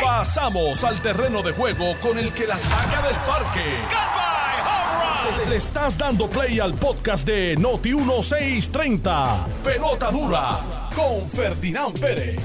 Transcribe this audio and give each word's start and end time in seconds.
Pasamos 0.00 0.84
al 0.84 1.00
terreno 1.00 1.42
de 1.42 1.52
juego 1.52 1.94
con 2.00 2.18
el 2.18 2.32
que 2.32 2.46
la 2.46 2.56
saca 2.56 3.02
del 3.02 3.16
parque. 3.16 3.64
Le 5.48 5.56
estás 5.56 5.98
dando 5.98 6.28
play 6.28 6.60
al 6.60 6.74
podcast 6.74 7.26
de 7.26 7.56
Noti 7.56 7.94
1630. 7.94 9.46
Pelota 9.64 10.10
dura 10.10 10.90
con 10.94 11.28
Ferdinand 11.28 11.98
Pérez. 11.98 12.40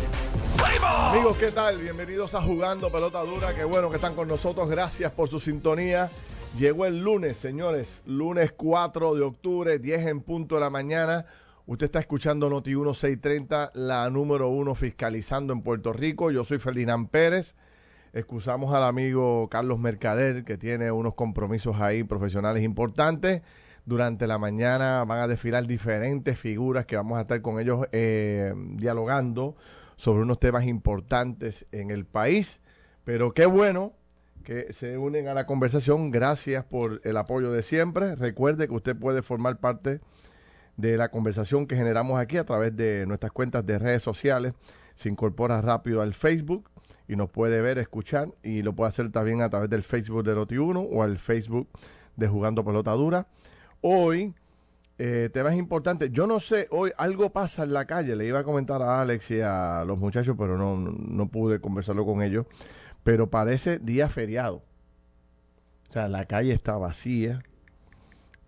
Amigos, 0.84 1.38
¿qué 1.38 1.52
tal? 1.52 1.78
Bienvenidos 1.78 2.34
a 2.34 2.42
Jugando 2.42 2.92
Pelota 2.92 3.22
Dura. 3.22 3.54
Qué 3.54 3.64
bueno 3.64 3.90
que 3.90 3.98
están 3.98 4.16
con 4.16 4.28
nosotros. 4.28 4.70
Gracias 4.70 5.12
por 5.12 5.30
su 5.30 5.40
sintonía. 5.40 6.10
Llegó 6.58 6.86
el 6.86 7.00
lunes, 7.00 7.38
señores. 7.38 8.02
Lunes 8.06 8.52
4 8.56 9.16
de 9.16 9.22
octubre, 9.22 9.80
10 9.80 10.08
en 10.08 10.22
punto 10.22 10.56
de 10.56 10.62
la 10.62 10.70
mañana. 10.70 11.26
Usted 11.70 11.88
está 11.88 12.00
escuchando 12.00 12.50
Noti 12.50 12.70
1630, 12.70 13.72
la 13.74 14.10
número 14.10 14.48
uno 14.48 14.74
fiscalizando 14.74 15.52
en 15.52 15.64
Puerto 15.64 15.92
Rico. 15.92 16.32
Yo 16.32 16.46
soy 16.46 16.60
Ferdinand 16.60 17.10
Pérez. 17.10 17.56
Excusamos 18.14 18.74
al 18.74 18.84
amigo 18.84 19.50
Carlos 19.50 19.78
Mercader, 19.78 20.46
que 20.46 20.58
tiene 20.58 20.92
unos 20.92 21.14
compromisos 21.16 21.82
ahí 21.82 22.06
profesionales 22.06 22.64
importantes. 22.64 23.42
Durante 23.84 24.28
la 24.28 24.38
mañana 24.38 25.04
van 25.04 25.20
a 25.20 25.28
desfilar 25.28 25.68
diferentes 25.68 26.40
figuras 26.40 26.86
que 26.86 26.96
vamos 26.96 27.18
a 27.18 27.24
estar 27.24 27.42
con 27.42 27.60
ellos 27.60 27.86
eh, 27.92 28.54
dialogando 28.76 29.58
sobre 29.98 30.22
unos 30.22 30.40
temas 30.40 30.64
importantes 30.64 31.66
en 31.74 31.92
el 31.92 32.06
país. 32.06 32.62
Pero 33.04 33.34
qué 33.34 33.46
bueno 33.46 33.92
que 34.46 34.72
se 34.72 34.98
unen 34.98 35.28
a 35.28 35.34
la 35.34 35.46
conversación. 35.46 36.12
Gracias 36.12 36.64
por 36.64 37.02
el 37.04 37.18
apoyo 37.18 37.52
de 37.52 37.62
siempre. 37.62 38.16
Recuerde 38.16 38.70
que 38.70 38.74
usted 38.74 38.96
puede 38.96 39.22
formar 39.22 39.60
parte 39.60 40.00
la 40.78 41.10
conversación 41.10 41.68
que 41.68 41.76
generamos 41.76 42.20
aquí 42.20 42.38
a 42.38 42.46
través 42.46 42.76
de 42.76 43.06
nuestras 43.08 43.32
cuentas 43.32 43.66
de 43.66 43.80
redes 43.80 44.04
sociales. 44.04 44.54
Se 44.96 45.10
incorpora 45.10 45.60
rápido 45.62 46.02
al 46.02 46.14
Facebook 46.14 46.70
y 47.08 47.16
nos 47.16 47.30
puede 47.30 47.62
ver, 47.62 47.78
escuchar 47.78 48.30
y 48.44 48.62
lo 48.62 48.74
puede 48.74 48.90
hacer 48.90 49.12
también 49.12 49.42
a 49.42 49.50
través 49.50 49.70
del 49.70 49.84
Facebook 49.84 50.24
de 50.24 50.36
Noti1 50.36 50.88
o 50.92 51.04
al 51.04 51.18
Facebook 51.18 51.68
de 52.16 52.28
Jugando 52.28 52.64
Pelota 52.64 52.92
Dura. 52.92 53.28
Hoy, 53.82 54.34
eh, 54.98 55.30
temas 55.32 55.56
importantes. 55.56 56.12
Yo 56.12 56.28
no 56.28 56.40
sé, 56.40 56.68
hoy 56.72 56.92
algo 56.98 57.32
pasa 57.32 57.64
en 57.64 57.74
la 57.74 57.86
calle. 57.86 58.16
Le 58.16 58.26
iba 58.26 58.40
a 58.40 58.44
comentar 58.44 58.82
a 58.82 59.02
Alex 59.02 59.32
y 59.32 59.42
a 59.42 59.84
los 59.86 59.98
muchachos, 59.98 60.36
pero 60.38 60.58
no, 60.58 60.76
no 60.78 61.28
pude 61.30 61.62
conversarlo 61.62 62.06
con 62.06 62.22
ellos. 62.22 62.46
Pero 63.04 63.30
parece 63.30 63.80
día 63.80 64.10
feriado. 64.10 64.64
O 65.88 65.92
sea, 65.92 66.08
la 66.08 66.26
calle 66.26 66.54
está 66.54 66.76
vacía. 66.78 67.42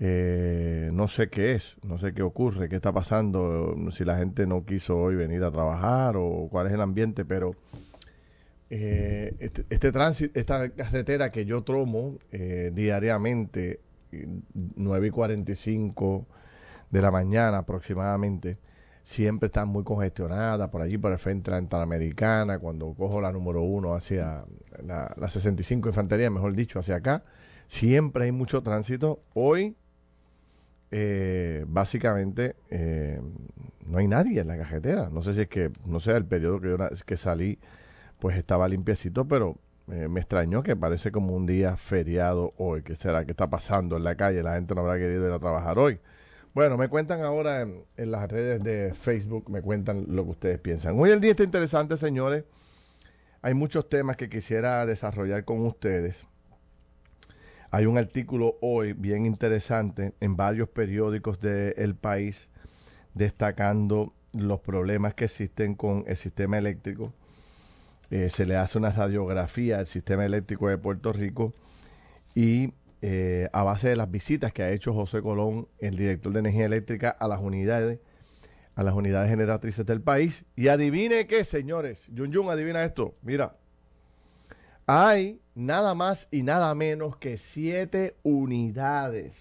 Eh, 0.02 0.92
no 0.94 1.10
sé 1.10 1.30
qué 1.30 1.56
es, 1.56 1.76
no 1.84 1.98
sé 1.98 2.14
qué 2.14 2.22
ocurre, 2.22 2.70
qué 2.70 2.76
está 2.76 2.94
pasando, 2.94 3.76
si 3.92 4.06
la 4.06 4.18
gente 4.18 4.48
no 4.48 4.66
quiso 4.66 4.98
hoy 4.98 5.16
venir 5.16 5.44
a 5.44 5.52
trabajar 5.52 6.16
o 6.18 6.48
cuál 6.50 6.68
es 6.68 6.74
el 6.74 6.80
ambiente, 6.80 7.26
pero 7.26 7.54
eh, 8.70 9.36
este, 9.40 9.66
este, 9.70 9.92
tránsito, 9.92 10.40
esta 10.40 10.70
carretera 10.70 11.32
que 11.32 11.46
yo 11.46 11.64
tromo 11.64 12.18
eh, 12.32 12.72
diariamente, 12.74 13.82
9 14.76 15.08
y 15.08 15.12
45 15.12 16.26
de 16.92 17.02
la 17.02 17.12
mañana 17.12 17.60
aproximadamente, 17.60 18.58
siempre 19.04 19.48
está 19.48 19.66
muy 19.66 19.84
congestionada 19.84 20.72
por 20.72 20.82
allí, 20.82 20.98
por 20.98 21.12
el 21.12 21.20
frente 21.20 21.52
de 21.52 21.58
la 21.58 21.62
Interamericana, 21.62 22.60
cuando 22.60 22.94
cojo 22.94 23.20
la 23.20 23.34
número 23.34 23.64
uno 23.64 23.96
hacia 23.96 24.46
la, 24.82 25.14
la 25.18 25.30
65 25.30 25.90
Infantería, 25.90 26.30
mejor 26.30 26.56
dicho, 26.56 26.80
hacia 26.80 26.96
acá, 26.96 27.26
siempre 27.68 28.26
hay 28.26 28.32
mucho 28.32 28.64
tránsito. 28.64 29.24
Hoy 29.34 29.76
eh, 30.92 31.66
básicamente 31.68 32.56
eh, 32.70 33.22
no 33.86 34.00
hay 34.00 34.08
nadie 34.08 34.40
en 34.40 34.48
la 34.48 34.58
cajetera. 34.58 35.10
No 35.10 35.22
sé 35.22 35.34
si 35.34 35.42
es 35.42 35.48
que, 35.48 35.72
no 35.86 36.00
sé, 36.00 36.16
el 36.16 36.26
periodo 36.26 36.60
que, 36.60 36.70
yo, 36.70 36.78
que 37.06 37.18
salí, 37.18 37.60
pues 38.20 38.38
estaba 38.38 38.68
limpiecito, 38.68 39.28
pero 39.28 39.58
eh, 39.92 40.08
me 40.08 40.20
extrañó 40.20 40.64
que 40.64 40.76
parece 40.76 41.12
como 41.12 41.36
un 41.36 41.46
día 41.46 41.78
feriado 41.78 42.54
hoy. 42.58 42.84
¿Qué 42.84 42.96
será? 42.96 43.26
¿Qué 43.26 43.32
está 43.32 43.50
pasando 43.50 43.98
en 43.98 44.04
la 44.04 44.16
calle? 44.16 44.44
La 44.44 44.56
gente 44.56 44.76
no 44.76 44.82
habrá 44.82 44.98
querido 44.98 45.26
ir 45.26 45.32
a 45.32 45.40
trabajar 45.40 45.80
hoy. 45.80 46.00
Bueno, 46.54 46.78
me 46.78 46.90
cuentan 46.90 47.22
ahora 47.22 47.62
en, 47.62 47.86
en 47.96 48.12
las 48.12 48.30
redes 48.30 48.64
de 48.64 48.94
Facebook, 48.94 49.50
me 49.50 49.62
cuentan 49.62 50.06
lo 50.08 50.24
que 50.26 50.32
ustedes 50.32 50.60
piensan. 50.60 51.00
Hoy 51.00 51.12
el 51.12 51.22
día 51.22 51.32
está 51.32 51.44
interesante, 51.44 51.96
señores. 51.96 52.44
Hay 53.42 53.54
muchos 53.54 53.88
temas 53.88 54.18
que 54.18 54.30
quisiera 54.30 54.86
desarrollar 54.86 55.46
con 55.46 55.66
ustedes. 55.66 56.26
Hay 57.72 57.86
un 57.86 58.00
artículo 58.00 58.58
hoy 58.62 58.94
bien 58.94 59.28
interesante 59.28 60.14
en 60.22 60.36
varios 60.36 60.70
periódicos 60.70 61.40
del 61.40 61.96
país 61.96 62.50
destacando 63.14 64.16
los 64.34 64.60
problemas 64.62 65.14
que 65.14 65.26
existen 65.26 65.76
con 65.76 66.04
el 66.08 66.18
sistema 66.18 66.58
eléctrico. 66.58 67.14
Eh, 68.10 68.30
se 68.32 68.48
le 68.48 68.56
hace 68.56 68.80
una 68.80 68.90
radiografía 68.90 69.78
al 69.78 69.86
sistema 69.86 70.26
eléctrico 70.26 70.68
de 70.68 70.80
Puerto 70.80 71.14
Rico 71.14 71.54
y 72.34 72.74
eh, 73.04 73.50
a 73.54 73.62
base 73.62 73.90
de 73.90 73.96
las 73.96 74.10
visitas 74.10 74.52
que 74.52 74.64
ha 74.64 74.72
hecho 74.72 74.92
José 74.92 75.22
Colón, 75.22 75.68
el 75.78 75.96
director 75.96 76.34
de 76.34 76.40
energía 76.40 76.66
eléctrica, 76.66 77.12
a 77.12 77.28
las 77.28 77.40
unidades, 77.40 78.00
a 78.74 78.82
las 78.82 78.96
unidades 78.96 79.30
generatrices 79.30 79.86
del 79.86 80.02
país. 80.02 80.44
Y 80.56 80.70
adivine 80.70 81.28
qué, 81.28 81.44
señores. 81.44 82.08
Yun 82.08 82.32
Yun, 82.32 82.50
adivina 82.50 82.84
esto. 82.84 83.16
Mira, 83.22 83.58
hay 84.92 85.40
nada 85.54 85.94
más 85.94 86.28
y 86.32 86.42
nada 86.42 86.74
menos 86.74 87.16
que 87.18 87.38
siete 87.38 88.16
unidades 88.24 89.36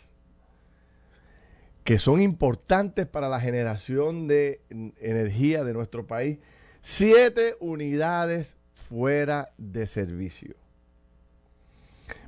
que 1.84 1.96
son 1.96 2.20
importantes 2.20 3.06
para 3.06 3.30
la 3.30 3.40
generación 3.40 4.28
de 4.28 4.60
energía 4.68 5.64
de 5.64 5.72
nuestro 5.72 6.06
país. 6.06 6.38
Siete 6.82 7.56
unidades 7.60 8.58
fuera 8.74 9.54
de 9.56 9.86
servicio. 9.86 10.54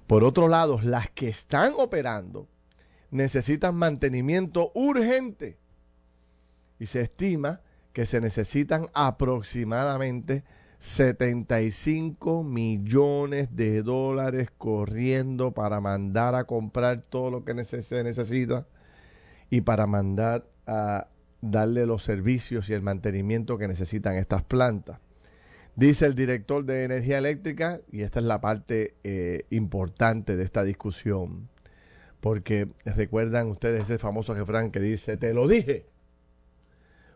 Por 0.07 0.25
otro 0.25 0.49
lado, 0.49 0.81
las 0.83 1.11
que 1.11 1.29
están 1.29 1.75
operando 1.77 2.49
necesitan 3.11 3.75
mantenimiento 3.75 4.73
urgente 4.75 5.59
y 6.79 6.87
se 6.87 7.03
estima 7.03 7.61
que 7.93 8.07
se 8.07 8.23
necesitan 8.23 8.87
aproximadamente 8.95 10.43
75 10.81 12.43
millones 12.43 13.55
de 13.55 13.83
dólares 13.83 14.49
corriendo 14.57 15.53
para 15.53 15.79
mandar 15.79 16.35
a 16.35 16.45
comprar 16.45 17.03
todo 17.03 17.31
lo 17.31 17.45
que 17.45 17.65
se 17.65 18.03
necesita 18.03 18.67
y 19.51 19.61
para 19.61 19.87
mandar 19.87 20.47
a 20.67 21.09
darle 21.43 21.85
los 21.85 22.03
servicios 22.03 22.71
y 22.71 22.73
el 22.73 22.81
mantenimiento 22.81 23.59
que 23.59 23.69
necesitan 23.69 24.15
estas 24.15 24.43
plantas. 24.43 25.01
Dice 25.77 26.07
el 26.07 26.15
director 26.15 26.65
de 26.65 26.85
energía 26.85 27.19
eléctrica, 27.19 27.83
y 27.93 28.01
esta 28.01 28.21
es 28.21 28.25
la 28.25 28.41
parte 28.41 28.95
eh, 29.05 29.45
importante 29.51 30.39
de 30.39 30.45
esta 30.45 30.65
discusión, 30.65 31.51
porque 32.21 32.69
recuerdan 32.87 33.49
ustedes 33.49 33.83
ese 33.83 33.99
famoso 33.99 34.33
refrán 34.33 34.71
que 34.71 34.81
dice, 34.81 35.19
te 35.19 35.35
lo 35.35 35.47
dije, 35.47 35.90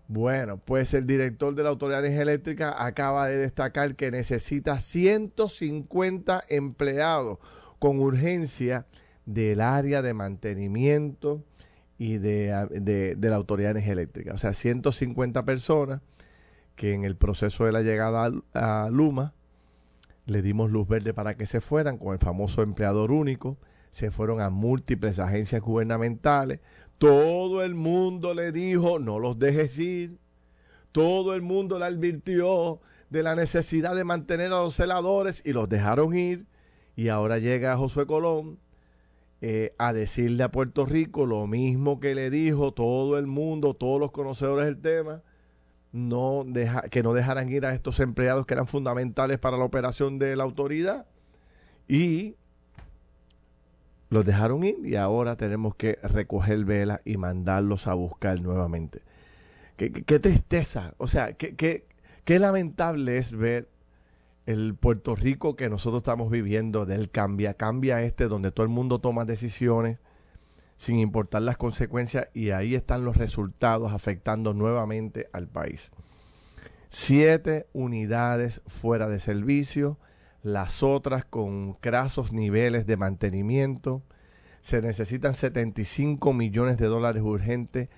bueno, 0.07 0.59
pues 0.59 0.93
el 0.93 1.07
director 1.07 1.55
de 1.55 1.63
la 1.63 1.71
Autoridad 1.71 2.03
de 2.03 2.21
Eléctrica 2.21 2.85
acaba 2.85 3.27
de 3.29 3.39
destacar 3.39 3.97
que 3.97 4.11
necesita 4.11 4.79
150 4.79 6.45
empleados 6.49 7.39
con 7.79 8.01
urgencia 8.01 8.87
del 9.25 9.61
área 9.63 10.03
de 10.03 10.13
mantenimiento 10.13 11.43
y 11.97 12.19
de, 12.19 13.17
la 13.19 13.37
Autoridad 13.37 13.75
de 13.75 13.91
Eléctrica. 13.91 14.35
O 14.35 14.39
sea, 14.39 14.53
150 14.53 15.45
personas 15.45 16.01
que 16.77 16.93
en 16.93 17.05
el 17.05 17.17
proceso 17.17 17.65
de 17.65 17.73
la 17.73 17.81
llegada 17.81 18.31
a, 18.53 18.85
a 18.85 18.91
Luma 18.91 19.33
le 20.27 20.43
dimos 20.43 20.71
luz 20.71 20.87
verde 20.89 21.15
para 21.15 21.37
que 21.37 21.47
se 21.47 21.61
fueran 21.61 21.99
con 21.99 22.13
el 22.13 22.19
famoso 22.19 22.63
empleador 22.63 23.11
único, 23.11 23.59
se 23.91 24.11
fueron 24.11 24.41
a 24.41 24.51
múltiples 24.51 25.19
agencias 25.19 25.63
gubernamentales, 25.63 26.61
todo 26.99 27.63
el 27.65 27.75
mundo 27.75 28.35
le 28.35 28.53
dijo, 28.53 28.99
no 28.99 29.19
los 29.19 29.39
dejes 29.39 29.79
ir. 29.79 30.19
Todo 30.93 31.35
el 31.35 31.43
mundo 31.43 31.79
le 31.79 31.87
advirtió 31.87 32.81
de 33.11 33.23
la 33.23 33.35
necesidad 33.35 33.95
de 33.95 34.05
mantener 34.05 34.49
a 34.49 34.63
los 34.63 34.75
celadores 34.75 35.43
y 35.45 35.53
los 35.53 35.69
dejaron 35.69 36.15
ir. 36.15 36.47
Y 36.97 37.09
ahora 37.09 37.39
llega 37.39 37.77
Josué 37.77 38.07
Colón 38.07 38.59
eh, 39.41 39.75
a 39.79 39.93
decirle 39.93 40.43
a 40.45 40.51
Puerto 40.51 40.87
Rico 40.87 41.27
lo 41.27 41.47
mismo 41.47 42.01
que 42.01 42.15
le 42.15 42.31
dijo 42.31 42.73
todo 42.73 43.19
el 43.19 43.27
mundo, 43.27 43.75
todos 43.75 44.01
los 44.01 44.11
conocedores 44.11 44.65
del 44.67 44.81
tema, 44.81 45.23
no 45.93 46.45
deja, 46.47 46.83
que 46.83 47.03
no 47.03 47.13
dejaran 47.13 47.51
ir 47.51 47.67
a 47.67 47.75
estos 47.75 48.01
empleados 48.01 48.47
que 48.47 48.55
eran 48.55 48.67
fundamentales 48.67 49.39
para 49.39 49.59
la 49.59 49.65
operación 49.65 50.19
de 50.19 50.35
la 50.37 50.45
autoridad. 50.45 51.07
Y 51.89 52.37
los 54.11 54.25
dejaron 54.25 54.65
ir 54.65 54.77
y 54.85 54.97
ahora 54.97 55.37
tenemos 55.37 55.75
que 55.75 55.99
recoger 56.03 56.65
velas 56.65 57.01
y 57.05 57.17
mandarlos 57.17 57.87
a 57.87 57.95
buscar 57.95 58.41
nuevamente. 58.41 59.03
Qué, 59.77 59.91
tristeza, 60.21 60.95
o 60.99 61.09
sea, 61.09 61.33
qué, 61.33 61.57
qué, 62.25 62.39
lamentable 62.39 63.19
es 63.19 63.33
ver 63.33 63.69
el 64.47 64.77
Puerto 64.77 65.17
Rico 65.17 65.57
que 65.57 65.69
nosotros 65.69 66.03
estamos 66.03 66.31
viviendo, 66.31 66.87
del 66.87 67.11
cambia, 67.11 67.55
cambia 67.55 68.03
este, 68.03 68.29
donde 68.29 68.53
todo 68.53 68.65
el 68.65 68.71
mundo 68.71 69.01
toma 69.01 69.25
decisiones 69.25 69.99
sin 70.77 70.99
importar 70.99 71.43
las 71.43 71.57
consecuencias 71.57 72.29
y 72.35 72.51
ahí 72.51 72.77
están 72.77 73.05
los 73.05 73.17
resultados 73.17 73.93
afectando 73.93 74.55
nuevamente 74.55 75.29
al 75.33 75.49
país. 75.49 75.91
siete 76.89 77.67
unidades 77.73 78.61
fuera 78.69 79.09
de 79.09 79.19
servicio, 79.19 79.99
las 80.45 80.83
otras 80.83 81.25
con 81.25 81.79
grasos 81.81 82.33
niveles 82.33 82.87
de 82.87 82.99
mantenimiento. 82.99 84.03
Se 84.61 84.83
necesitan 84.83 85.33
75 85.33 86.35
millones 86.35 86.77
de 86.77 86.87
dólares 86.87 87.23
urgentes. 87.23 87.89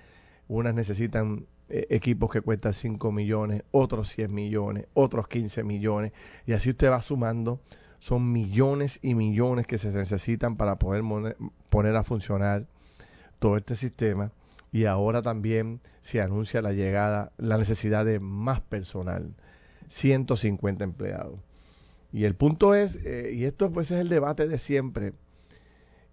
Unas 0.47 0.73
necesitan 0.73 1.45
eh, 1.67 1.87
equipos 1.89 2.31
que 2.31 2.39
cuestan 2.39 2.73
5 2.73 3.11
millones, 3.11 3.63
otros 3.71 4.07
100 4.09 4.33
millones, 4.33 4.87
otros 4.93 5.27
15 5.27 5.65
millones. 5.65 6.13
Y 6.45 6.53
así 6.53 6.69
usted 6.69 6.89
va 6.89 7.01
sumando. 7.01 7.59
Son 7.99 8.31
millones 8.31 8.99
y 9.01 9.13
millones 9.13 9.67
que 9.67 9.77
se 9.77 9.91
necesitan 9.91 10.55
para 10.55 10.79
poder 10.79 11.03
poner 11.69 11.95
a 11.97 12.03
funcionar 12.05 12.65
todo 13.39 13.57
este 13.57 13.75
sistema. 13.75 14.31
Y 14.71 14.85
ahora 14.85 15.21
también 15.21 15.81
se 15.99 16.21
anuncia 16.21 16.61
la 16.61 16.71
llegada, 16.71 17.33
la 17.37 17.57
necesidad 17.57 18.05
de 18.05 18.21
más 18.21 18.61
personal. 18.61 19.35
150 19.87 20.85
empleados. 20.85 21.46
Y 22.11 22.23
el 22.25 22.35
punto 22.35 22.73
es, 22.73 22.97
eh, 23.03 23.31
y 23.33 23.45
esto 23.45 23.71
pues 23.71 23.91
es 23.91 23.99
el 23.99 24.09
debate 24.09 24.47
de 24.47 24.59
siempre, 24.59 25.13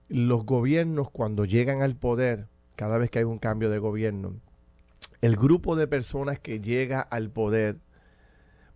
los 0.08 0.44
gobiernos 0.44 1.10
cuando 1.10 1.44
llegan 1.44 1.82
al 1.82 1.96
poder, 1.96 2.48
cada 2.76 2.98
vez 2.98 3.10
que 3.10 3.20
hay 3.20 3.24
un 3.24 3.38
cambio 3.38 3.70
de 3.70 3.78
gobierno, 3.78 4.34
el 5.20 5.36
grupo 5.36 5.76
de 5.76 5.86
personas 5.86 6.38
que 6.38 6.60
llega 6.60 7.00
al 7.00 7.30
poder 7.30 7.78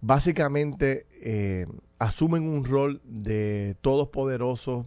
básicamente 0.00 1.06
eh, 1.20 1.67
asumen 1.99 2.49
un 2.49 2.65
rol 2.65 3.00
de 3.05 3.76
todos 3.81 4.09
poderosos, 4.09 4.87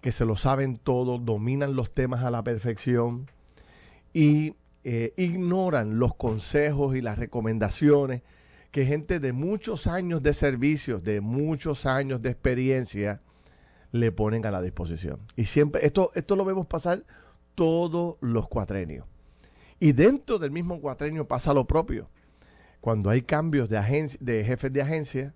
que 0.00 0.10
se 0.10 0.24
lo 0.24 0.36
saben 0.36 0.78
todo, 0.78 1.18
dominan 1.18 1.76
los 1.76 1.92
temas 1.92 2.24
a 2.24 2.30
la 2.30 2.42
perfección 2.42 3.30
y 4.12 4.56
eh, 4.84 5.12
ignoran 5.16 5.98
los 5.98 6.14
consejos 6.14 6.96
y 6.96 7.00
las 7.00 7.18
recomendaciones 7.18 8.22
que 8.72 8.86
gente 8.86 9.20
de 9.20 9.32
muchos 9.32 9.86
años 9.86 10.22
de 10.22 10.34
servicio, 10.34 10.98
de 10.98 11.20
muchos 11.20 11.86
años 11.86 12.22
de 12.22 12.30
experiencia, 12.30 13.20
le 13.92 14.10
ponen 14.10 14.44
a 14.46 14.50
la 14.50 14.62
disposición. 14.62 15.20
Y 15.36 15.44
siempre, 15.44 15.86
esto, 15.86 16.10
esto 16.14 16.34
lo 16.34 16.44
vemos 16.44 16.66
pasar 16.66 17.04
todos 17.54 18.16
los 18.22 18.48
cuatrenios. 18.48 19.06
Y 19.78 19.92
dentro 19.92 20.38
del 20.38 20.50
mismo 20.50 20.80
cuatrenio 20.80 21.28
pasa 21.28 21.52
lo 21.52 21.66
propio. 21.66 22.08
Cuando 22.80 23.10
hay 23.10 23.22
cambios 23.22 23.68
de, 23.68 23.78
de 24.20 24.44
jefes 24.44 24.72
de 24.72 24.80
agencia, 24.80 25.34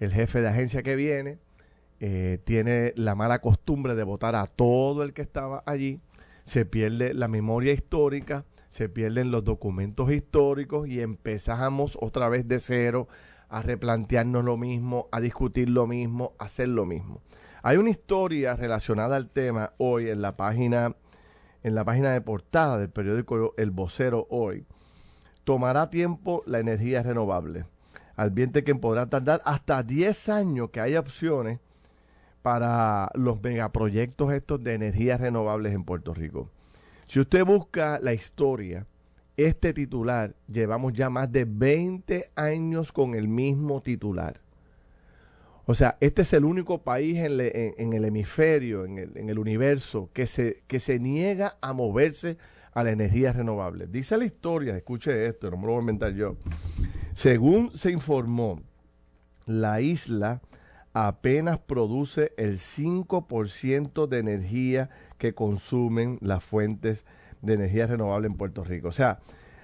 el 0.00 0.12
jefe 0.12 0.40
de 0.40 0.48
agencia 0.48 0.82
que 0.82 0.96
viene 0.96 1.38
eh, 2.00 2.38
tiene 2.44 2.94
la 2.96 3.14
mala 3.14 3.40
costumbre 3.40 3.94
de 3.94 4.02
votar 4.02 4.34
a 4.34 4.46
todo 4.46 5.02
el 5.02 5.12
que 5.12 5.22
estaba 5.22 5.62
allí, 5.66 6.00
se 6.42 6.64
pierde 6.64 7.12
la 7.12 7.28
memoria 7.28 7.72
histórica, 7.72 8.46
se 8.72 8.88
pierden 8.88 9.30
los 9.30 9.44
documentos 9.44 10.10
históricos 10.10 10.88
y 10.88 11.02
empezamos 11.02 11.98
otra 12.00 12.30
vez 12.30 12.48
de 12.48 12.58
cero 12.58 13.06
a 13.50 13.60
replantearnos 13.60 14.42
lo 14.42 14.56
mismo, 14.56 15.10
a 15.12 15.20
discutir 15.20 15.68
lo 15.68 15.86
mismo, 15.86 16.32
a 16.38 16.46
hacer 16.46 16.68
lo 16.68 16.86
mismo. 16.86 17.20
Hay 17.62 17.76
una 17.76 17.90
historia 17.90 18.56
relacionada 18.56 19.16
al 19.16 19.28
tema 19.28 19.74
hoy 19.76 20.08
en 20.08 20.22
la 20.22 20.38
página 20.38 20.96
en 21.62 21.74
la 21.74 21.84
página 21.84 22.12
de 22.12 22.22
portada 22.22 22.78
del 22.78 22.88
periódico 22.88 23.52
El 23.58 23.72
Vocero 23.72 24.26
hoy. 24.30 24.64
Tomará 25.44 25.90
tiempo 25.90 26.42
la 26.46 26.58
energía 26.58 27.02
renovable. 27.02 27.66
Advierte 28.16 28.64
que 28.64 28.74
podrá 28.74 29.04
tardar 29.04 29.42
hasta 29.44 29.82
10 29.82 30.30
años 30.30 30.70
que 30.70 30.80
haya 30.80 31.00
opciones 31.00 31.60
para 32.40 33.10
los 33.12 33.42
megaproyectos 33.42 34.32
estos 34.32 34.64
de 34.64 34.72
energías 34.72 35.20
renovables 35.20 35.74
en 35.74 35.84
Puerto 35.84 36.14
Rico. 36.14 36.48
Si 37.06 37.20
usted 37.20 37.44
busca 37.44 37.98
la 38.00 38.14
historia, 38.14 38.86
este 39.36 39.72
titular, 39.72 40.34
llevamos 40.50 40.92
ya 40.92 41.10
más 41.10 41.30
de 41.30 41.44
20 41.44 42.30
años 42.36 42.92
con 42.92 43.14
el 43.14 43.28
mismo 43.28 43.80
titular. 43.82 44.40
O 45.64 45.74
sea, 45.74 45.96
este 46.00 46.22
es 46.22 46.32
el 46.32 46.44
único 46.44 46.82
país 46.82 47.18
en, 47.18 47.92
el 47.92 48.04
hemisferio, 48.04 48.84
en 48.84 49.28
el, 49.28 49.38
universo, 49.38 50.10
que 50.12 50.26
se, 50.26 50.98
niega 50.98 51.56
a 51.60 51.72
moverse 51.72 52.36
a 52.74 52.82
la 52.82 52.90
energía 52.90 53.32
renovable. 53.32 53.86
Dice 53.86 54.18
la 54.18 54.24
historia, 54.24 54.76
escuche 54.76 55.26
esto, 55.26 55.50
no 55.50 55.56
me 55.56 55.66
lo 55.66 55.72
voy 55.72 55.78
a 55.78 55.80
inventar 55.80 56.14
yo. 56.14 56.36
Según 57.14 57.70
se 57.76 57.92
informó, 57.92 58.60
la 59.46 59.80
isla 59.80 60.42
apenas 60.94 61.58
produce 61.58 62.32
el 62.36 62.58
5% 62.58 64.08
de 64.08 64.18
energía 64.18 64.90
que 65.22 65.36
consumen 65.36 66.18
las 66.20 66.42
fuentes 66.42 67.06
de 67.42 67.54
energía 67.54 67.86
renovable 67.86 68.26
en 68.26 68.34
Puerto 68.34 68.64
Rico. 68.64 68.88
O 68.88 68.92
sea, 68.92 69.20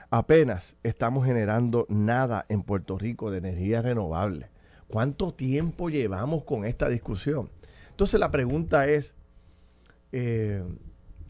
apenas 0.09 0.77
estamos 0.85 1.27
generando 1.27 1.85
nada 1.89 2.45
en 2.49 2.63
Puerto 2.63 2.97
Rico 2.97 3.33
de 3.33 3.39
energía 3.39 3.83
renovable. 3.83 4.51
¿Cuánto 4.87 5.35
tiempo 5.35 5.91
llevamos 5.91 6.45
con 6.45 6.65
esta 6.65 6.89
discusión? 6.89 7.51
Entonces 7.91 8.21
la 8.21 8.31
pregunta 8.31 8.87
es, 8.87 9.15
eh, 10.13 10.63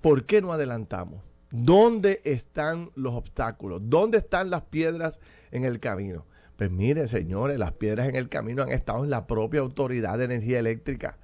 ¿por 0.03 0.27
qué 0.27 0.43
no 0.43 0.53
adelantamos? 0.53 1.25
¿Dónde 1.51 2.21
están 2.25 2.91
los 2.97 3.15
obstáculos? 3.15 3.81
¿Dónde 3.85 4.19
están 4.19 4.51
las 4.51 4.61
piedras 4.61 5.21
en 5.53 5.65
el 5.65 5.81
camino? 5.81 6.27
Pues 6.57 6.71
miren, 6.71 7.09
señores, 7.09 7.59
las 7.59 7.73
piedras 7.73 8.11
en 8.11 8.17
el 8.17 8.29
camino 8.29 8.63
han 8.63 8.73
estado 8.73 9.05
en 9.05 9.11
la 9.11 9.27
propia 9.27 9.61
autoridad 9.61 10.19
de 10.19 10.27
energía 10.27 10.59
eléctrica 10.59 11.17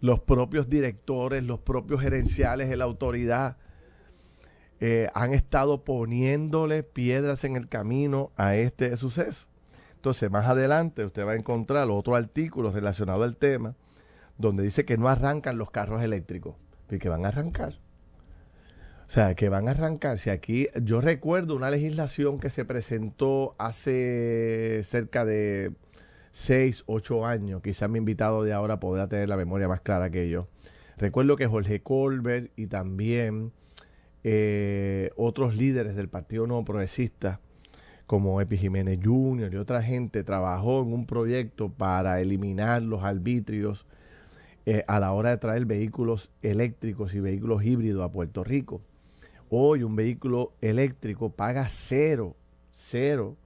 los 0.00 0.20
propios 0.20 0.68
directores, 0.68 1.42
los 1.42 1.60
propios 1.60 2.00
gerenciales 2.00 2.76
la 2.76 2.84
autoridad 2.84 3.56
eh, 4.80 5.08
han 5.14 5.34
estado 5.34 5.84
poniéndole 5.84 6.82
piedras 6.82 7.44
en 7.44 7.56
el 7.56 7.68
camino 7.68 8.32
a 8.36 8.56
este 8.56 8.96
suceso. 8.96 9.46
Entonces, 9.96 10.30
más 10.30 10.46
adelante 10.46 11.04
usted 11.04 11.26
va 11.26 11.32
a 11.32 11.36
encontrar 11.36 11.90
otro 11.90 12.14
artículo 12.14 12.70
relacionado 12.72 13.22
al 13.22 13.36
tema 13.36 13.74
donde 14.38 14.62
dice 14.62 14.86
que 14.86 14.96
no 14.96 15.08
arrancan 15.08 15.58
los 15.58 15.70
carros 15.70 16.02
eléctricos, 16.02 16.56
y 16.90 16.98
que 16.98 17.08
van 17.08 17.24
a 17.26 17.28
arrancar. 17.28 17.78
O 19.06 19.12
sea, 19.12 19.34
que 19.34 19.48
van 19.48 19.68
a 19.68 19.72
arrancar. 19.72 20.18
Si 20.18 20.30
aquí, 20.30 20.68
yo 20.82 21.00
recuerdo 21.00 21.56
una 21.56 21.70
legislación 21.70 22.38
que 22.38 22.48
se 22.48 22.64
presentó 22.64 23.54
hace 23.58 24.82
cerca 24.84 25.24
de 25.24 25.72
seis, 26.30 26.84
ocho 26.86 27.26
años, 27.26 27.62
quizás 27.62 27.90
mi 27.90 27.98
invitado 27.98 28.42
de 28.42 28.52
ahora 28.52 28.80
podrá 28.80 29.08
tener 29.08 29.28
la 29.28 29.36
memoria 29.36 29.68
más 29.68 29.80
clara 29.80 30.10
que 30.10 30.28
yo. 30.28 30.48
Recuerdo 30.96 31.36
que 31.36 31.46
Jorge 31.46 31.80
Colbert 31.80 32.50
y 32.56 32.66
también 32.66 33.52
eh, 34.22 35.10
otros 35.16 35.56
líderes 35.56 35.96
del 35.96 36.08
Partido 36.08 36.46
No 36.46 36.64
Progresista, 36.64 37.40
como 38.06 38.40
Epi 38.40 38.58
Jiménez 38.58 38.98
Jr. 39.02 39.52
y 39.52 39.56
otra 39.56 39.82
gente, 39.82 40.24
trabajó 40.24 40.82
en 40.82 40.92
un 40.92 41.06
proyecto 41.06 41.70
para 41.70 42.20
eliminar 42.20 42.82
los 42.82 43.02
arbitrios 43.02 43.86
eh, 44.66 44.84
a 44.88 45.00
la 45.00 45.12
hora 45.12 45.30
de 45.30 45.38
traer 45.38 45.64
vehículos 45.64 46.30
eléctricos 46.42 47.14
y 47.14 47.20
vehículos 47.20 47.64
híbridos 47.64 48.04
a 48.04 48.12
Puerto 48.12 48.44
Rico. 48.44 48.82
Hoy 49.48 49.82
un 49.82 49.96
vehículo 49.96 50.52
eléctrico 50.60 51.30
paga 51.30 51.68
cero, 51.70 52.36
cero 52.70 53.36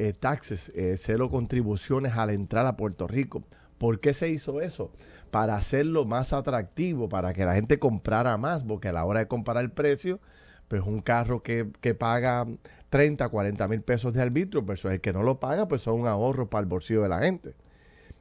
eh, 0.00 0.12
taxes, 0.12 0.70
eh, 0.76 0.94
cero 0.96 1.28
contribuciones 1.28 2.12
al 2.16 2.30
entrar 2.30 2.66
a 2.66 2.76
Puerto 2.76 3.08
Rico. 3.08 3.42
¿Por 3.78 3.98
qué 3.98 4.14
se 4.14 4.28
hizo 4.28 4.60
eso? 4.60 4.92
Para 5.32 5.56
hacerlo 5.56 6.04
más 6.04 6.32
atractivo, 6.32 7.08
para 7.08 7.34
que 7.34 7.44
la 7.44 7.56
gente 7.56 7.80
comprara 7.80 8.36
más, 8.36 8.62
porque 8.62 8.88
a 8.88 8.92
la 8.92 9.04
hora 9.04 9.18
de 9.18 9.26
comparar 9.26 9.64
el 9.64 9.72
precio, 9.72 10.20
pues 10.68 10.82
un 10.82 11.00
carro 11.00 11.42
que, 11.42 11.68
que 11.80 11.94
paga 11.94 12.46
30, 12.90 13.28
40 13.28 13.66
mil 13.66 13.82
pesos 13.82 14.14
de 14.14 14.22
arbitrio, 14.22 14.64
pues 14.64 14.84
el 14.84 15.00
que 15.00 15.12
no 15.12 15.24
lo 15.24 15.40
paga, 15.40 15.66
pues 15.66 15.82
son 15.82 16.00
un 16.02 16.06
ahorro 16.06 16.48
para 16.48 16.60
el 16.60 16.68
bolsillo 16.68 17.02
de 17.02 17.08
la 17.08 17.18
gente. 17.18 17.56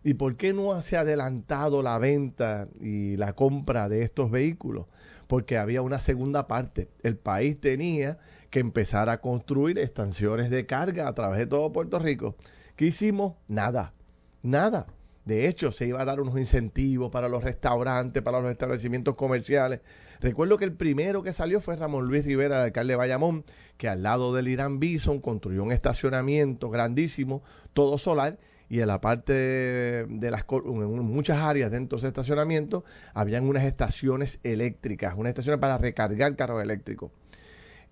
¿Y 0.03 0.15
por 0.15 0.35
qué 0.35 0.53
no 0.53 0.81
se 0.81 0.97
ha 0.97 1.01
adelantado 1.01 1.83
la 1.83 1.99
venta 1.99 2.67
y 2.81 3.17
la 3.17 3.33
compra 3.33 3.87
de 3.87 4.01
estos 4.01 4.31
vehículos? 4.31 4.87
Porque 5.27 5.57
había 5.57 5.81
una 5.81 5.99
segunda 5.99 6.47
parte. 6.47 6.89
El 7.03 7.17
país 7.17 7.59
tenía 7.59 8.17
que 8.49 8.59
empezar 8.59 9.09
a 9.09 9.19
construir 9.21 9.77
estaciones 9.77 10.49
de 10.49 10.65
carga 10.65 11.07
a 11.07 11.13
través 11.13 11.39
de 11.39 11.47
todo 11.47 11.71
Puerto 11.71 11.99
Rico. 11.99 12.35
¿Qué 12.75 12.85
hicimos? 12.85 13.33
Nada, 13.47 13.93
nada. 14.41 14.87
De 15.25 15.49
hecho, 15.49 15.73
se 15.73 15.85
iba 15.85 16.01
a 16.01 16.05
dar 16.05 16.21
unos 16.21 16.37
incentivos 16.37 17.11
para 17.11 17.27
los 17.27 17.43
restaurantes, 17.43 18.23
para 18.23 18.39
los 18.39 18.49
establecimientos 18.49 19.15
comerciales. 19.15 19.81
Recuerdo 20.21 20.57
que 20.57 20.63
el 20.63 20.71
primero 20.71 21.21
que 21.21 21.33
salió 21.33 21.59
fue 21.59 21.75
Ramón 21.75 22.07
Luis 22.07 22.23
Rivera, 22.23 22.59
el 22.59 22.65
alcalde 22.67 22.93
de 22.93 22.97
Bayamón, 22.97 23.43
que 23.75 23.89
al 23.89 24.03
lado 24.03 24.33
del 24.33 24.47
Irán 24.47 24.79
Bison 24.79 25.19
construyó 25.19 25.63
un 25.63 25.73
estacionamiento 25.73 26.69
grandísimo, 26.69 27.43
todo 27.73 27.97
solar, 27.97 28.39
y 28.69 28.81
en 28.81 28.87
la 28.87 28.99
parte 28.99 29.33
de, 29.33 30.31
las 30.31 30.45
en 30.49 30.99
muchas 31.05 31.37
áreas 31.37 31.71
dentro 31.71 31.97
de 31.97 31.99
ese 32.01 32.07
estacionamiento 32.07 32.83
habían 33.13 33.47
unas 33.47 33.63
estaciones 33.63 34.39
eléctricas, 34.43 35.15
unas 35.15 35.29
estaciones 35.29 35.59
para 35.59 35.77
recargar 35.77 36.35
carros 36.35 36.61
eléctricos. 36.61 37.11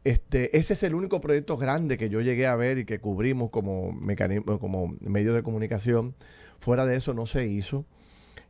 Este, 0.03 0.55
ese 0.57 0.73
es 0.73 0.83
el 0.83 0.93
único 0.93 1.19
proyecto 1.19 1.57
grande 1.57 1.97
que 1.97 2.09
yo 2.09 2.21
llegué 2.21 2.45
a 2.45 2.55
ver 2.55 2.77
y 2.77 2.85
que 2.85 2.99
cubrimos 2.99 3.49
como 3.49 3.91
mecanismo, 3.91 4.59
como 4.59 4.95
medio 4.99 5.33
de 5.33 5.41
comunicación. 5.41 6.13
Fuera 6.59 6.85
de 6.85 6.95
eso 6.95 7.13
no 7.13 7.25
se 7.25 7.47
hizo. 7.47 7.85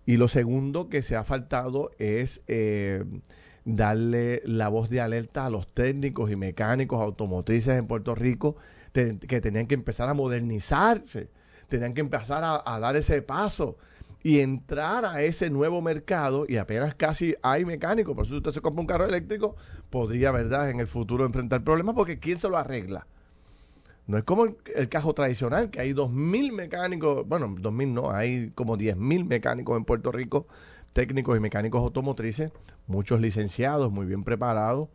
Y 0.05 0.17
lo 0.17 0.27
segundo 0.27 0.89
que 0.89 1.01
se 1.01 1.15
ha 1.15 1.23
faltado 1.23 1.91
es 1.97 2.41
eh, 2.47 3.03
darle 3.63 4.41
la 4.45 4.67
voz 4.67 4.89
de 4.89 5.01
alerta 5.01 5.45
a 5.45 5.49
los 5.49 5.67
técnicos 5.67 6.29
y 6.29 6.35
mecánicos 6.35 7.01
automotrices 7.01 7.77
en 7.77 7.87
Puerto 7.87 8.15
Rico 8.15 8.57
que 8.93 9.41
tenían 9.41 9.67
que 9.67 9.75
empezar 9.75 10.07
a 10.07 10.13
modernizarse, 10.13 11.29
tenían 11.67 11.93
que 11.93 12.01
empezar 12.01 12.43
a, 12.43 12.79
dar 12.79 12.95
ese 12.95 13.21
paso 13.21 13.77
y 14.23 14.39
entrar 14.39 15.05
a 15.05 15.21
ese 15.21 15.49
nuevo 15.49 15.81
mercado 15.81 16.45
y 16.47 16.57
apenas 16.57 16.95
casi 16.95 17.35
hay 17.41 17.65
mecánicos, 17.65 18.15
por 18.15 18.25
eso 18.25 18.37
usted 18.37 18.51
se 18.51 18.61
compra 18.61 18.81
un 18.81 18.87
carro 18.87 19.05
eléctrico, 19.05 19.55
podría, 19.89 20.31
¿verdad?, 20.31 20.69
en 20.69 20.79
el 20.79 20.87
futuro 20.87 21.25
enfrentar 21.25 21.63
problemas 21.63 21.95
porque 21.95 22.19
¿quién 22.19 22.37
se 22.37 22.49
lo 22.49 22.57
arregla? 22.57 23.05
No 24.07 24.17
es 24.17 24.23
como 24.23 24.45
el, 24.45 24.89
cajo 24.89 25.13
tradicional, 25.13 25.71
que 25.71 25.79
hay 25.79 25.93
2.000 25.93 26.51
mecánicos, 26.51 27.27
bueno, 27.27 27.47
2.000 27.47 27.87
no, 27.91 28.11
hay 28.11 28.51
como 28.51 28.77
10.000 28.77 29.25
mecánicos 29.25 29.77
en 29.77 29.85
Puerto 29.85 30.11
Rico, 30.11 30.47
técnicos 30.93 31.35
y 31.35 31.39
mecánicos 31.39 31.81
automotrices, 31.81 32.51
muchos 32.87 33.19
licenciados, 33.19 33.91
muy 33.91 34.05
bien 34.05 34.23
preparados, 34.23 34.89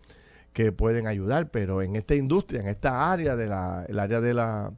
que 0.52 0.72
pueden 0.72 1.06
ayudar, 1.06 1.50
pero 1.50 1.82
en 1.82 1.96
esta 1.96 2.14
industria, 2.14 2.60
en 2.60 2.68
esta 2.68 3.12
área 3.12 3.36
de 3.36 3.46
la, 3.46 3.84
el 3.88 3.98
área 3.98 4.20
de 4.20 4.34
la 4.34 4.72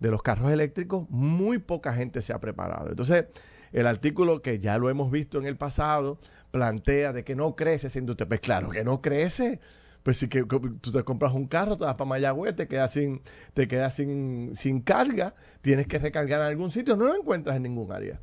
de 0.00 0.10
los 0.10 0.22
carros 0.22 0.50
eléctricos, 0.50 1.08
muy 1.10 1.58
poca 1.58 1.92
gente 1.92 2.22
se 2.22 2.32
ha 2.32 2.40
preparado. 2.40 2.88
Entonces, 2.88 3.26
el 3.72 3.86
artículo 3.86 4.42
que 4.42 4.58
ya 4.58 4.78
lo 4.78 4.90
hemos 4.90 5.10
visto 5.10 5.38
en 5.38 5.46
el 5.46 5.56
pasado 5.56 6.18
plantea 6.50 7.12
de 7.12 7.22
que 7.22 7.36
no 7.36 7.54
crece 7.54 7.86
esa 7.86 7.98
industria. 7.98 8.26
Pues 8.26 8.40
claro 8.40 8.70
que 8.70 8.82
no 8.82 9.00
crece. 9.00 9.60
Pues 10.02 10.16
si 10.16 10.28
que, 10.28 10.42
tú 10.44 10.90
te 10.90 11.04
compras 11.04 11.34
un 11.34 11.46
carro, 11.46 11.76
te 11.76 11.84
vas 11.84 11.94
para 11.94 12.08
Mayagüez, 12.08 12.56
te 12.56 12.66
quedas 12.66 12.92
sin, 12.92 13.20
te 13.52 13.90
sin, 13.90 14.56
sin 14.56 14.80
carga, 14.80 15.34
tienes 15.60 15.86
que 15.86 15.98
recargar 15.98 16.40
en 16.40 16.46
algún 16.46 16.70
sitio, 16.70 16.96
no 16.96 17.04
lo 17.04 17.14
encuentras 17.14 17.56
en 17.56 17.64
ningún 17.64 17.92
área. 17.92 18.18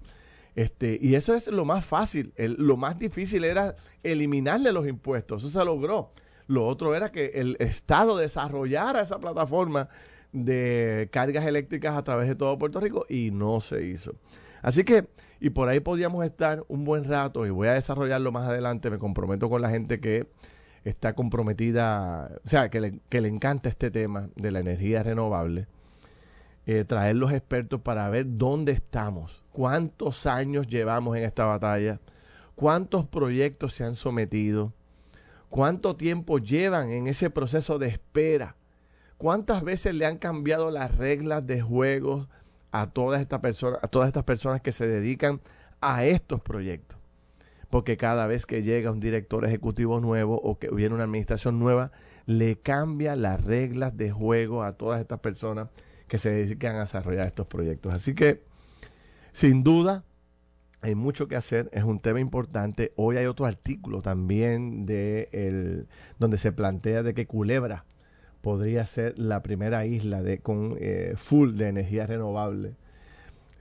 Este, 0.56 0.98
y 1.00 1.14
eso 1.14 1.36
es 1.36 1.48
lo 1.48 1.66
más 1.66 1.86
fácil. 1.86 2.34
lo 2.36 2.78
más 2.78 2.98
difícil 2.98 3.44
era 3.44 3.76
eliminarle 4.02 4.72
los 4.72 4.88
impuestos. 4.88 5.44
Eso 5.44 5.60
se 5.60 5.64
logró. 5.64 6.14
Lo 6.48 6.66
otro 6.66 6.96
era 6.96 7.12
que 7.12 7.34
el 7.36 7.58
Estado 7.60 8.18
desarrollara 8.18 9.02
esa 9.02 9.20
plataforma 9.20 9.88
de 10.46 11.10
cargas 11.12 11.46
eléctricas 11.46 11.96
a 11.96 12.04
través 12.04 12.28
de 12.28 12.36
todo 12.36 12.58
Puerto 12.58 12.80
Rico 12.80 13.06
y 13.10 13.32
no 13.32 13.60
se 13.62 13.86
hizo. 13.86 14.16
Así 14.62 14.84
que, 14.84 15.08
y 15.40 15.50
por 15.50 15.70
ahí 15.70 15.80
podíamos 15.80 16.26
estar 16.26 16.64
un 16.68 16.84
buen 16.84 17.04
rato 17.04 17.46
y 17.46 17.50
voy 17.50 17.68
a 17.68 17.74
desarrollarlo 17.74 18.32
más 18.32 18.48
adelante, 18.48 18.90
me 18.90 18.98
comprometo 18.98 19.50
con 19.50 19.62
la 19.62 19.70
gente 19.70 20.00
que 20.00 20.28
está 20.84 21.14
comprometida, 21.14 22.32
o 22.46 22.50
sea, 22.50 22.70
que 22.70 22.82
le, 22.82 23.00
que 23.10 23.22
le 23.22 23.28
encanta 23.28 23.70
este 23.70 23.92
tema 23.92 24.30
de 24.36 24.52
la 24.52 24.60
energía 24.60 25.04
renovable, 25.04 25.68
eh, 26.66 26.84
traer 26.86 27.16
los 27.16 27.32
expertos 27.32 27.82
para 27.82 28.10
ver 28.10 28.26
dónde 28.30 28.72
estamos, 28.72 29.44
cuántos 29.52 30.26
años 30.26 30.68
llevamos 30.68 31.18
en 31.18 31.24
esta 31.24 31.46
batalla, 31.46 32.00
cuántos 32.56 33.06
proyectos 33.06 33.74
se 33.74 33.84
han 33.84 33.96
sometido, 33.96 34.74
cuánto 35.50 35.96
tiempo 35.96 36.40
llevan 36.40 36.90
en 36.90 37.08
ese 37.08 37.30
proceso 37.30 37.80
de 37.80 37.88
espera 37.88 38.56
¿Cuántas 39.18 39.64
veces 39.64 39.96
le 39.96 40.06
han 40.06 40.18
cambiado 40.18 40.70
las 40.70 40.96
reglas 40.96 41.46
de 41.48 41.60
juego 41.60 42.28
a 42.72 42.92
todas 42.92 43.20
estas 43.20 43.40
personas, 43.40 43.80
a 43.82 43.88
todas 43.88 44.08
estas 44.08 44.24
personas 44.24 44.62
que 44.62 44.72
se 44.72 44.88
dedican 44.88 45.42
a 45.82 46.06
estos 46.06 46.40
proyectos? 46.42 47.00
Porque 47.72 47.98
cada 47.98 48.28
vez 48.28 48.46
que 48.46 48.62
llega 48.62 48.92
un 48.92 49.00
director 49.00 49.44
ejecutivo 49.44 50.00
nuevo 50.00 50.40
o 50.40 50.60
que 50.60 50.70
viene 50.70 50.94
una 50.94 51.06
administración 51.06 51.58
nueva, 51.58 51.92
le 52.28 52.60
cambia 52.60 53.16
las 53.16 53.44
reglas 53.44 53.98
de 53.98 54.12
juego 54.12 54.64
a 54.64 54.74
todas 54.74 55.02
estas 55.02 55.20
personas 55.20 55.70
que 56.08 56.20
se 56.20 56.30
dedican 56.30 56.76
a 56.76 56.82
desarrollar 56.82 57.26
estos 57.26 57.48
proyectos. 57.48 57.96
Así 57.96 58.14
que, 58.14 58.44
sin 59.32 59.64
duda, 59.64 60.04
hay 60.82 60.94
mucho 60.94 61.28
que 61.28 61.36
hacer, 61.36 61.70
es 61.74 61.84
un 61.84 62.00
tema 62.00 62.20
importante. 62.20 62.94
Hoy 62.96 63.18
hay 63.18 63.26
otro 63.26 63.48
artículo 63.48 64.04
también 64.04 64.86
de 64.86 65.28
el, 65.32 65.88
donde 66.20 66.38
se 66.38 66.52
plantea 66.52 67.02
de 67.02 67.16
que 67.16 67.26
Culebra 67.26 67.84
podría 68.48 68.86
ser 68.86 69.20
la 69.20 69.44
primera 69.44 69.86
isla 69.86 70.24
de, 70.24 70.40
con 70.40 70.78
eh, 70.80 71.16
full 71.18 71.58
de 71.58 71.68
energía 71.68 72.08
renovable. 72.08 72.76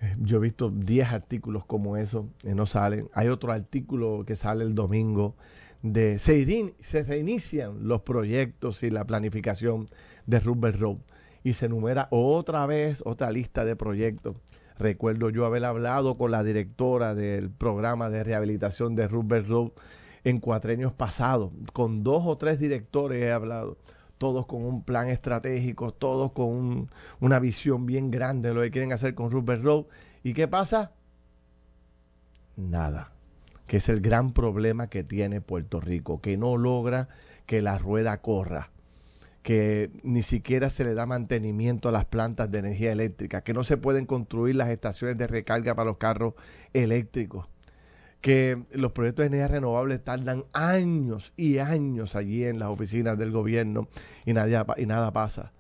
Eh, 0.00 0.14
yo 0.20 0.36
he 0.36 0.40
visto 0.40 0.70
10 0.70 1.10
artículos 1.10 1.64
como 1.64 1.96
eso, 1.96 2.28
y 2.44 2.54
no 2.54 2.66
salen. 2.66 3.08
Hay 3.12 3.26
otro 3.26 3.50
artículo 3.50 4.22
que 4.24 4.36
sale 4.36 4.62
el 4.62 4.76
domingo 4.76 5.34
de 5.82 6.20
se, 6.20 6.72
se 6.82 7.02
reinician 7.02 7.88
los 7.88 8.02
proyectos 8.02 8.84
y 8.84 8.90
la 8.90 9.04
planificación 9.04 9.88
de 10.26 10.38
Rubber 10.38 10.78
Road 10.78 10.98
y 11.42 11.54
se 11.54 11.66
enumera 11.66 12.06
otra 12.12 12.64
vez 12.66 13.02
otra 13.04 13.32
lista 13.32 13.64
de 13.64 13.74
proyectos. 13.74 14.36
Recuerdo 14.78 15.30
yo 15.30 15.46
haber 15.46 15.64
hablado 15.64 16.16
con 16.16 16.30
la 16.30 16.44
directora 16.44 17.16
del 17.16 17.50
programa 17.50 18.08
de 18.08 18.22
rehabilitación 18.22 18.94
de 18.94 19.08
Rubber 19.08 19.48
Road 19.48 19.72
en 20.22 20.38
cuatrenios 20.38 20.92
pasados, 20.92 21.50
con 21.72 22.04
dos 22.04 22.22
o 22.24 22.38
tres 22.38 22.60
directores 22.60 23.20
he 23.24 23.32
hablado 23.32 23.78
todos 24.18 24.46
con 24.46 24.64
un 24.64 24.82
plan 24.82 25.08
estratégico, 25.08 25.92
todos 25.92 26.32
con 26.32 26.90
una 27.20 27.38
visión 27.38 27.86
bien 27.86 28.10
grande 28.10 28.48
de 28.48 28.54
lo 28.54 28.62
que 28.62 28.70
quieren 28.70 28.92
hacer 28.92 29.14
con 29.14 29.30
Rupert 29.30 29.62
Road. 29.62 29.84
¿Y 30.22 30.34
qué 30.34 30.48
pasa? 30.48 30.92
Nada. 32.56 33.12
Que 33.66 33.78
es 33.78 33.88
el 33.88 34.00
gran 34.00 34.32
problema 34.32 34.88
que 34.88 35.02
tiene 35.02 35.40
Puerto 35.40 35.80
Rico, 35.80 36.20
que 36.20 36.36
no 36.36 36.56
logra 36.56 37.08
que 37.46 37.60
la 37.60 37.78
rueda 37.78 38.20
corra, 38.22 38.70
que 39.42 39.90
ni 40.02 40.22
siquiera 40.22 40.70
se 40.70 40.84
le 40.84 40.94
da 40.94 41.06
mantenimiento 41.06 41.88
a 41.88 41.92
las 41.92 42.04
plantas 42.04 42.50
de 42.50 42.58
energía 42.58 42.92
eléctrica, 42.92 43.42
que 43.42 43.54
no 43.54 43.64
se 43.64 43.76
pueden 43.76 44.06
construir 44.06 44.56
las 44.56 44.68
estaciones 44.70 45.18
de 45.18 45.26
recarga 45.26 45.74
para 45.74 45.90
los 45.90 45.98
carros 45.98 46.34
eléctricos 46.72 47.46
que 48.20 48.64
los 48.72 48.92
proyectos 48.92 49.22
de 49.22 49.26
energía 49.28 49.48
renovable 49.48 49.98
tardan 49.98 50.44
años 50.52 51.32
y 51.36 51.58
años 51.58 52.16
allí 52.16 52.44
en 52.44 52.58
las 52.58 52.68
oficinas 52.68 53.18
del 53.18 53.30
gobierno 53.30 53.88
y 54.24 54.32
nada, 54.32 54.66
y 54.76 54.86
nada 54.86 55.12
pasa. 55.12 55.52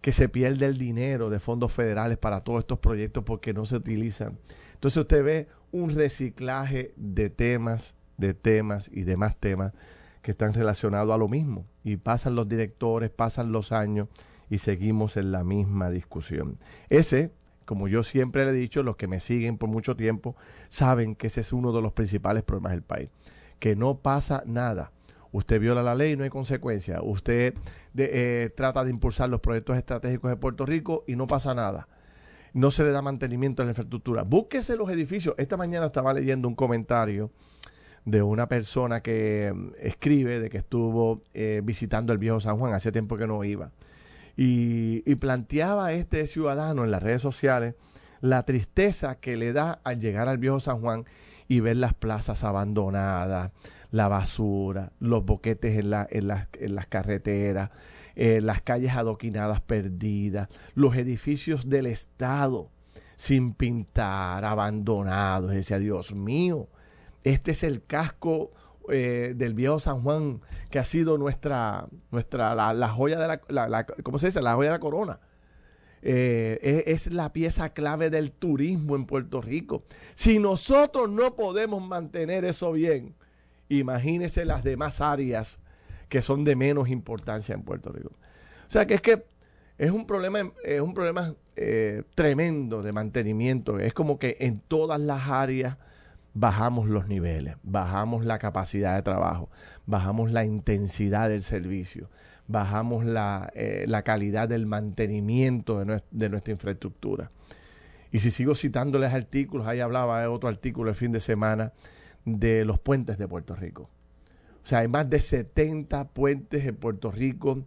Que 0.00 0.12
se 0.12 0.28
pierde 0.28 0.66
el 0.66 0.78
dinero 0.78 1.30
de 1.30 1.40
fondos 1.40 1.72
federales 1.72 2.16
para 2.16 2.42
todos 2.42 2.60
estos 2.60 2.78
proyectos 2.78 3.24
porque 3.24 3.52
no 3.52 3.66
se 3.66 3.76
utilizan. 3.76 4.38
Entonces 4.74 4.98
usted 4.98 5.24
ve 5.24 5.48
un 5.72 5.90
reciclaje 5.94 6.94
de 6.96 7.28
temas, 7.28 7.94
de 8.16 8.34
temas 8.34 8.88
y 8.92 9.02
demás 9.02 9.36
temas 9.38 9.72
que 10.22 10.30
están 10.30 10.54
relacionados 10.54 11.12
a 11.12 11.18
lo 11.18 11.28
mismo. 11.28 11.66
Y 11.84 11.96
pasan 11.96 12.34
los 12.34 12.48
directores, 12.48 13.10
pasan 13.10 13.52
los 13.52 13.72
años 13.72 14.08
y 14.48 14.58
seguimos 14.58 15.16
en 15.16 15.32
la 15.32 15.44
misma 15.44 15.90
discusión. 15.90 16.58
Ese 16.88 17.32
como 17.66 17.88
yo 17.88 18.02
siempre 18.02 18.44
le 18.44 18.52
he 18.52 18.54
dicho, 18.54 18.82
los 18.82 18.96
que 18.96 19.08
me 19.08 19.20
siguen 19.20 19.58
por 19.58 19.68
mucho 19.68 19.96
tiempo 19.96 20.36
saben 20.68 21.16
que 21.16 21.26
ese 21.26 21.42
es 21.42 21.52
uno 21.52 21.72
de 21.72 21.82
los 21.82 21.92
principales 21.92 22.44
problemas 22.44 22.72
del 22.72 22.82
país. 22.82 23.10
Que 23.58 23.76
no 23.76 23.98
pasa 23.98 24.42
nada. 24.46 24.92
Usted 25.32 25.60
viola 25.60 25.82
la 25.82 25.94
ley 25.94 26.12
y 26.12 26.16
no 26.16 26.24
hay 26.24 26.30
consecuencia. 26.30 27.02
Usted 27.02 27.54
eh, 27.96 28.50
trata 28.56 28.84
de 28.84 28.90
impulsar 28.90 29.28
los 29.28 29.40
proyectos 29.40 29.76
estratégicos 29.76 30.30
de 30.30 30.36
Puerto 30.36 30.64
Rico 30.64 31.04
y 31.06 31.16
no 31.16 31.26
pasa 31.26 31.54
nada. 31.54 31.88
No 32.54 32.70
se 32.70 32.84
le 32.84 32.90
da 32.90 33.02
mantenimiento 33.02 33.60
a 33.60 33.66
la 33.66 33.72
infraestructura. 33.72 34.22
Búsquese 34.22 34.76
los 34.76 34.88
edificios. 34.88 35.34
Esta 35.36 35.56
mañana 35.56 35.86
estaba 35.86 36.14
leyendo 36.14 36.48
un 36.48 36.54
comentario 36.54 37.30
de 38.04 38.22
una 38.22 38.48
persona 38.48 39.02
que 39.02 39.52
mm, 39.52 39.72
escribe 39.80 40.38
de 40.38 40.48
que 40.48 40.58
estuvo 40.58 41.20
eh, 41.34 41.60
visitando 41.64 42.12
el 42.12 42.18
viejo 42.18 42.40
San 42.40 42.58
Juan. 42.58 42.72
Hace 42.72 42.92
tiempo 42.92 43.16
que 43.16 43.26
no 43.26 43.42
iba 43.42 43.72
y, 44.36 45.14
planteaba 45.16 45.92
este 45.92 46.26
ciudadano 46.26 46.84
en 46.84 46.90
las 46.90 47.02
redes 47.02 47.22
sociales 47.22 47.74
la 48.20 48.44
tristeza 48.44 49.18
que 49.18 49.36
le 49.36 49.52
da 49.52 49.80
al 49.84 50.00
llegar 50.00 50.28
al 50.28 50.38
viejo 50.38 50.60
San 50.60 50.80
Juan 50.80 51.04
y 51.48 51.60
ver 51.60 51.76
las 51.76 51.94
plazas 51.94 52.44
abandonadas, 52.44 53.52
la 53.90 54.08
basura, 54.08 54.92
los 54.98 55.24
boquetes 55.24 55.78
en, 55.78 55.90
la, 55.90 56.06
en, 56.10 56.26
las, 56.28 56.86
carreteras, 56.88 57.70
eh, 58.14 58.40
las 58.42 58.62
calles 58.62 58.94
adoquinadas 58.94 59.60
perdidas, 59.60 60.48
los 60.74 60.96
edificios 60.96 61.68
del 61.68 61.86
Estado 61.86 62.70
sin 63.16 63.54
pintar, 63.54 64.44
abandonados. 64.44 65.50
Decía, 65.50 65.78
Dios 65.78 66.14
mío, 66.14 66.68
este 67.24 67.52
es 67.52 67.62
el 67.62 67.84
casco 67.84 68.52
eh, 68.90 69.34
del 69.36 69.54
viejo 69.54 69.78
San 69.78 70.02
Juan, 70.02 70.40
que 70.70 70.78
ha 70.78 70.84
sido 70.84 71.18
nuestra, 71.18 71.86
nuestra 72.10 72.54
la, 72.54 72.88
joya 72.88 73.18
de 73.18 73.40
la, 73.48 73.86
¿cómo 74.02 74.18
se 74.18 74.26
dice? 74.26 74.42
La 74.42 74.54
joya 74.54 74.70
de 74.70 74.76
la 74.76 74.80
corona. 74.80 75.20
Eh, 76.02 76.84
es, 76.86 77.10
la 77.10 77.32
pieza 77.32 77.70
clave 77.70 78.10
del 78.10 78.30
turismo 78.30 78.94
en 78.94 79.06
Puerto 79.06 79.40
Rico. 79.40 79.82
Si 80.14 80.38
nosotros 80.38 81.10
no 81.10 81.34
podemos 81.34 81.86
mantener 81.86 82.44
eso 82.44 82.72
bien, 82.72 83.14
imagínense 83.68 84.44
las 84.44 84.62
demás 84.62 85.00
áreas 85.00 85.58
que 86.08 86.22
son 86.22 86.44
de 86.44 86.54
menos 86.54 86.88
importancia 86.88 87.54
en 87.54 87.62
Puerto 87.62 87.90
Rico. 87.90 88.10
O 88.10 88.70
sea 88.70 88.86
que 88.86 88.94
es 88.94 89.00
que 89.00 89.24
es 89.78 89.90
un 89.90 90.06
problema, 90.06 90.52
es 90.64 90.80
un 90.80 90.94
problema 90.94 91.34
eh, 91.56 92.02
tremendo 92.14 92.82
de 92.82 92.92
mantenimiento. 92.92 93.78
Es 93.78 93.92
como 93.92 94.18
que 94.18 94.36
en 94.40 94.60
todas 94.60 95.00
las 95.00 95.28
áreas 95.28 95.76
bajamos 96.36 96.86
los 96.86 97.08
niveles, 97.08 97.56
bajamos 97.62 98.26
la 98.26 98.38
capacidad 98.38 98.94
de 98.94 99.02
trabajo, 99.02 99.48
bajamos 99.86 100.30
la 100.30 100.44
intensidad 100.44 101.30
del 101.30 101.42
servicio, 101.42 102.10
bajamos 102.46 103.06
la, 103.06 103.50
eh, 103.54 103.86
calidad 104.04 104.46
del 104.46 104.66
mantenimiento 104.66 105.78
de, 105.78 106.28
nuestra 106.28 106.52
infraestructura. 106.52 107.30
Y 108.12 108.20
si 108.20 108.30
sigo 108.30 108.54
citándoles 108.54 109.14
artículos, 109.14 109.66
ahí 109.66 109.80
hablaba 109.80 110.20
de 110.20 110.26
otro 110.26 110.50
artículo 110.50 110.90
el 110.90 110.96
fin 110.96 111.10
de 111.10 111.20
semana 111.20 111.72
de 112.26 112.66
los 112.66 112.78
puentes 112.78 113.16
de 113.16 113.26
Puerto 113.26 113.56
Rico. 113.56 113.88
O 114.62 114.66
sea, 114.66 114.80
hay 114.80 114.88
más 114.88 115.08
de 115.08 115.20
70 115.20 116.08
puentes 116.08 116.66
en 116.66 116.76
Puerto 116.76 117.10
Rico 117.10 117.64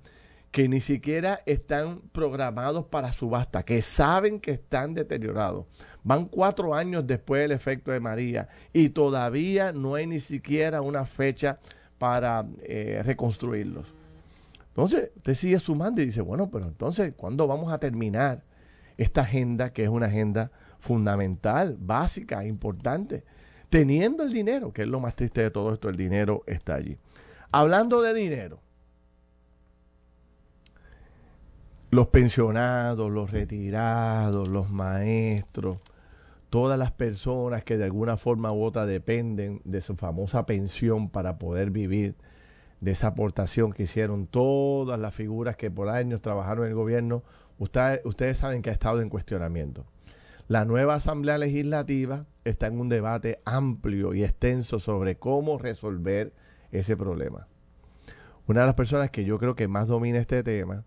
que 0.52 0.70
ni 0.70 0.82
siquiera 0.82 1.42
están 1.48 2.02
programados 2.12 2.86
para 2.86 3.14
subasta, 3.14 3.64
que 3.64 3.82
saben 3.82 4.40
que 4.40 4.52
están 4.52 4.94
deteriorados. 4.94 5.66
Van 6.10 6.26
cuatro 6.26 6.74
años 6.74 7.06
después 7.06 7.44
del 7.44 7.52
efecto 7.52 7.92
de 7.92 8.00
María 8.00 8.50
y 8.74 8.90
todavía 8.90 9.72
no 9.72 9.94
hay 9.94 10.08
ni 10.08 10.20
siquiera 10.20 10.82
una 10.82 11.06
fecha 11.06 11.60
para 12.00 12.48
eh, 12.64 13.04
reconstruirlos. 13.06 13.94
Entonces, 14.70 15.12
usted 15.18 15.36
sigue 15.36 15.60
sumando 15.60 16.02
y 16.02 16.08
dice, 16.08 16.22
bueno, 16.22 16.50
pero 16.50 16.66
entonces, 16.66 17.14
¿cuándo 17.16 17.46
vamos 17.46 17.72
a 17.72 17.78
terminar 17.78 18.42
esta 18.98 19.22
agenda 19.22 19.72
que 19.72 19.84
es 19.84 19.90
una 19.90 20.08
agenda 20.08 20.50
fundamental, 20.80 21.78
básica, 21.80 22.44
importante? 22.44 23.24
Teniendo 23.70 24.24
el 24.24 24.34
dinero, 24.34 24.74
que 24.74 24.82
es 24.82 24.88
lo 24.88 25.00
más 25.00 25.16
triste 25.16 25.44
de 25.44 25.52
todo 25.52 25.76
esto, 25.76 25.90
el 25.90 25.96
dinero 25.96 26.42
está 26.48 26.74
allí. 26.74 26.98
Hablando 27.52 28.02
de 28.02 28.16
dinero, 28.16 28.60
los 31.92 32.08
pensionados, 32.08 33.12
los 33.12 33.30
retirados, 33.30 34.48
los 34.48 34.72
maestros, 34.72 35.78
todas 36.50 36.78
las 36.80 36.92
personas 36.92 37.64
que 37.64 37.78
de 37.78 37.86
alguna 37.86 38.18
forma 38.18 38.52
u 38.52 38.64
otra 38.64 38.86
dependen 38.86 39.62
de 39.66 39.82
su 39.82 39.96
famosa 39.96 40.46
pensión 40.46 41.10
para 41.10 41.38
poder 41.38 41.72
vivir, 41.72 42.16
de 42.82 42.92
esa 42.92 43.08
aportación 43.08 43.74
que 43.74 43.84
hicieron 43.84 44.26
todas 44.26 45.00
las 45.00 45.14
figuras 45.14 45.58
que 45.58 45.70
por 45.70 45.90
años 45.90 46.22
trabajaron 46.22 46.64
en 46.66 46.70
el 46.70 46.76
gobierno, 46.76 47.24
ustedes, 47.58 48.02
ustedes 48.06 48.38
saben 48.38 48.62
que 48.62 48.70
ha 48.70 48.74
estado 48.74 49.02
en 49.02 49.10
cuestionamiento. 49.10 49.86
La 50.48 50.66
nueva 50.66 50.96
Asamblea 50.96 51.38
Legislativa 51.38 52.26
está 52.44 52.68
en 52.68 52.80
un 52.80 52.90
debate 52.90 53.40
amplio 53.46 54.14
y 54.14 54.24
extenso 54.24 54.80
sobre 54.80 55.18
cómo 55.18 55.58
resolver 55.58 56.34
ese 56.72 56.98
problema. 56.98 57.48
Una 58.48 58.62
de 58.62 58.66
las 58.66 58.76
personas 58.76 59.12
que 59.12 59.26
yo 59.26 59.38
creo 59.38 59.56
que 59.56 59.68
más 59.68 59.88
domina 59.88 60.18
este 60.18 60.42
tema 60.42 60.86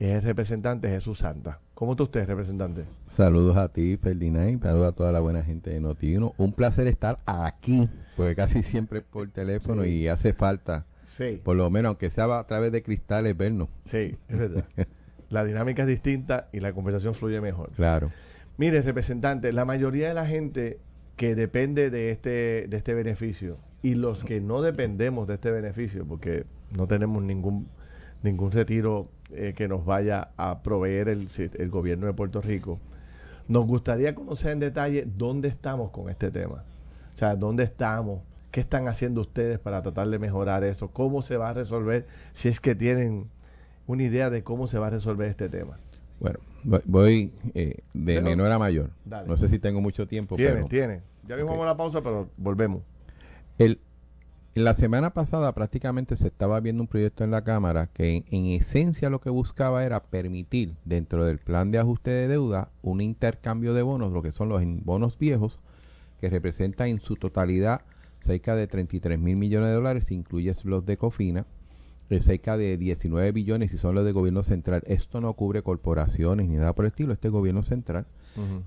es 0.00 0.16
el 0.16 0.22
representante 0.22 0.88
Jesús 0.88 1.18
Santa. 1.18 1.60
¿Cómo 1.78 1.92
está 1.92 2.02
usted, 2.02 2.26
representante? 2.26 2.86
Saludos 3.06 3.56
a 3.56 3.68
ti, 3.68 3.96
Ferdinand, 3.96 4.60
saludos 4.60 4.88
a 4.88 4.92
toda 4.96 5.12
la 5.12 5.20
buena 5.20 5.44
gente 5.44 5.70
de 5.70 5.78
Notiuno. 5.78 6.34
Un 6.36 6.52
placer 6.52 6.88
estar 6.88 7.18
aquí, 7.24 7.88
porque 8.16 8.34
casi 8.34 8.64
siempre 8.64 9.00
por 9.00 9.30
teléfono 9.30 9.84
y 9.84 10.08
hace 10.08 10.32
falta, 10.32 10.86
sí. 11.06 11.40
por 11.44 11.54
lo 11.54 11.70
menos, 11.70 11.90
aunque 11.90 12.10
sea 12.10 12.36
a 12.36 12.46
través 12.48 12.72
de 12.72 12.82
cristales, 12.82 13.36
vernos. 13.36 13.68
Sí, 13.82 14.16
es 14.26 14.36
verdad. 14.36 14.64
la 15.28 15.44
dinámica 15.44 15.82
es 15.82 15.88
distinta 15.88 16.48
y 16.52 16.58
la 16.58 16.72
conversación 16.72 17.14
fluye 17.14 17.40
mejor. 17.40 17.70
Claro. 17.76 18.10
Mire, 18.56 18.82
representante, 18.82 19.52
la 19.52 19.64
mayoría 19.64 20.08
de 20.08 20.14
la 20.14 20.26
gente 20.26 20.80
que 21.14 21.36
depende 21.36 21.90
de 21.90 22.10
este, 22.10 22.66
de 22.68 22.76
este 22.76 22.92
beneficio 22.92 23.56
y 23.82 23.94
los 23.94 24.24
que 24.24 24.40
no 24.40 24.62
dependemos 24.62 25.28
de 25.28 25.34
este 25.34 25.52
beneficio, 25.52 26.04
porque 26.08 26.44
no 26.72 26.88
tenemos 26.88 27.22
ningún, 27.22 27.68
ningún 28.22 28.52
retiro 28.52 29.08
eh, 29.30 29.54
que 29.56 29.68
nos 29.68 29.84
vaya 29.84 30.30
a 30.36 30.62
proveer 30.62 31.08
el, 31.08 31.28
el 31.36 31.70
gobierno 31.70 32.06
de 32.06 32.12
Puerto 32.12 32.40
Rico, 32.40 32.78
nos 33.48 33.66
gustaría 33.66 34.14
conocer 34.14 34.52
en 34.52 34.60
detalle 34.60 35.06
dónde 35.06 35.48
estamos 35.48 35.90
con 35.90 36.10
este 36.10 36.30
tema. 36.30 36.64
O 37.14 37.16
sea, 37.16 37.34
dónde 37.34 37.64
estamos, 37.64 38.20
qué 38.50 38.60
están 38.60 38.88
haciendo 38.88 39.20
ustedes 39.22 39.58
para 39.58 39.82
tratar 39.82 40.08
de 40.08 40.18
mejorar 40.18 40.64
esto, 40.64 40.88
cómo 40.88 41.22
se 41.22 41.36
va 41.36 41.50
a 41.50 41.54
resolver, 41.54 42.06
si 42.32 42.48
es 42.48 42.60
que 42.60 42.74
tienen 42.74 43.28
una 43.86 44.02
idea 44.02 44.30
de 44.30 44.44
cómo 44.44 44.66
se 44.66 44.78
va 44.78 44.88
a 44.88 44.90
resolver 44.90 45.28
este 45.28 45.48
tema. 45.48 45.78
Bueno, 46.20 46.38
voy 46.84 47.32
eh, 47.54 47.78
de 47.94 48.20
menor 48.20 48.50
a 48.50 48.58
mayor. 48.58 48.90
No 49.26 49.36
sé 49.36 49.48
si 49.48 49.58
tengo 49.58 49.80
mucho 49.80 50.06
tiempo. 50.06 50.36
Tiene, 50.36 50.64
tiene. 50.64 51.00
Ya 51.26 51.36
mismo 51.36 51.50
vamos 51.50 51.64
a 51.64 51.68
la 51.68 51.76
pausa, 51.76 52.02
pero 52.02 52.28
volvemos. 52.36 52.82
El, 53.58 53.80
la 54.58 54.74
semana 54.74 55.10
pasada 55.14 55.54
prácticamente 55.54 56.16
se 56.16 56.26
estaba 56.26 56.58
viendo 56.58 56.82
un 56.82 56.88
proyecto 56.88 57.22
en 57.22 57.30
la 57.30 57.44
Cámara 57.44 57.86
que 57.86 58.24
en, 58.28 58.46
esencia 58.46 59.08
lo 59.08 59.20
que 59.20 59.30
buscaba 59.30 59.84
era 59.84 60.02
permitir 60.02 60.74
dentro 60.84 61.24
del 61.24 61.38
plan 61.38 61.70
de 61.70 61.78
ajuste 61.78 62.10
de 62.10 62.26
deuda 62.26 62.72
un 62.82 63.00
intercambio 63.00 63.72
de 63.72 63.82
bonos, 63.82 64.12
lo 64.12 64.20
que 64.20 64.32
son 64.32 64.48
los 64.48 64.60
bonos 64.84 65.16
viejos, 65.16 65.60
que 66.20 66.28
representa 66.28 66.88
en 66.88 67.00
su 67.00 67.14
totalidad 67.14 67.82
cerca 68.18 68.56
de 68.56 68.66
33 68.66 69.16
mil 69.16 69.36
millones 69.36 69.68
de 69.68 69.74
dólares, 69.76 70.10
incluye 70.10 70.52
los 70.64 70.84
de 70.84 70.96
Cofina, 70.96 71.46
cerca 72.18 72.56
de 72.56 72.76
19 72.76 73.30
billones 73.30 73.72
y 73.72 73.78
son 73.78 73.94
los 73.94 74.04
de 74.04 74.10
gobierno 74.10 74.42
central. 74.42 74.82
Esto 74.86 75.20
no 75.20 75.32
cubre 75.34 75.62
corporaciones 75.62 76.48
ni 76.48 76.56
nada 76.56 76.74
por 76.74 76.84
el 76.84 76.90
estilo, 76.90 77.12
este 77.12 77.28
gobierno 77.28 77.62
central. 77.62 78.06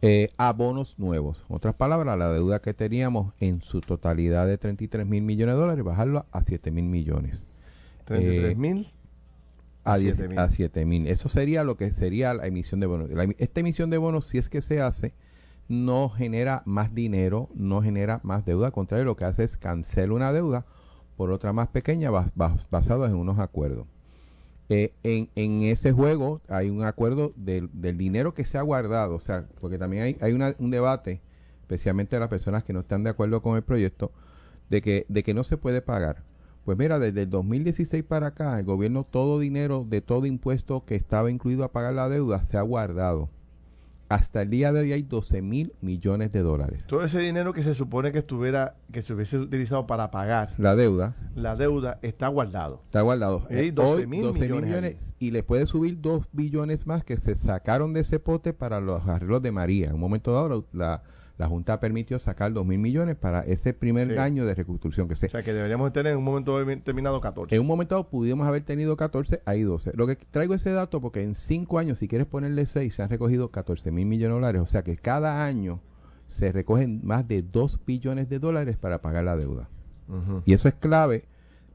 Eh, 0.01 0.31
a 0.37 0.51
bonos 0.51 0.99
nuevos. 0.99 1.45
En 1.49 1.55
otras 1.55 1.75
palabras, 1.75 2.17
la 2.17 2.29
deuda 2.29 2.61
que 2.61 2.73
teníamos 2.73 3.33
en 3.39 3.61
su 3.61 3.81
totalidad 3.81 4.47
de 4.47 4.57
33 4.57 5.05
mil 5.05 5.23
millones 5.23 5.55
de 5.55 5.61
dólares, 5.61 5.83
bajarlo 5.83 6.25
a 6.31 6.43
7 6.43 6.71
mil 6.71 6.85
millones. 6.85 7.45
33 8.05 8.57
mil. 8.57 8.87
a, 9.83 9.97
7 10.49 10.85
mil. 10.85 11.07
Eso 11.07 11.29
sería 11.29 11.63
lo 11.63 11.77
que 11.77 11.91
sería 11.91 12.33
la 12.33 12.47
emisión 12.47 12.79
de 12.79 12.87
bonos. 12.87 13.09
esta 13.37 13.59
emisión 13.61 13.89
de 13.89 13.97
bonos, 13.97 14.27
si 14.27 14.37
es 14.37 14.49
que 14.49 14.61
se 14.61 14.81
hace, 14.81 15.13
no 15.69 16.09
genera 16.09 16.63
más 16.65 16.93
dinero, 16.93 17.49
no 17.53 17.81
genera 17.81 18.19
más 18.23 18.45
deuda. 18.45 18.67
Al 18.67 18.73
contrario, 18.73 19.05
lo 19.05 19.15
que 19.15 19.25
hace 19.25 19.45
es 19.45 19.57
cancelar 19.57 20.11
una 20.11 20.33
deuda 20.33 20.65
por 21.15 21.31
otra 21.31 21.53
más 21.53 21.69
pequeña 21.69 22.09
basada 22.09 23.07
en 23.07 23.15
unos 23.15 23.39
acuerdos. 23.39 23.87
Eh, 24.73 24.93
en, 25.03 25.29
en, 25.35 25.63
ese 25.63 25.91
juego 25.91 26.39
hay 26.47 26.69
un 26.69 26.85
acuerdo 26.85 27.33
del, 27.35 27.69
dinero 27.97 28.33
que 28.33 28.45
se 28.45 28.57
ha 28.57 28.61
guardado, 28.61 29.15
o 29.15 29.19
sea, 29.19 29.45
porque 29.59 29.77
también 29.77 30.03
hay, 30.03 30.17
hay 30.21 30.31
un 30.31 30.71
debate, 30.71 31.19
especialmente 31.59 32.15
de 32.15 32.21
las 32.21 32.29
personas 32.29 32.63
que 32.63 32.71
no 32.71 32.79
están 32.79 33.03
de 33.03 33.09
acuerdo 33.09 33.41
con 33.41 33.57
el 33.57 33.63
proyecto, 33.63 34.13
de 34.69 34.81
que, 34.81 35.05
de 35.09 35.23
que 35.23 35.33
no 35.33 35.43
se 35.43 35.57
puede 35.57 35.81
pagar. 35.81 36.23
Pues 36.63 36.77
mira, 36.77 36.99
desde 36.99 37.23
el 37.23 37.29
2016 37.29 38.05
para 38.05 38.27
acá, 38.27 38.57
el 38.57 38.63
gobierno 38.63 39.03
todo 39.03 39.39
dinero 39.39 39.85
de 39.85 39.99
todo 39.99 40.25
impuesto 40.25 40.85
que 40.85 40.95
estaba 40.95 41.29
incluido 41.29 41.65
a 41.65 41.73
pagar 41.73 41.91
la 41.91 42.07
deuda 42.07 42.45
se 42.45 42.55
ha 42.55 42.61
guardado 42.61 43.27
hasta 44.11 44.41
el 44.41 44.49
día 44.49 44.73
de 44.73 44.81
hoy 44.81 44.93
hay 44.93 45.03
12 45.03 45.41
mil 45.41 45.73
millones 45.81 46.31
de 46.31 46.41
dólares. 46.41 46.83
Todo 46.85 47.03
ese 47.03 47.19
dinero 47.19 47.53
que 47.53 47.63
se 47.63 47.73
supone 47.73 48.11
que 48.11 48.19
estuviera, 48.19 48.75
que 48.91 49.01
se 49.01 49.13
hubiese 49.13 49.37
utilizado 49.37 49.87
para 49.87 50.11
pagar 50.11 50.53
la 50.57 50.75
deuda, 50.75 51.15
la 51.33 51.55
deuda 51.55 51.97
está 52.01 52.27
guardado. 52.27 52.81
Está 52.85 53.01
guardado. 53.01 53.47
Hay 53.49 53.71
12 53.71 54.07
mil 54.07 54.31
millones, 54.33 55.15
y 55.19 55.31
le 55.31 55.43
puede 55.43 55.65
subir 55.65 56.01
2 56.01 56.27
billones 56.33 56.85
más 56.87 57.05
que 57.05 57.17
se 57.17 57.35
sacaron 57.35 57.93
de 57.93 58.01
ese 58.01 58.19
pote 58.19 58.53
para 58.53 58.81
los 58.81 59.07
arreglos 59.07 59.41
de 59.41 59.51
María. 59.51 59.87
En 59.87 59.95
un 59.95 60.01
momento 60.01 60.33
dado 60.33 60.67
la 60.73 60.81
la 60.81 61.03
Junta 61.47 61.79
permitió 61.79 62.19
sacar 62.19 62.53
2 62.53 62.65
mil 62.65 62.79
millones 62.79 63.15
para 63.15 63.41
ese 63.41 63.73
primer 63.73 64.19
año 64.19 64.45
de 64.45 64.55
reconstrucción 64.55 65.07
que 65.07 65.15
se... 65.15 65.27
O 65.27 65.29
sea, 65.29 65.43
que 65.43 65.53
deberíamos 65.53 65.91
tener 65.93 66.13
en 66.13 66.19
un 66.19 66.23
momento 66.23 66.63
determinado 66.63 67.21
14. 67.21 67.55
En 67.55 67.61
un 67.61 67.67
momento 67.67 68.07
pudimos 68.09 68.47
haber 68.47 68.63
tenido 68.63 68.97
14, 68.97 69.41
hay 69.45 69.63
12. 69.63 69.91
Lo 69.95 70.07
que 70.07 70.15
traigo 70.15 70.53
ese 70.53 70.71
dato 70.71 71.01
porque 71.01 71.23
en 71.23 71.35
5 71.35 71.79
años, 71.79 71.99
si 71.99 72.07
quieres 72.07 72.27
ponerle 72.27 72.65
6, 72.65 72.93
se 72.93 73.01
han 73.03 73.09
recogido 73.09 73.49
14 73.49 73.91
mil 73.91 74.05
millones 74.05 74.35
de 74.35 74.39
dólares. 74.39 74.61
O 74.61 74.67
sea 74.67 74.83
que 74.83 74.97
cada 74.97 75.45
año 75.45 75.81
se 76.27 76.51
recogen 76.51 77.01
más 77.03 77.27
de 77.27 77.41
2 77.41 77.79
billones 77.85 78.29
de 78.29 78.39
dólares 78.39 78.77
para 78.77 79.01
pagar 79.01 79.23
la 79.23 79.35
deuda. 79.35 79.69
Y 80.45 80.53
eso 80.53 80.67
es 80.67 80.73
clave 80.73 81.23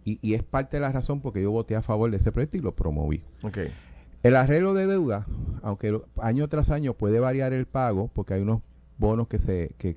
y, 0.05 0.19
y, 0.21 0.35
es 0.35 0.43
parte 0.43 0.77
de 0.77 0.83
la 0.83 0.93
razón 0.93 1.21
porque 1.21 1.43
yo 1.43 1.51
voté 1.51 1.75
a 1.75 1.81
favor 1.81 2.11
de 2.11 2.19
ese 2.19 2.31
proyecto 2.31 2.59
y 2.59 2.61
lo 2.61 2.77
promoví. 2.77 3.23
Okay. 3.43 3.73
El 4.23 4.37
arreglo 4.37 4.75
de 4.75 4.87
deuda, 4.87 5.27
aunque 5.63 6.01
año 6.21 6.49
tras 6.49 6.71
año 6.71 6.95
puede 6.95 7.19
variar 7.21 7.53
el 7.53 7.67
pago, 7.67 8.11
porque 8.13 8.35
hay 8.35 8.43
unos 8.43 8.61
bonos 8.99 9.29
que 9.29 9.39
se, 9.39 9.75
que, 9.79 9.97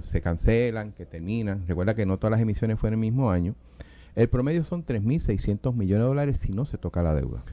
se 0.00 0.20
cancelan, 0.20 0.92
que 0.92 1.06
terminan. 1.06 1.66
Recuerda 1.66 1.94
que 1.94 2.06
no 2.06 2.18
todas 2.18 2.32
las 2.32 2.40
emisiones 2.40 2.78
fueron 2.78 2.98
el 2.98 3.00
mismo 3.00 3.30
año. 3.30 3.54
El 4.14 4.28
promedio 4.28 4.62
son 4.64 4.84
3.600 4.84 5.74
millones 5.74 6.04
de 6.04 6.08
dólares 6.08 6.36
si 6.38 6.52
no 6.52 6.64
se 6.64 6.78
toca 6.78 7.02
la 7.02 7.14
deuda. 7.14 7.44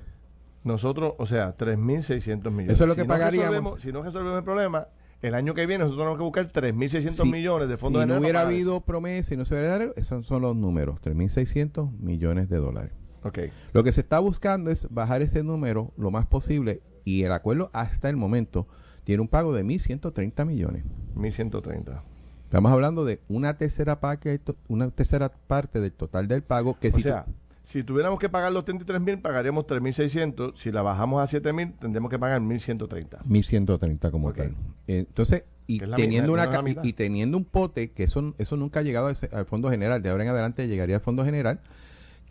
Nosotros, 0.64 1.14
o 1.18 1.26
sea, 1.26 1.56
3.600 1.56 2.52
millones. 2.52 2.74
Eso 2.74 2.84
es 2.84 2.90
lo 2.90 2.96
que 2.96 3.06
pagaríamos. 3.06 3.82
si 3.82 3.92
no 3.94 4.04
resolvemos 4.04 4.40
el 4.40 4.44
problema, 4.44 4.88
el 5.22 5.34
año 5.34 5.54
que 5.54 5.66
viene 5.66 5.84
nosotros 5.84 6.00
tenemos 6.00 6.18
que 6.18 6.24
buscar 6.24 6.52
3.600 6.52 7.32
millones 7.32 7.70
de 7.70 7.78
fondos 7.78 8.04
si 8.04 8.08
no 8.08 8.18
hubiera 8.18 8.42
habido 8.42 8.82
promesa 8.82 9.34
y 9.34 9.38
no 9.38 9.46
se 9.46 9.54
hubiera 9.54 9.78
dado, 9.78 9.94
esos 9.96 10.26
son 10.26 10.42
los 10.42 10.56
números, 10.56 11.00
3.600 11.02 11.98
millones 12.00 12.50
de 12.50 12.58
dólares. 12.58 12.92
Okay. 13.24 13.52
Lo 13.74 13.84
que 13.84 13.92
se 13.92 14.00
está 14.02 14.20
buscando 14.20 14.72
es 14.72 14.88
bajar 14.90 15.22
ese 15.22 15.44
número 15.44 15.94
lo 15.98 16.10
más 16.10 16.26
posible 16.26 16.82
y 17.04 17.24
el 17.24 17.34
acuerdo 17.34 17.70
hasta 17.74 18.10
el 18.10 18.16
momento 18.16 18.68
tiene 19.04 19.22
un 19.22 19.28
pago 19.28 19.54
de 19.54 19.64
1.130 19.64 20.46
millones. 20.46 20.84
1.130. 21.16 22.02
Estamos 22.44 22.72
hablando 22.72 23.06
de 23.06 23.20
una 23.28 23.58
tercera 23.58 24.00
parte, 24.00 24.42
una 24.68 24.90
tercera 24.90 25.30
parte 25.30 25.80
del 25.80 25.92
total 25.92 26.28
del 26.28 26.42
pago 26.42 26.80
que 26.80 26.90
o 26.90 27.00
sea, 27.00 27.26
si 27.70 27.84
tuviéramos 27.84 28.20
que 28.20 28.30
pagar 28.30 28.52
los 28.52 28.66
33 28.66 29.00
mil, 29.00 29.20
pagaríamos 29.20 29.68
3.600. 29.68 30.56
Si 30.56 30.72
la 30.72 30.82
bajamos 30.82 31.22
a 31.22 31.28
7 31.28 31.54
mil, 31.54 31.74
tendremos 31.74 32.10
que 32.10 32.18
pagar 32.18 32.42
1.130. 32.42 33.24
1.130 33.26 34.10
como 34.10 34.34
tal. 34.34 34.56
Entonces, 34.88 35.44
y 35.68 35.78
teniendo, 35.78 36.34
una, 36.34 36.50
y, 36.82 36.94
teniendo 36.94 37.38
un 37.38 37.46
pote, 37.46 37.92
que 37.92 38.06
eso, 38.06 38.34
eso 38.40 38.58
nunca 38.58 38.80
ha 38.80 38.82
llegado 38.82 39.06
al, 39.06 39.46
Fondo 39.46 39.70
General, 39.70 40.02
de 40.02 40.10
ahora 40.10 40.24
en 40.24 40.30
adelante 40.32 40.68
llegaría 40.68 40.96
al 40.96 41.04
Fondo 41.04 41.24
General, 41.24 41.60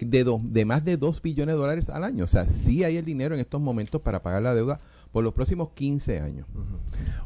de, 0.00 0.38
de 0.42 0.64
más 0.64 0.84
de 0.84 0.96
2 0.96 1.22
billones 1.22 1.54
de 1.54 1.60
dólares 1.60 1.88
al 1.88 2.02
año. 2.02 2.24
O 2.24 2.26
sea, 2.26 2.46
sí 2.46 2.82
hay 2.82 2.96
el 2.96 3.04
dinero 3.04 3.36
en 3.36 3.40
estos 3.40 3.60
momentos 3.60 4.00
para 4.00 4.22
pagar 4.22 4.42
la 4.42 4.56
deuda 4.56 4.80
por 5.12 5.24
los 5.24 5.32
próximos 5.32 5.70
15 5.74 6.20
años. 6.20 6.46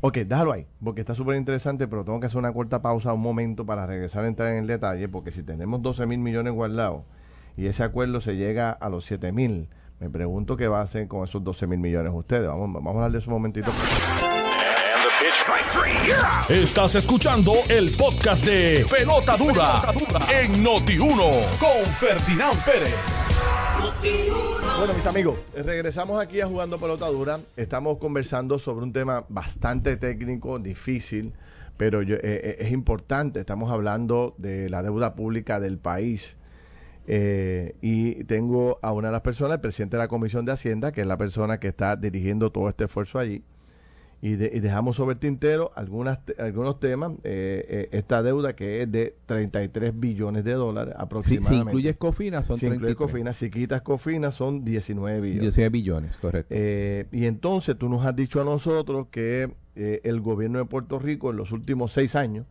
Ok, 0.00 0.18
déjalo 0.18 0.52
ahí, 0.52 0.66
porque 0.82 1.00
está 1.00 1.14
súper 1.14 1.36
interesante, 1.36 1.88
pero 1.88 2.04
tengo 2.04 2.20
que 2.20 2.26
hacer 2.26 2.38
una 2.38 2.52
corta 2.52 2.82
pausa 2.82 3.12
un 3.12 3.20
momento 3.20 3.66
para 3.66 3.86
regresar 3.86 4.24
a 4.24 4.28
entrar 4.28 4.52
en 4.52 4.58
el 4.58 4.66
detalle, 4.66 5.08
porque 5.08 5.30
si 5.30 5.42
tenemos 5.42 5.82
12 5.82 6.06
mil 6.06 6.18
millones 6.18 6.52
guardados 6.52 7.02
y 7.56 7.66
ese 7.66 7.82
acuerdo 7.82 8.20
se 8.20 8.36
llega 8.36 8.70
a 8.70 8.88
los 8.88 9.04
7 9.04 9.32
mil, 9.32 9.68
Me 10.00 10.10
pregunto 10.10 10.56
qué 10.56 10.66
va 10.66 10.80
a 10.80 10.82
hacer 10.82 11.06
con 11.06 11.22
esos 11.22 11.44
12 11.44 11.68
mil 11.68 11.78
millones 11.78 12.12
ustedes. 12.12 12.48
Vamos, 12.48 12.72
vamos 12.72 12.88
a 12.88 12.90
hablar 12.90 13.12
de 13.12 13.18
eso 13.18 13.30
un 13.30 13.34
momentito. 13.34 13.70
Estás 16.48 16.96
escuchando 16.96 17.54
el 17.68 17.90
podcast 17.92 18.44
de 18.44 18.84
Pelota 18.90 19.36
Dura, 19.36 19.94
en 20.42 20.64
Noti1 20.64 21.58
con 21.60 21.86
Ferdinand 22.00 22.64
Pérez. 22.64 22.96
Bueno, 24.82 24.96
mis 24.96 25.06
amigos, 25.06 25.38
regresamos 25.54 26.20
aquí 26.20 26.40
a 26.40 26.48
Jugando 26.48 26.76
Pelota 26.76 27.06
Dura. 27.06 27.38
Estamos 27.56 27.98
conversando 27.98 28.58
sobre 28.58 28.82
un 28.82 28.92
tema 28.92 29.24
bastante 29.28 29.96
técnico, 29.96 30.58
difícil, 30.58 31.34
pero 31.76 32.02
eh, 32.02 32.18
eh, 32.20 32.56
es 32.58 32.72
importante. 32.72 33.38
Estamos 33.38 33.70
hablando 33.70 34.34
de 34.38 34.68
la 34.68 34.82
deuda 34.82 35.14
pública 35.14 35.60
del 35.60 35.78
país. 35.78 36.36
Eh, 37.06 37.76
y 37.80 38.24
tengo 38.24 38.80
a 38.82 38.90
una 38.90 39.06
de 39.06 39.12
las 39.12 39.20
personas, 39.20 39.54
el 39.54 39.60
presidente 39.60 39.98
de 39.98 40.02
la 40.02 40.08
Comisión 40.08 40.44
de 40.44 40.50
Hacienda, 40.50 40.90
que 40.90 41.02
es 41.02 41.06
la 41.06 41.16
persona 41.16 41.60
que 41.60 41.68
está 41.68 41.94
dirigiendo 41.94 42.50
todo 42.50 42.68
este 42.68 42.86
esfuerzo 42.86 43.20
allí. 43.20 43.44
Y, 44.24 44.36
dejamos 44.36 44.94
sobre 44.94 45.14
el 45.14 45.18
tintero 45.18 45.72
algunas, 45.74 46.20
algunos 46.38 46.78
temas. 46.78 47.10
Eh, 47.24 47.66
eh, 47.68 47.88
esta 47.90 48.22
deuda 48.22 48.54
que 48.54 48.82
es 48.82 48.92
de 48.92 49.16
33 49.26 49.98
billones 49.98 50.44
de 50.44 50.52
dólares 50.52 50.94
aproximadamente. 50.96 51.64
Si, 51.64 51.68
incluyes 51.68 51.96
Cofina, 51.96 52.44
son 52.44 52.56
si 52.56 52.66
incluyes 52.66 52.94
Cofina, 52.94 53.32
si 53.32 53.50
quitas 53.50 53.82
Cofina, 53.82 54.30
son 54.30 54.64
19 54.64 55.20
billones. 55.20 55.42
19 55.42 55.70
billones, 55.70 56.16
correcto. 56.18 56.54
y 56.54 57.26
entonces 57.26 57.76
tú 57.76 57.88
nos 57.88 58.06
has 58.06 58.14
dicho 58.14 58.40
a 58.40 58.44
nosotros 58.44 59.08
que 59.10 59.52
el 59.74 60.20
gobierno 60.20 60.60
de 60.60 60.66
Puerto 60.66 61.00
Rico 61.00 61.30
en 61.30 61.36
los 61.36 61.50
últimos 61.50 61.90
seis 61.90 62.14
años 62.14 62.46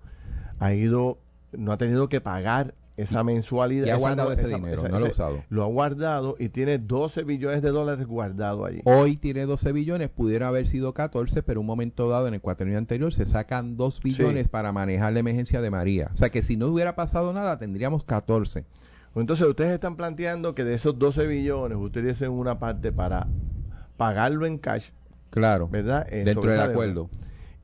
ha 0.60 0.74
ido, 0.74 1.20
no 1.54 1.72
ha 1.72 1.78
tenido 1.78 2.10
que 2.10 2.20
pagar 2.20 2.76
esa 2.98 3.24
mensualidad. 3.24 3.88
Y 3.88 3.90
ha 3.90 3.96
guardado 3.96 4.32
ese 4.32 4.48
dinero, 4.48 4.88
no 4.88 5.00
lo 5.00 5.06
ha 5.08 5.10
usado. 5.10 5.44
Lo 5.50 5.64
ha 5.64 5.68
guardado 5.68 6.36
y 6.40 6.50
tiene 6.50 6.78
12 6.78 7.24
billones 7.24 7.62
de 7.62 7.70
dólares 7.70 8.06
guardado 8.06 8.66
allí. 8.66 8.82
Hoy 8.86 9.18
tiene 9.18 9.46
12 9.46 9.72
billones, 9.72 10.10
pudiera 10.10 10.48
haber 10.48 10.68
sido 10.68 10.94
14, 10.94 11.44
pero 11.44 11.62
un 11.62 11.66
momento 11.66 12.10
dado 12.10 12.28
en 12.28 12.34
el 12.34 12.42
cuatrienio 12.42 12.78
anterior 12.78 13.14
se 13.14 13.26
sacan 13.26 13.78
2 13.78 14.02
billones 14.02 14.48
para 14.48 14.72
manejar 14.72 15.14
la 15.14 15.20
emergencia 15.20 15.62
de 15.62 15.70
María. 15.70 16.12
O 16.14 16.18
sea 16.18 16.30
que 16.30 16.44
si 16.44 16.58
no 16.58 16.68
hubiera 16.68 16.96
pasado 16.96 17.34
nada, 17.34 17.58
tendríamos 17.58 18.04
14. 18.04 18.66
Entonces 19.16 19.46
ustedes 19.46 19.72
están 19.72 19.98
planteando 19.98 20.56
que 20.56 20.64
de 20.64 20.74
esos 20.74 20.98
12 20.98 21.28
billones 21.28 21.78
utilicen 21.78 22.32
una 22.32 22.60
parte 22.60 22.92
para 22.92 23.28
pagarlo 23.98 24.46
en 24.46 24.58
cash. 24.58 24.90
Claro. 25.30 25.68
¿Verdad? 25.68 26.08
Eh, 26.10 26.24
dentro 26.24 26.50
del 26.50 26.62
acuerdo. 26.62 27.10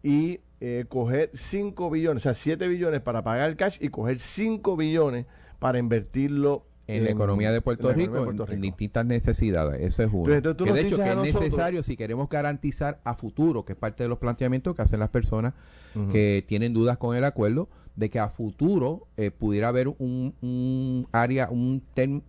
Y 0.04 0.42
eh, 0.60 0.86
coger 0.90 1.30
5 1.34 1.90
billones, 1.90 2.24
o 2.24 2.24
sea, 2.24 2.34
7 2.34 2.68
billones 2.68 3.02
para 3.02 3.24
pagar 3.24 3.50
el 3.50 3.56
cash 3.56 3.78
y 3.80 3.90
coger 3.90 4.18
5 4.18 4.76
billones 4.76 5.26
para 5.60 5.78
invertirlo 5.78 6.66
en, 6.88 7.04
la 7.04 7.12
economía 7.12 7.52
de 7.52 7.62
Puerto, 7.62 7.92
Rico, 7.92 8.18
En, 8.50 8.62
distintas 8.62 9.06
necesidades. 9.06 9.82
Eso 9.82 10.04
es 10.04 10.10
uno. 10.12 10.26
que 10.26 10.42
de 10.42 10.82
hecho 10.82 10.98
que 10.98 11.10
es 11.10 11.16
necesario 11.18 11.84
si 11.84 11.98
queremos 11.98 12.30
garantizar 12.30 13.02
a 13.04 13.14
futuro, 13.14 13.66
que 13.66 13.74
es 13.74 13.78
parte 13.78 14.04
de 14.04 14.10
los 14.10 14.20
planteamientos 14.20 14.76
que 14.76 14.82
hacen 14.82 15.00
las 15.00 15.10
personas 15.10 15.54
que 16.12 16.46
tienen 16.48 16.74
dudas 16.74 16.98
con 16.98 17.16
el 17.16 17.24
acuerdo, 17.24 17.70
de 17.96 18.10
que 18.10 18.20
a 18.20 18.30
futuro 18.30 19.08
eh, 19.18 19.32
pudiera 19.32 19.68
haber 19.70 19.88
un, 19.88 20.36
un 20.42 21.08
área, 21.12 21.50
un 21.50 21.84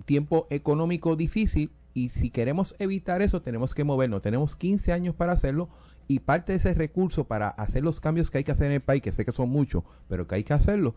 tiempo 0.06 0.46
económico 0.48 1.14
difícil 1.14 1.70
y 1.92 2.08
si 2.08 2.30
queremos 2.30 2.74
evitar 2.78 3.22
eso 3.22 3.42
tenemos 3.42 3.74
que 3.74 3.84
movernos. 3.84 4.22
Tenemos 4.22 4.56
15 4.56 4.92
años 4.92 5.14
para 5.14 5.32
hacerlo 5.32 5.68
y 6.08 6.20
parte 6.20 6.52
de 6.52 6.58
ese 6.58 6.72
recurso 6.72 7.24
para 7.24 7.48
hacer 7.48 7.84
los 7.84 8.00
cambios 8.00 8.30
que 8.30 8.38
hay 8.38 8.44
que 8.44 8.52
hacer 8.52 8.68
en 8.68 8.72
el 8.72 8.80
país, 8.80 9.02
que 9.02 9.12
sé 9.12 9.26
que 9.26 9.32
son 9.32 9.50
muchos, 9.50 9.84
pero 10.08 10.26
que 10.26 10.36
hay 10.36 10.44
que 10.44 10.54
hacerlo, 10.54 10.94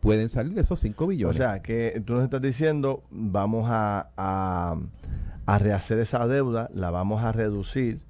pueden 0.00 0.30
salir 0.30 0.54
de 0.54 0.62
esos 0.62 0.80
5 0.80 1.06
billones. 1.06 1.36
O 1.36 1.38
sea, 1.38 1.60
que 1.60 2.02
tú 2.04 2.14
nos 2.14 2.24
estás 2.24 2.40
diciendo, 2.40 3.04
vamos 3.10 3.66
a, 3.68 4.08
a, 4.16 5.58
rehacer 5.58 5.98
esa 5.98 6.26
deuda, 6.26 6.70
la 6.74 6.90
vamos 6.90 7.22
a 7.22 7.32
reducir 7.32 8.00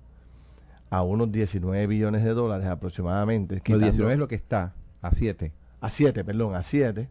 a 0.90 1.02
unos 1.02 1.32
19 1.32 1.88
billones 1.88 2.22
de 2.22 2.30
dólares 2.30 2.68
aproximadamente. 2.68 3.60
Los 3.66 3.80
19 3.80 4.12
es 4.12 4.18
lo 4.18 4.28
que 4.28 4.36
está, 4.36 4.74
a 5.02 5.12
7. 5.12 5.52
A 5.80 5.90
7, 5.90 6.24
perdón, 6.24 6.54
a 6.54 6.62
7. 6.62 7.08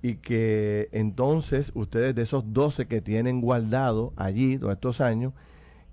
Y 0.00 0.14
que 0.16 0.88
entonces 0.92 1.72
ustedes 1.74 2.14
de 2.14 2.22
esos 2.22 2.52
12 2.52 2.86
que 2.86 3.00
tienen 3.00 3.40
guardado 3.40 4.12
allí 4.16 4.58
todos 4.58 4.74
estos 4.74 5.00
años, 5.00 5.32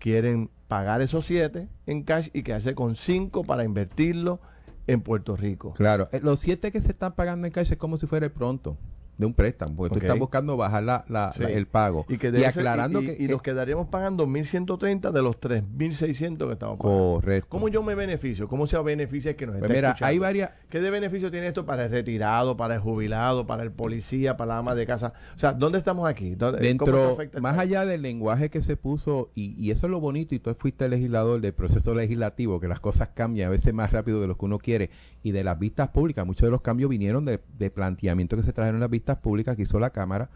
quieren 0.05 0.51
pagar 0.67 1.01
esos 1.01 1.25
siete 1.25 1.67
en 1.87 2.03
cash 2.03 2.29
y 2.31 2.43
quedarse 2.43 2.75
con 2.75 2.93
cinco 2.93 3.43
para 3.43 3.63
invertirlo 3.63 4.39
en 4.85 5.01
Puerto 5.01 5.35
Rico. 5.35 5.73
Claro, 5.73 6.09
eh, 6.11 6.19
los 6.21 6.41
siete 6.41 6.71
que 6.71 6.79
se 6.79 6.89
están 6.89 7.15
pagando 7.15 7.47
en 7.47 7.51
cash 7.51 7.71
es 7.71 7.77
como 7.79 7.97
si 7.97 8.05
fuera 8.05 8.27
el 8.27 8.31
pronto 8.31 8.77
de 9.17 9.25
un 9.25 9.33
préstamo, 9.33 9.75
porque 9.75 9.95
tú 9.95 9.99
estás 10.01 10.19
buscando 10.19 10.57
bajar 10.57 10.83
la, 10.83 11.33
el 11.39 11.67
pago. 11.67 12.05
Y, 12.09 12.17
que 12.17 12.45
aclarando 12.45 13.01
que... 13.01 13.15
Y 13.19 13.27
nos 13.27 13.41
quedaríamos 13.41 13.87
pagando 13.87 14.27
1.130 14.27 15.11
de 15.11 15.21
los 15.21 15.39
3.600 15.39 16.47
que 16.47 16.53
estamos 16.53 16.77
pagando. 16.77 16.77
Correcto. 16.79 17.47
¿Cómo 17.49 17.69
yo 17.69 17.83
me 17.83 17.95
beneficio? 17.95 18.47
¿Cómo 18.47 18.67
se 18.67 18.77
beneficia 18.79 19.31
el 19.31 19.37
que 19.37 19.47
nos 19.47 19.57
pues 19.57 19.71
mira, 19.71 19.95
hay 20.01 20.19
varias... 20.19 20.51
¿Qué 20.69 20.81
de 20.81 20.89
beneficio 20.89 21.31
tiene 21.31 21.47
esto 21.47 21.65
para 21.65 21.85
el 21.85 21.91
retirado, 21.91 22.57
para 22.57 22.75
el 22.75 22.81
jubilado, 22.81 23.47
para 23.47 23.63
el 23.63 23.71
policía, 23.71 24.35
para 24.35 24.53
la 24.53 24.57
ama 24.59 24.75
de 24.75 24.85
casa? 24.85 25.13
O 25.35 25.39
sea, 25.39 25.53
¿dónde 25.53 25.77
estamos 25.77 26.07
aquí? 26.07 26.35
Dentro, 26.35 27.17
más 27.39 27.57
allá 27.57 27.85
del 27.85 28.01
lenguaje 28.01 28.49
que 28.49 28.61
se 28.61 28.75
puso, 28.75 29.31
y, 29.33 29.55
y 29.57 29.71
eso 29.71 29.87
es 29.87 29.91
lo 29.91 29.99
bonito, 29.99 30.35
y 30.35 30.39
tú 30.39 30.53
fuiste 30.55 30.89
legislador 30.89 31.39
del 31.39 31.53
proceso 31.53 31.95
legislativo, 31.95 32.59
que 32.59 32.67
las 32.67 32.79
cosas 32.79 33.09
cambian 33.13 33.47
a 33.47 33.51
veces 33.51 33.73
más 33.73 33.91
rápido 33.91 34.19
de 34.19 34.27
lo 34.27 34.37
que 34.37 34.45
uno 34.45 34.57
quiere, 34.57 34.89
y 35.23 35.31
de 35.31 35.43
las 35.43 35.57
vistas 35.57 35.89
públicas, 35.89 36.25
muchos 36.25 36.47
de 36.47 36.51
los 36.51 36.61
cambios 36.61 36.89
vinieron 36.89 37.23
de, 37.23 37.39
de 37.57 37.71
planteamiento 37.71 38.35
que 38.35 38.43
se 38.43 38.51
trajeron 38.51 38.75
en 38.75 38.81
las 38.81 38.89
vistas 38.89 39.04
públicas 39.17 39.55
que 39.55 39.63
hizo 39.63 39.79
la 39.79 39.91
Cámara, 39.91 40.29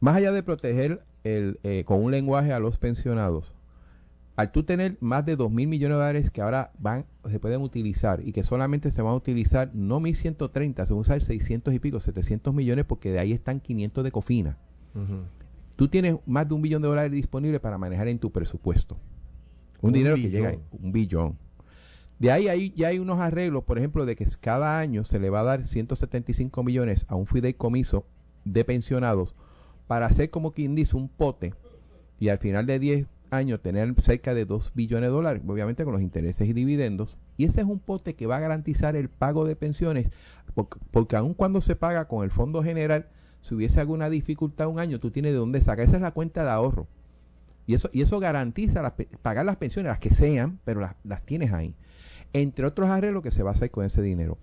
más 0.00 0.16
allá 0.16 0.32
de 0.32 0.42
proteger 0.42 1.04
el, 1.24 1.58
eh, 1.62 1.84
con 1.84 2.02
un 2.02 2.10
lenguaje 2.10 2.52
a 2.52 2.58
los 2.58 2.78
pensionados, 2.78 3.54
al 4.36 4.52
tú 4.52 4.64
tener 4.64 4.98
más 5.00 5.24
de 5.24 5.34
2 5.34 5.50
mil 5.50 5.66
millones 5.66 5.96
de 5.96 5.98
dólares 5.98 6.30
que 6.30 6.42
ahora 6.42 6.70
van, 6.78 7.06
se 7.28 7.40
pueden 7.40 7.62
utilizar 7.62 8.20
y 8.22 8.32
que 8.32 8.44
solamente 8.44 8.90
se 8.90 9.00
van 9.00 9.12
a 9.12 9.16
utilizar 9.16 9.70
no 9.74 9.98
1.130, 9.98 10.86
se 10.86 10.92
van 10.92 10.98
a 10.98 11.00
usar 11.00 11.22
600 11.22 11.72
y 11.72 11.78
pico, 11.78 12.00
700 12.00 12.54
millones 12.54 12.84
porque 12.84 13.10
de 13.10 13.18
ahí 13.18 13.32
están 13.32 13.60
500 13.60 14.04
de 14.04 14.12
cofina. 14.12 14.58
Tú 15.76 15.88
tienes 15.88 16.16
más 16.24 16.48
de 16.48 16.54
un 16.54 16.62
billón 16.62 16.80
de 16.80 16.88
dólares 16.88 17.12
disponible 17.12 17.60
para 17.60 17.76
manejar 17.76 18.08
en 18.08 18.18
tu 18.18 18.30
presupuesto. 18.30 18.98
Un, 19.82 19.92
dinero 19.92 20.16
que 20.16 20.30
llega, 20.30 20.56
un 20.72 20.92
billón. 20.92 21.38
De 22.18 22.32
ahí, 22.32 22.48
ahí 22.48 22.72
ya 22.74 22.88
hay 22.88 22.98
unos 22.98 23.20
arreglos, 23.20 23.64
por 23.64 23.76
ejemplo, 23.76 24.06
de 24.06 24.16
que 24.16 24.26
cada 24.40 24.78
año 24.78 25.04
se 25.04 25.18
le 25.18 25.28
va 25.28 25.40
a 25.40 25.44
dar 25.44 25.64
175 25.64 26.62
millones 26.62 27.04
a 27.08 27.14
un 27.14 27.26
fideicomiso 27.26 28.06
de 28.44 28.64
pensionados 28.64 29.34
para 29.86 30.06
hacer 30.06 30.30
como 30.30 30.52
quien 30.52 30.74
dice 30.74 30.96
un 30.96 31.08
pote 31.08 31.52
y 32.18 32.30
al 32.30 32.38
final 32.38 32.64
de 32.64 32.78
10 32.78 33.06
años 33.30 33.60
tener 33.60 33.92
cerca 34.00 34.32
de 34.32 34.46
2 34.46 34.72
billones 34.74 35.08
de 35.08 35.14
dólares, 35.14 35.42
obviamente 35.46 35.84
con 35.84 35.92
los 35.92 36.00
intereses 36.00 36.48
y 36.48 36.54
dividendos. 36.54 37.18
Y 37.36 37.44
ese 37.44 37.60
es 37.60 37.66
un 37.66 37.80
pote 37.80 38.14
que 38.14 38.26
va 38.26 38.38
a 38.38 38.40
garantizar 38.40 38.96
el 38.96 39.10
pago 39.10 39.44
de 39.44 39.56
pensiones, 39.56 40.08
porque, 40.54 40.78
porque 40.90 41.16
aun 41.16 41.34
cuando 41.34 41.60
se 41.60 41.76
paga 41.76 42.08
con 42.08 42.24
el 42.24 42.30
Fondo 42.30 42.62
General, 42.62 43.08
si 43.42 43.54
hubiese 43.54 43.80
alguna 43.80 44.08
dificultad 44.08 44.68
un 44.68 44.78
año, 44.78 45.00
tú 45.00 45.10
tienes 45.10 45.32
de 45.32 45.38
dónde 45.38 45.60
sacar. 45.60 45.86
Esa 45.86 45.96
es 45.96 46.02
la 46.02 46.12
cuenta 46.12 46.44
de 46.44 46.50
ahorro. 46.50 46.86
Y 47.66 47.74
eso, 47.74 47.90
y 47.92 48.00
eso 48.00 48.20
garantiza 48.20 48.94
pagar 49.22 49.44
las 49.44 49.56
pensiones, 49.56 49.90
las 49.90 49.98
que 49.98 50.14
sean, 50.14 50.60
pero 50.64 50.80
las, 50.80 50.94
las 51.04 51.22
tienes 51.26 51.52
ahí 51.52 51.74
entre 52.42 52.66
otros 52.66 52.90
arreglos 52.90 53.22
que 53.22 53.30
se 53.30 53.42
va 53.42 53.50
a 53.50 53.54
hacer 53.54 53.70
con 53.70 53.84
ese 53.84 54.02
dinero. 54.02 54.38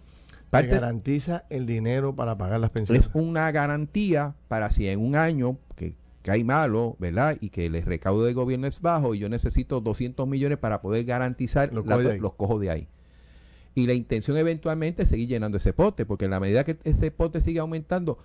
garantiza 0.51 1.45
el 1.49 1.65
dinero 1.65 2.15
para 2.15 2.37
pagar 2.37 2.59
las 2.59 2.69
pensiones. 2.69 3.05
Es 3.05 3.11
una 3.13 3.51
garantía 3.51 4.35
para 4.47 4.71
si 4.71 4.87
en 4.87 4.99
un 4.99 5.15
año 5.15 5.57
que 5.75 5.95
cae 6.21 6.43
malo, 6.43 6.95
¿verdad? 6.99 7.37
Y 7.41 7.49
que 7.49 7.67
el 7.67 7.81
recaudo 7.81 8.25
del 8.25 8.33
gobierno 8.33 8.67
es 8.67 8.81
bajo 8.81 9.13
y 9.13 9.19
yo 9.19 9.29
necesito 9.29 9.81
200 9.81 10.27
millones 10.27 10.57
para 10.57 10.81
poder 10.81 11.05
garantizar 11.05 11.73
los, 11.73 11.85
los 11.85 12.33
cojos 12.33 12.61
de 12.61 12.69
ahí. 12.69 12.87
Y 13.75 13.87
la 13.87 13.93
intención 13.93 14.37
eventualmente 14.37 15.03
es 15.03 15.09
seguir 15.09 15.27
llenando 15.27 15.57
ese 15.57 15.73
pote, 15.73 16.05
porque 16.05 16.25
en 16.25 16.31
la 16.31 16.39
medida 16.39 16.63
que 16.63 16.77
ese 16.83 17.11
pote 17.11 17.41
sigue 17.41 17.59
aumentando, 17.59 18.19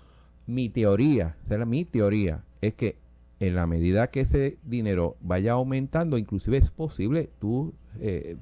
mi 0.45 0.69
teoría, 0.69 1.35
mi 1.65 1.85
teoría 1.85 2.43
es 2.61 2.73
que 2.73 2.97
en 3.39 3.55
la 3.55 3.65
medida 3.67 4.09
que 4.09 4.21
ese 4.21 4.57
dinero 4.63 5.15
vaya 5.21 5.53
aumentando, 5.53 6.17
inclusive 6.17 6.57
es 6.57 6.71
posible 6.71 7.29
tú 7.39 7.73
eh, 7.99 8.37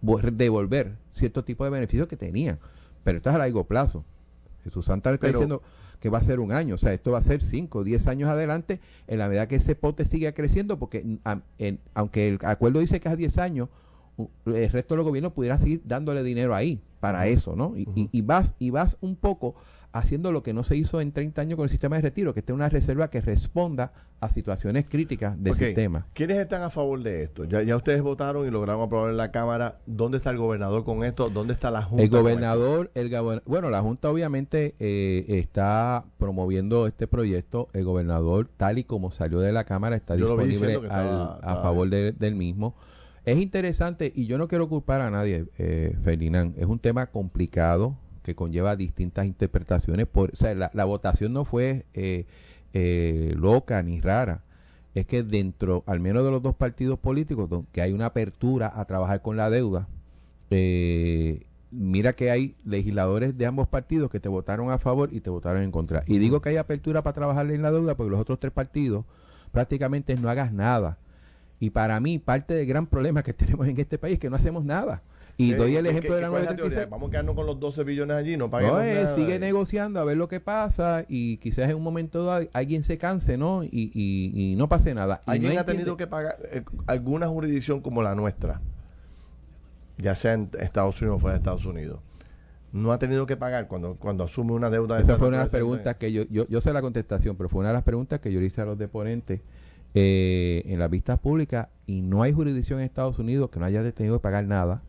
devolver 0.00 0.96
cierto 1.12 1.44
tipo 1.44 1.64
de 1.64 1.70
beneficios 1.70 2.08
que 2.08 2.16
tenían. 2.16 2.58
Pero 3.04 3.18
esto 3.18 3.30
es 3.30 3.36
a 3.36 3.38
largo 3.38 3.64
plazo. 3.64 4.04
Jesús 4.64 4.86
Santa 4.86 5.12
está 5.12 5.28
diciendo 5.28 5.62
que 6.00 6.10
va 6.10 6.18
a 6.18 6.22
ser 6.22 6.40
un 6.40 6.52
año, 6.52 6.76
o 6.76 6.78
sea, 6.78 6.92
esto 6.92 7.12
va 7.12 7.18
a 7.18 7.22
ser 7.22 7.42
5, 7.42 7.82
10 7.82 8.06
años 8.06 8.28
adelante, 8.28 8.80
en 9.06 9.18
la 9.18 9.28
medida 9.28 9.48
que 9.48 9.56
ese 9.56 9.74
pote 9.74 10.04
siga 10.04 10.32
creciendo, 10.32 10.78
porque 10.78 11.04
aunque 11.94 12.28
el 12.28 12.38
acuerdo 12.44 12.80
dice 12.80 13.00
que 13.00 13.08
es 13.08 13.14
a 13.14 13.16
10 13.16 13.38
años, 13.38 13.68
el 14.46 14.70
resto 14.70 14.94
de 14.94 14.96
los 14.98 15.06
gobiernos 15.06 15.32
pudieran 15.32 15.60
seguir 15.60 15.82
dándole 15.84 16.22
dinero 16.22 16.54
ahí 16.54 16.80
para 17.00 17.26
eso, 17.28 17.56
¿no? 17.56 17.74
Y, 17.76 18.20
vas, 18.22 18.54
y 18.58 18.70
vas 18.70 18.96
un 19.00 19.16
poco 19.16 19.54
haciendo 19.92 20.32
lo 20.32 20.42
que 20.42 20.52
no 20.52 20.62
se 20.62 20.76
hizo 20.76 21.00
en 21.00 21.12
30 21.12 21.40
años 21.40 21.56
con 21.56 21.64
el 21.64 21.70
sistema 21.70 21.96
de 21.96 22.02
retiro, 22.02 22.34
que 22.34 22.40
esté 22.40 22.52
una 22.52 22.68
reserva 22.68 23.08
que 23.08 23.20
responda 23.20 23.92
a 24.20 24.28
situaciones 24.28 24.84
críticas 24.88 25.42
del 25.42 25.54
sistema. 25.54 26.06
¿Quiénes 26.12 26.38
están 26.38 26.62
a 26.62 26.70
favor 26.70 27.02
de 27.02 27.22
esto? 27.22 27.44
Ya, 27.44 27.62
ya 27.62 27.76
ustedes 27.76 28.02
votaron 28.02 28.46
y 28.46 28.50
lograron 28.50 28.82
aprobar 28.82 29.10
en 29.10 29.16
la 29.16 29.30
Cámara. 29.30 29.78
¿Dónde 29.86 30.18
está 30.18 30.30
el 30.30 30.38
gobernador 30.38 30.84
con 30.84 31.04
esto? 31.04 31.30
¿Dónde 31.30 31.54
está 31.54 31.70
la 31.70 31.82
Junta? 31.82 32.02
El 32.02 32.10
gobernador, 32.10 32.90
el 32.94 33.08
bueno, 33.46 33.70
la 33.70 33.80
Junta 33.80 34.10
obviamente 34.10 34.74
eh, 34.78 35.24
está 35.28 36.04
promoviendo 36.18 36.86
este 36.86 37.06
proyecto. 37.06 37.68
El 37.72 37.84
gobernador, 37.84 38.48
tal 38.56 38.78
y 38.78 38.84
como 38.84 39.10
salió 39.10 39.40
de 39.40 39.52
la 39.52 39.64
Cámara, 39.64 39.96
está 39.96 40.14
disponible 40.14 40.80
a 40.90 41.60
favor 41.62 41.88
del 41.88 42.34
mismo. 42.34 42.74
Es 43.24 43.38
interesante 43.38 44.10
y 44.14 44.26
yo 44.26 44.38
no 44.38 44.48
quiero 44.48 44.68
culpar 44.68 45.02
a 45.02 45.10
nadie, 45.10 45.46
eh, 45.58 45.94
Ferdinand. 46.02 46.58
Es 46.58 46.64
un 46.64 46.78
tema 46.78 47.08
complicado 47.08 47.96
que 48.28 48.34
conlleva 48.34 48.76
distintas 48.76 49.24
interpretaciones. 49.24 50.06
Por, 50.06 50.32
o 50.32 50.36
sea, 50.36 50.54
la, 50.54 50.84
votación 50.84 51.32
no 51.32 51.46
fue 51.46 51.86
eh, 51.94 52.26
eh, 52.74 53.32
loca 53.34 53.82
ni 53.82 54.00
rara. 54.00 54.44
Es 54.94 55.06
que 55.06 55.22
dentro, 55.22 55.82
al 55.86 55.98
menos 55.98 56.24
de 56.24 56.30
los 56.30 56.42
dos 56.42 56.54
partidos 56.54 56.98
políticos, 56.98 57.48
que 57.72 57.80
hay 57.80 57.92
una 57.92 58.06
apertura 58.06 58.70
a 58.74 58.84
trabajar 58.84 59.22
con 59.22 59.38
la 59.38 59.48
deuda, 59.48 59.88
eh, 60.50 61.46
mira 61.70 62.12
que 62.12 62.30
hay 62.30 62.54
legisladores 62.66 63.38
de 63.38 63.46
ambos 63.46 63.66
partidos 63.66 64.10
que 64.10 64.20
te 64.20 64.28
votaron 64.28 64.70
a 64.70 64.76
favor 64.76 65.08
y 65.10 65.20
te 65.20 65.30
votaron 65.30 65.62
en 65.62 65.70
contra. 65.70 66.02
Y 66.06 66.18
digo 66.18 66.42
que 66.42 66.50
hay 66.50 66.56
apertura 66.58 67.02
para 67.02 67.14
trabajar 67.14 67.50
en 67.50 67.62
la 67.62 67.70
deuda 67.70 67.96
porque 67.96 68.10
los 68.10 68.20
otros 68.20 68.40
tres 68.40 68.52
partidos 68.52 69.06
prácticamente 69.52 70.16
no 70.16 70.28
hagas 70.28 70.52
nada. 70.52 70.98
Y 71.60 71.70
para 71.70 71.98
mí, 71.98 72.18
parte 72.18 72.52
del 72.52 72.66
gran 72.66 72.86
problema 72.86 73.22
que 73.22 73.32
tenemos 73.32 73.66
en 73.66 73.80
este 73.80 73.96
país 73.96 74.14
es 74.14 74.20
que 74.20 74.28
no 74.28 74.36
hacemos 74.36 74.66
nada. 74.66 75.02
Y 75.40 75.54
doy 75.54 75.76
el 75.76 75.86
ejemplo 75.86 76.16
de 76.16 76.22
la 76.22 76.28
936. 76.30 76.90
Vamos 76.90 77.08
a 77.08 77.10
quedarnos 77.12 77.36
con 77.36 77.46
los 77.46 77.60
12 77.60 77.84
billones 77.84 78.16
allí, 78.16 78.36
no 78.36 78.50
paguemos 78.50 78.82
no, 78.84 79.14
sigue 79.14 79.38
negociando 79.38 80.00
a 80.00 80.04
ver 80.04 80.16
lo 80.16 80.26
que 80.26 80.40
pasa 80.40 81.04
y 81.08 81.36
quizás 81.36 81.70
en 81.70 81.76
un 81.76 81.82
momento 81.84 82.24
dado 82.24 82.48
alguien 82.52 82.82
se 82.82 82.98
canse, 82.98 83.38
¿no? 83.38 83.62
Y, 83.62 83.92
y, 83.94 84.56
no 84.56 84.68
pase 84.68 84.94
nada. 84.94 85.22
¿Alguien 85.26 85.56
ha 85.56 85.64
tenido 85.64 85.96
que 85.96 86.08
pagar 86.08 86.38
eh, 86.50 86.64
alguna 86.88 87.28
jurisdicción 87.28 87.80
como 87.80 88.02
la 88.02 88.16
nuestra? 88.16 88.60
Ya 89.96 90.16
sea 90.16 90.32
en 90.32 90.50
Estados 90.58 91.00
Unidos 91.00 91.18
o 91.18 91.20
fuera 91.20 91.34
de 91.34 91.38
Estados 91.38 91.64
Unidos. 91.64 92.00
No 92.72 92.90
ha 92.90 92.98
tenido 92.98 93.24
que 93.24 93.36
pagar 93.36 93.68
cuando, 93.68 93.94
cuando 93.94 94.24
asume 94.24 94.54
una 94.54 94.70
deuda 94.70 94.96
de 94.96 95.04
Esa 95.04 95.18
fue 95.18 95.28
una 95.28 95.38
de 95.38 95.44
las 95.44 95.52
preguntas 95.52 95.94
que 95.94 96.10
yo, 96.10 96.24
yo, 96.30 96.48
yo 96.48 96.60
sé 96.60 96.72
la 96.72 96.82
contestación, 96.82 97.36
pero 97.36 97.48
fue 97.48 97.60
una 97.60 97.68
de 97.68 97.74
las 97.74 97.84
preguntas 97.84 98.18
que 98.18 98.32
yo 98.32 98.40
le 98.40 98.46
hice 98.46 98.60
a 98.60 98.64
los 98.64 98.76
deponentes 98.76 99.40
eh, 99.94 100.64
en 100.66 100.80
las 100.80 100.90
vistas 100.90 101.20
públicas 101.20 101.68
y 101.86 102.02
no 102.02 102.24
hay 102.24 102.32
jurisdicción 102.32 102.80
en 102.80 102.86
Estados 102.86 103.20
Unidos 103.20 103.50
que 103.50 103.60
no 103.60 103.66
haya 103.66 103.88
tenido 103.92 104.16
que 104.16 104.22
pagar 104.22 104.44
nada 104.44 104.82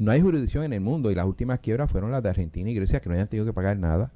no 0.00 0.10
hay 0.12 0.22
jurisdicción 0.22 0.64
en 0.64 0.72
el 0.72 0.80
mundo 0.80 1.10
y 1.10 1.14
las 1.14 1.26
últimas 1.26 1.58
quiebras 1.58 1.90
fueron 1.90 2.10
las 2.10 2.22
de 2.22 2.30
Argentina 2.30 2.70
y 2.70 2.74
Grecia 2.74 3.00
que 3.00 3.10
no 3.10 3.14
hayan 3.14 3.28
tenido 3.28 3.44
que 3.44 3.52
pagar 3.52 3.76
nada. 3.76 4.12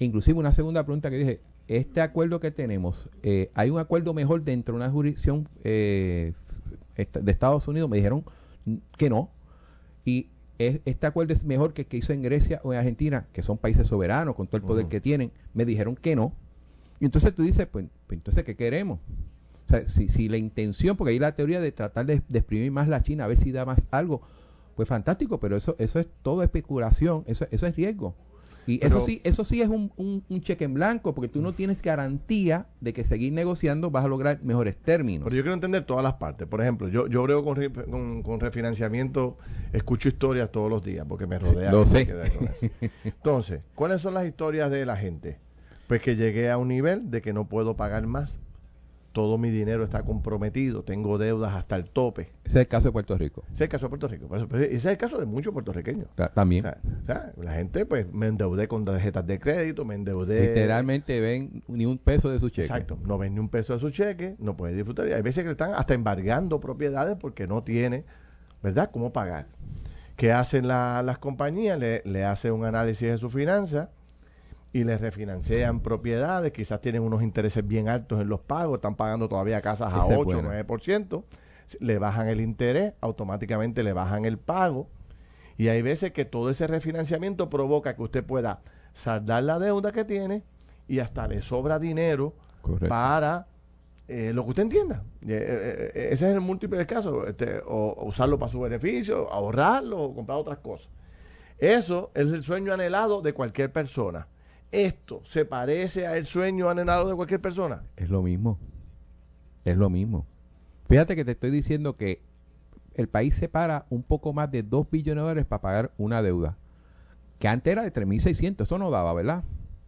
Inclusive 0.00 0.36
una 0.36 0.50
segunda 0.50 0.84
pregunta 0.84 1.10
que 1.10 1.16
dije, 1.16 1.40
este 1.68 2.00
acuerdo 2.00 2.40
que 2.40 2.50
tenemos, 2.50 3.08
eh, 3.22 3.48
¿hay 3.54 3.70
un 3.70 3.78
acuerdo 3.78 4.12
mejor 4.14 4.42
dentro 4.42 4.74
de 4.74 4.78
una 4.78 4.90
jurisdicción 4.90 5.48
eh, 5.62 6.32
de 6.96 7.30
Estados 7.30 7.68
Unidos? 7.68 7.88
Me 7.88 7.98
dijeron 7.98 8.24
que 8.96 9.08
no. 9.08 9.30
Y 10.04 10.26
este 10.58 11.06
acuerdo 11.06 11.32
es 11.32 11.44
mejor 11.44 11.72
que 11.72 11.82
el 11.82 11.88
que 11.88 11.98
hizo 11.98 12.12
en 12.12 12.22
Grecia 12.22 12.60
o 12.64 12.72
en 12.72 12.80
Argentina, 12.80 13.28
que 13.32 13.44
son 13.44 13.58
países 13.58 13.86
soberanos 13.86 14.34
con 14.34 14.48
todo 14.48 14.56
el 14.56 14.64
poder 14.64 14.86
que 14.86 15.00
tienen. 15.00 15.30
Me 15.54 15.64
dijeron 15.64 15.94
que 15.94 16.16
no. 16.16 16.32
Y 16.98 17.04
entonces 17.04 17.32
tú 17.32 17.44
dices, 17.44 17.68
pues, 17.70 17.86
pues 18.08 18.18
entonces, 18.18 18.42
¿qué 18.42 18.56
queremos? 18.56 18.98
O 19.66 19.70
sea, 19.70 19.88
si, 19.88 20.28
la 20.28 20.36
intención, 20.36 20.96
porque 20.96 21.12
hay 21.12 21.20
la 21.20 21.36
teoría 21.36 21.60
de 21.60 21.70
tratar 21.70 22.06
de, 22.06 22.22
de 22.26 22.38
exprimir 22.40 22.72
más 22.72 22.88
la 22.88 23.04
China, 23.04 23.22
a 23.22 23.28
ver 23.28 23.38
si 23.38 23.52
da 23.52 23.64
más 23.64 23.86
algo, 23.92 24.22
pues 24.78 24.88
fantástico, 24.88 25.40
pero 25.40 25.56
eso, 25.56 25.74
eso 25.80 25.98
es 25.98 26.06
todo 26.22 26.44
especulación, 26.44 27.24
eso, 27.26 27.48
eso 27.50 27.66
es 27.66 27.74
riesgo. 27.74 28.14
Y 28.64 28.78
eso 28.86 29.00
sí, 29.00 29.20
eso 29.24 29.42
sí 29.42 29.60
es 29.60 29.68
un, 29.68 29.90
un, 29.96 30.40
cheque 30.40 30.66
en 30.66 30.74
blanco, 30.74 31.16
porque 31.16 31.26
tú 31.26 31.42
no 31.42 31.52
tienes 31.52 31.82
garantía 31.82 32.68
de 32.80 32.92
que 32.92 33.02
seguir 33.02 33.32
negociando 33.32 33.90
vas 33.90 34.04
a 34.04 34.08
lograr 34.08 34.40
mejores 34.44 34.76
términos. 34.76 35.24
Pero 35.24 35.34
yo 35.34 35.42
quiero 35.42 35.54
entender 35.54 35.82
todas 35.82 36.04
las 36.04 36.14
partes. 36.14 36.46
Por 36.46 36.60
ejemplo, 36.60 36.86
yo, 36.86 37.08
yo 37.08 37.24
creo 37.24 37.42
con, 37.42 38.22
con, 38.22 38.38
refinanciamiento, 38.38 39.36
escucho 39.72 40.10
historias 40.10 40.52
todos 40.52 40.70
los 40.70 40.84
días, 40.84 41.04
porque 41.08 41.26
me 41.26 41.40
rodea. 41.40 41.72
lo 41.72 41.84
sé. 41.84 42.06
Entonces, 43.02 43.62
¿cuáles 43.74 44.00
son 44.00 44.14
las 44.14 44.26
historias 44.26 44.70
de 44.70 44.86
la 44.86 44.96
gente? 44.96 45.40
Pues 45.88 46.00
que 46.02 46.14
llegué 46.14 46.52
a 46.52 46.56
un 46.56 46.68
nivel 46.68 47.10
de 47.10 47.20
que 47.20 47.32
no 47.32 47.48
puedo 47.48 47.74
pagar 47.74 48.06
más 48.06 48.38
todo 49.18 49.36
mi 49.36 49.50
dinero 49.50 49.82
está 49.82 50.04
comprometido, 50.04 50.84
tengo 50.84 51.18
deudas 51.18 51.52
hasta 51.56 51.74
el 51.74 51.90
tope. 51.90 52.30
Ese 52.44 52.60
es 52.60 52.66
el 52.66 52.68
caso 52.68 52.86
de 52.86 52.92
Puerto 52.92 53.18
Rico. 53.18 53.42
Ese 53.46 53.54
es 53.54 53.60
el 53.62 53.68
caso 53.68 53.86
de 53.86 53.88
Puerto 53.88 54.06
Rico. 54.06 54.28
ese 54.36 54.76
es 54.76 54.84
el 54.84 54.96
caso 54.96 55.18
de 55.18 55.26
muchos 55.26 55.52
puertorriqueños. 55.52 56.06
También. 56.34 56.64
O 56.66 57.04
sea, 57.04 57.32
la 57.36 57.54
gente, 57.54 57.84
pues, 57.84 58.06
me 58.12 58.28
endeudé 58.28 58.68
con 58.68 58.84
tarjetas 58.84 59.26
de 59.26 59.40
crédito, 59.40 59.84
me 59.84 59.96
endeudé. 59.96 60.46
Literalmente 60.46 61.20
ven 61.20 61.64
ni 61.66 61.84
un 61.84 61.98
peso 61.98 62.30
de 62.30 62.38
su 62.38 62.48
cheque. 62.48 62.68
Exacto. 62.68 62.96
No 63.04 63.18
ven 63.18 63.34
ni 63.34 63.40
un 63.40 63.48
peso 63.48 63.72
de 63.72 63.80
su 63.80 63.90
cheque, 63.90 64.36
no 64.38 64.56
puede 64.56 64.76
disfrutar. 64.76 65.08
Y 65.08 65.12
hay 65.14 65.22
veces 65.22 65.42
que 65.42 65.50
están 65.50 65.74
hasta 65.74 65.94
embargando 65.94 66.60
propiedades 66.60 67.16
porque 67.16 67.48
no 67.48 67.64
tiene, 67.64 68.04
¿verdad?, 68.62 68.88
cómo 68.92 69.12
pagar. 69.12 69.48
¿Qué 70.14 70.30
hacen 70.30 70.68
las 70.68 71.18
compañías? 71.18 71.76
Le, 71.76 72.02
le 72.04 72.24
hacen 72.24 72.52
un 72.52 72.64
análisis 72.64 73.10
de 73.10 73.18
su 73.18 73.30
finanza 73.30 73.90
y 74.72 74.84
les 74.84 75.00
refinancian 75.00 75.80
propiedades, 75.80 76.52
quizás 76.52 76.80
tienen 76.80 77.02
unos 77.02 77.22
intereses 77.22 77.66
bien 77.66 77.88
altos 77.88 78.20
en 78.20 78.28
los 78.28 78.40
pagos, 78.40 78.76
están 78.76 78.96
pagando 78.96 79.28
todavía 79.28 79.60
casas 79.62 79.92
a 79.92 80.04
8 80.04 80.18
o 80.18 80.42
9%, 80.42 81.24
le 81.80 81.98
bajan 81.98 82.28
el 82.28 82.40
interés, 82.40 82.94
automáticamente 83.00 83.82
le 83.82 83.92
bajan 83.92 84.24
el 84.24 84.38
pago. 84.38 84.88
Y 85.56 85.68
hay 85.68 85.82
veces 85.82 86.12
que 86.12 86.24
todo 86.24 86.50
ese 86.50 86.66
refinanciamiento 86.66 87.50
provoca 87.50 87.96
que 87.96 88.02
usted 88.02 88.24
pueda 88.24 88.60
saldar 88.92 89.42
la 89.42 89.58
deuda 89.58 89.90
que 89.90 90.04
tiene 90.04 90.44
y 90.86 91.00
hasta 91.00 91.26
le 91.26 91.42
sobra 91.42 91.78
dinero 91.78 92.34
para 92.88 93.48
eh, 94.06 94.32
lo 94.32 94.44
que 94.44 94.50
usted 94.50 94.62
entienda. 94.64 95.02
Eh, 95.22 95.90
eh, 95.94 96.08
ese 96.12 96.26
es 96.26 96.32
el 96.32 96.40
múltiple 96.40 96.86
caso, 96.86 97.26
este, 97.26 97.60
o, 97.66 98.06
usarlo 98.06 98.38
para 98.38 98.52
su 98.52 98.60
beneficio, 98.60 99.30
ahorrarlo 99.32 100.00
o 100.00 100.14
comprar 100.14 100.38
otras 100.38 100.58
cosas. 100.58 100.90
Eso 101.58 102.12
es 102.14 102.30
el 102.30 102.42
sueño 102.42 102.72
anhelado 102.72 103.20
de 103.20 103.32
cualquier 103.32 103.72
persona 103.72 104.28
esto 104.70 105.20
se 105.24 105.44
parece 105.44 106.06
al 106.06 106.24
sueño 106.24 106.68
anhelado 106.68 107.08
de 107.08 107.14
cualquier 107.14 107.40
persona? 107.40 107.84
Es 107.96 108.10
lo 108.10 108.22
mismo. 108.22 108.58
Es 109.64 109.76
lo 109.76 109.90
mismo. 109.90 110.26
Fíjate 110.88 111.16
que 111.16 111.24
te 111.24 111.32
estoy 111.32 111.50
diciendo 111.50 111.96
que 111.96 112.22
el 112.94 113.08
país 113.08 113.34
separa 113.34 113.86
un 113.90 114.02
poco 114.02 114.32
más 114.32 114.50
de 114.50 114.62
2 114.62 114.90
billones 114.90 115.22
de 115.22 115.28
dólares 115.28 115.46
para 115.46 115.62
pagar 115.62 115.92
una 115.98 116.22
deuda. 116.22 116.56
Que 117.38 117.48
antes 117.48 117.70
era 117.70 117.82
de 117.82 117.92
3.600. 117.92 118.62
Eso 118.62 118.78
no 118.78 118.90
daba, 118.90 119.12
¿verdad? 119.12 119.44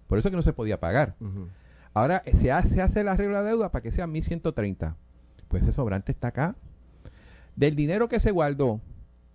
Por 0.07 0.19
eso 0.19 0.31
que 0.31 0.37
no 0.37 0.43
se 0.43 0.53
podía 0.53 0.79
pagar. 0.81 1.17
Ahora 1.93 2.23
se 2.25 2.53
hace, 2.53 2.69
se 2.69 2.83
hace 2.83 3.05
la 3.05 3.17
regla 3.17 3.43
de 3.43 3.51
deuda 3.51 3.71
para 3.71 3.83
que 3.83 3.93
sea 3.93 4.07
1.130. 4.07 4.95
Pues 5.49 5.63
ese 5.63 5.73
sobrante 5.73 6.13
está 6.13 6.29
acá. 6.29 6.55
Del 7.57 7.75
dinero 7.75 8.09
que 8.09 8.21
se 8.21 8.31
guardó, 8.31 8.81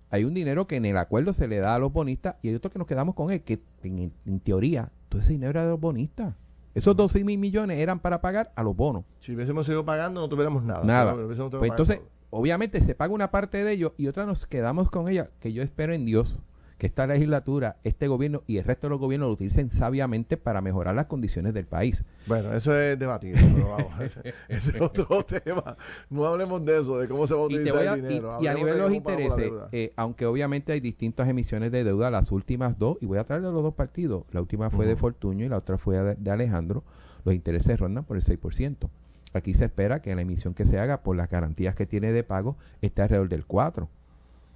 hay 0.09 0.23
un 0.23 0.33
dinero 0.33 0.65
que 0.67 0.77
en 0.77 0.85
el 0.85 0.97
acuerdo 0.97 1.33
se 1.33 1.47
le 1.47 1.57
da 1.57 1.75
a 1.75 1.79
los 1.79 1.91
bonistas 1.91 2.35
y 2.41 2.49
hay 2.49 2.55
otro 2.55 2.71
que 2.71 2.79
nos 2.79 2.87
quedamos 2.87 3.15
con 3.15 3.31
él, 3.31 3.41
que 3.41 3.61
en 3.83 4.39
teoría 4.39 4.91
ese 5.11 5.33
dinero 5.33 5.51
era 5.51 5.63
de 5.63 5.69
los 5.69 5.79
bonistas. 5.79 6.35
Esos 6.73 6.95
12 6.95 7.23
mil 7.23 7.37
millones 7.37 7.79
eran 7.79 7.99
para 7.99 8.21
pagar 8.21 8.51
a 8.55 8.63
los 8.63 8.75
bonos. 8.75 9.05
Si 9.21 9.33
hubiésemos 9.33 9.65
seguido 9.65 9.85
pagando, 9.85 10.19
no 10.19 10.27
tuviéramos 10.27 10.63
nada. 10.63 10.83
Nada. 10.83 11.15
Pues 11.15 11.39
entonces, 11.71 12.01
obviamente 12.29 12.81
se 12.81 12.95
paga 12.95 13.13
una 13.13 13.31
parte 13.31 13.63
de 13.63 13.71
ellos 13.71 13.93
y 13.97 14.07
otra 14.07 14.25
nos 14.25 14.45
quedamos 14.45 14.89
con 14.89 15.07
ella, 15.07 15.29
que 15.39 15.53
yo 15.53 15.63
espero 15.63 15.93
en 15.93 16.05
Dios 16.05 16.39
que 16.77 16.87
esta 16.87 17.07
legislatura, 17.07 17.77
este 17.83 18.07
gobierno 18.07 18.43
y 18.47 18.57
el 18.57 18.65
resto 18.65 18.87
de 18.87 18.91
los 18.91 18.99
gobiernos 18.99 19.27
lo 19.27 19.33
utilicen 19.33 19.69
sabiamente 19.69 20.37
para 20.37 20.61
mejorar 20.61 20.95
las 20.95 21.05
condiciones 21.05 21.53
del 21.53 21.65
país. 21.65 22.03
Bueno, 22.27 22.53
eso 22.53 22.77
es 22.77 22.99
debatido, 22.99 23.37
ese, 23.99 24.33
es 24.49 24.73
otro 24.79 25.23
tema. 25.43 25.77
No 26.09 26.25
hablemos 26.25 26.65
de 26.65 26.81
eso, 26.81 26.97
de 26.97 27.07
cómo 27.07 27.25
se 27.27 27.33
va 27.33 27.41
a 27.41 27.45
utilizar 27.45 27.97
el 27.97 28.07
dinero. 28.07 28.37
Y, 28.41 28.47
a 28.47 28.53
nivel 28.53 28.73
de 28.73 28.79
los 28.79 28.93
intereses, 28.93 29.51
eh, 29.71 29.93
aunque 29.95 30.25
obviamente 30.25 30.73
hay 30.73 30.81
distintas 30.81 31.29
emisiones 31.29 31.71
de 31.71 31.83
deuda, 31.83 32.11
las 32.11 32.31
últimas 32.31 32.77
dos, 32.77 32.97
y 32.99 33.05
voy 33.05 33.19
a 33.19 33.23
traer 33.23 33.41
de 33.41 33.51
los 33.51 33.63
dos 33.63 33.73
partidos, 33.73 34.25
la 34.31 34.41
última 34.41 34.69
fue 34.69 34.85
de 34.85 34.95
Fortuño 34.95 35.45
y 35.45 35.49
la 35.49 35.57
otra 35.57 35.77
fue 35.77 35.97
de, 35.97 36.15
de 36.15 36.31
Alejandro, 36.31 36.83
los 37.23 37.33
intereses 37.33 37.79
rondan 37.79 38.03
por 38.03 38.17
el 38.17 38.23
6%. 38.23 38.89
Aquí 39.33 39.53
se 39.53 39.65
espera 39.65 40.01
que 40.01 40.15
la 40.15 40.21
emisión 40.21 40.53
que 40.53 40.65
se 40.65 40.79
haga 40.79 41.03
por 41.03 41.15
las 41.17 41.29
garantías 41.29 41.75
que 41.75 41.85
tiene 41.85 42.13
de 42.13 42.23
pago 42.23 42.57
esté 42.81 43.01
alrededor 43.01 43.29
del 43.29 43.47
4%. 43.47 43.87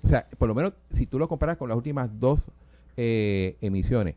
O 0.04 0.08
sea, 0.08 0.28
por 0.38 0.48
lo 0.48 0.56
menos 0.56 0.74
si 0.92 1.06
tú 1.06 1.20
lo 1.20 1.28
comparas 1.28 1.58
con 1.58 1.70
las 1.70 1.78
últimas 1.78 2.20
dos 2.20 2.50
eh, 2.98 3.58
emisiones, 3.62 4.16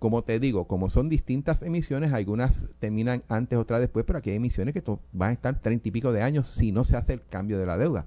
como 0.00 0.22
te 0.22 0.40
digo, 0.40 0.66
como 0.66 0.88
son 0.88 1.10
distintas 1.10 1.62
emisiones, 1.62 2.14
algunas 2.14 2.68
terminan 2.78 3.22
antes, 3.28 3.58
otras 3.58 3.80
después, 3.80 4.06
pero 4.06 4.18
aquí 4.18 4.30
hay 4.30 4.36
emisiones 4.36 4.72
que 4.72 4.82
van 5.12 5.30
a 5.30 5.32
estar 5.34 5.60
treinta 5.60 5.88
y 5.88 5.90
pico 5.90 6.10
de 6.10 6.22
años 6.22 6.46
si 6.46 6.72
no 6.72 6.84
se 6.84 6.96
hace 6.96 7.12
el 7.12 7.22
cambio 7.22 7.58
de 7.58 7.66
la 7.66 7.76
deuda. 7.76 8.06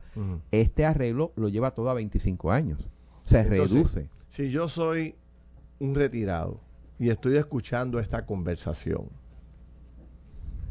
Este 0.51 0.85
arreglo 0.85 1.31
lo 1.35 1.49
lleva 1.49 1.71
todo 1.71 1.91
a 1.91 1.93
25 1.93 2.51
años. 2.51 2.89
Se 3.25 3.43
reduce. 3.43 4.09
Si 4.27 4.49
yo 4.49 4.67
soy 4.67 5.15
un 5.79 5.93
retirado 5.93 6.59
y 6.97 7.09
estoy 7.09 7.37
escuchando 7.37 7.99
esta 7.99 8.25
conversación 8.25 9.03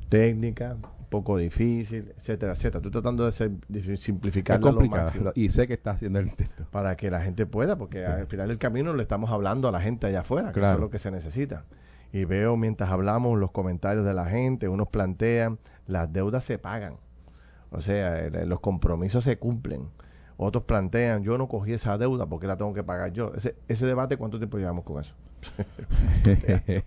técnica, 0.08 0.76
poco 1.12 1.36
difícil, 1.36 2.12
etcétera, 2.16 2.52
etcétera. 2.52 2.78
Estoy 2.78 2.90
tratando 2.90 3.26
de, 3.26 3.32
ser, 3.32 3.52
simplificar 3.96 4.60
lo 4.60 4.72
máximo. 4.72 5.30
Y 5.34 5.50
sé 5.50 5.68
que 5.68 5.74
está 5.74 5.92
haciendo 5.92 6.18
el 6.18 6.34
texto. 6.34 6.64
Para 6.70 6.96
que 6.96 7.10
la 7.10 7.20
gente 7.20 7.46
pueda, 7.46 7.76
porque 7.76 8.04
al 8.04 8.26
final 8.26 8.48
del 8.48 8.58
camino 8.58 8.94
le 8.94 9.02
estamos 9.02 9.30
hablando 9.30 9.68
a 9.68 9.72
la 9.72 9.80
gente 9.80 10.06
allá 10.08 10.20
afuera, 10.20 10.50
que 10.50 10.60
eso 10.60 10.72
es 10.72 10.80
lo 10.80 10.90
que 10.90 10.98
se 10.98 11.10
necesita. 11.10 11.66
Y 12.12 12.24
veo 12.24 12.56
mientras 12.56 12.90
hablamos 12.90 13.38
los 13.38 13.52
comentarios 13.52 14.04
de 14.04 14.12
la 14.12 14.26
gente, 14.26 14.68
unos 14.68 14.88
plantean, 14.88 15.58
las 15.86 16.12
deudas 16.12 16.44
se 16.44 16.58
pagan. 16.58 16.96
O 17.70 17.80
sea, 17.80 18.28
los 18.44 18.60
compromisos 18.60 19.24
se 19.24 19.38
cumplen. 19.38 19.88
Otros 20.36 20.64
plantean, 20.64 21.22
yo 21.22 21.38
no 21.38 21.48
cogí 21.48 21.72
esa 21.72 21.96
deuda 21.98 22.26
porque 22.26 22.46
la 22.46 22.56
tengo 22.56 22.74
que 22.74 22.82
pagar 22.82 23.12
yo. 23.12 23.32
Ese, 23.34 23.54
ese 23.68 23.86
debate, 23.86 24.16
¿cuánto 24.16 24.38
tiempo 24.38 24.58
llevamos 24.58 24.84
con 24.84 25.00
eso? 25.00 25.14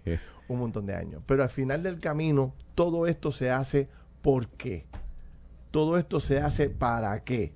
Un 0.47 0.59
montón 0.59 0.85
de 0.85 0.95
años. 0.95 1.23
Pero 1.25 1.41
al 1.41 1.49
final 1.49 1.81
del 1.81 1.99
camino, 1.99 2.53
todo 2.75 3.07
esto 3.07 3.31
se 3.31 3.49
hace 3.49 3.87
¿por 4.25 4.47
qué? 4.47 4.87
Todo 5.69 5.99
esto 5.99 6.19
se 6.19 6.39
hace 6.39 6.67
para 6.67 7.23
qué, 7.23 7.53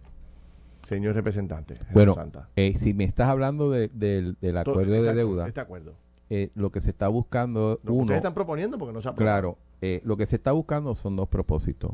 señor 0.83 1.15
representante. 1.15 1.73
bueno, 1.93 2.15
eh, 2.55 2.75
si 2.77 2.93
me 2.93 3.05
estás 3.05 3.27
hablando 3.27 3.71
del 3.71 4.37
acuerdo 4.55 4.91
de 4.91 5.13
deuda. 5.15 5.47
Este 5.47 5.61
acuerdo. 5.61 5.95
Eh, 6.29 6.51
lo 6.53 6.71
que 6.71 6.79
se 6.79 6.91
está 6.91 7.07
buscando. 7.07 7.79
Lo 7.81 7.93
uno, 7.93 8.01
ustedes 8.03 8.17
están 8.17 8.35
proponiendo 8.35 8.77
porque 8.77 8.93
no 8.93 9.01
se 9.01 9.09
ha 9.09 9.15
Claro, 9.15 9.57
eh, 9.81 10.01
lo 10.03 10.15
que 10.15 10.27
se 10.27 10.35
está 10.35 10.51
buscando 10.51 10.93
son 10.93 11.15
dos 11.15 11.27
propósitos. 11.27 11.91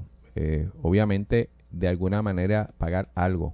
obviamente, 0.82 1.50
de 1.72 1.88
alguna 1.88 2.22
manera, 2.22 2.74
pagar 2.78 3.10
algo 3.16 3.54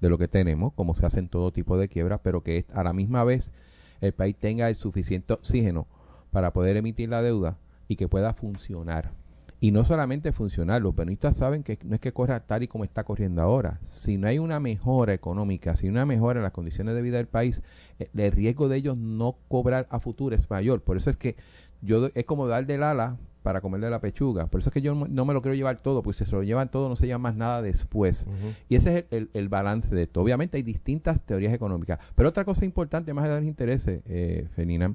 de 0.00 0.08
lo 0.08 0.18
que 0.18 0.26
tenemos, 0.26 0.72
como 0.72 0.96
se 0.96 1.06
hace 1.06 1.20
en 1.20 1.28
todo 1.28 1.52
tipo 1.52 1.78
de 1.78 1.88
quiebras, 1.88 2.18
pero 2.24 2.42
que 2.42 2.66
a 2.74 2.82
la 2.82 2.92
misma 2.92 3.22
vez 3.22 3.52
el 4.00 4.12
país 4.12 4.34
tenga 4.36 4.68
el 4.68 4.74
suficiente 4.74 5.34
oxígeno 5.34 5.86
para 6.32 6.52
poder 6.52 6.76
emitir 6.76 7.10
la 7.10 7.22
deuda 7.22 7.58
y 7.86 7.94
que 7.94 8.08
pueda 8.08 8.34
funcionar. 8.34 9.12
Y 9.60 9.72
no 9.72 9.84
solamente 9.84 10.30
funcionar, 10.32 10.82
los 10.82 10.94
peronistas 10.94 11.36
saben 11.36 11.64
que 11.64 11.78
no 11.82 11.94
es 11.94 12.00
que 12.00 12.12
corra 12.12 12.40
tal 12.46 12.62
y 12.62 12.68
como 12.68 12.84
está 12.84 13.02
corriendo 13.02 13.42
ahora. 13.42 13.80
Si 13.82 14.16
no 14.16 14.28
hay 14.28 14.38
una 14.38 14.60
mejora 14.60 15.12
económica, 15.12 15.74
si 15.74 15.86
no 15.86 15.90
hay 15.90 15.94
una 15.96 16.06
mejora 16.06 16.38
en 16.38 16.44
las 16.44 16.52
condiciones 16.52 16.94
de 16.94 17.02
vida 17.02 17.16
del 17.16 17.26
país, 17.26 17.62
eh, 17.98 18.08
el 18.16 18.30
riesgo 18.30 18.68
de 18.68 18.76
ellos 18.76 18.96
no 18.96 19.36
cobrar 19.48 19.88
a 19.90 19.98
futuro 19.98 20.36
es 20.36 20.48
mayor. 20.48 20.82
Por 20.82 20.96
eso 20.96 21.10
es 21.10 21.16
que 21.16 21.34
yo 21.82 22.08
es 22.14 22.24
como 22.24 22.46
dar 22.46 22.66
del 22.66 22.84
ala 22.84 23.18
para 23.42 23.60
comerle 23.60 23.90
la 23.90 24.00
pechuga. 24.00 24.46
Por 24.46 24.60
eso 24.60 24.68
es 24.68 24.74
que 24.74 24.82
yo 24.82 24.94
no 24.94 25.24
me 25.24 25.34
lo 25.34 25.42
quiero 25.42 25.54
llevar 25.54 25.78
todo, 25.78 26.02
porque 26.02 26.18
si 26.18 26.30
se 26.30 26.36
lo 26.36 26.42
llevan 26.42 26.70
todo 26.70 26.88
no 26.88 26.96
se 26.96 27.06
lleva 27.06 27.18
más 27.18 27.34
nada 27.34 27.60
después. 27.62 28.26
Y 28.68 28.76
ese 28.76 29.06
es 29.10 29.28
el, 29.32 29.48
balance 29.48 29.92
de 29.92 30.02
esto. 30.02 30.20
Obviamente 30.20 30.56
hay 30.56 30.62
distintas 30.62 31.20
teorías 31.24 31.52
económicas. 31.52 31.98
Pero 32.14 32.28
otra 32.28 32.44
cosa 32.44 32.64
importante, 32.64 33.12
más 33.14 33.24
allá 33.24 33.34
de 33.34 33.40
los 33.40 33.48
intereses, 33.48 34.02
eh, 34.06 34.48
Fenina, 34.54 34.94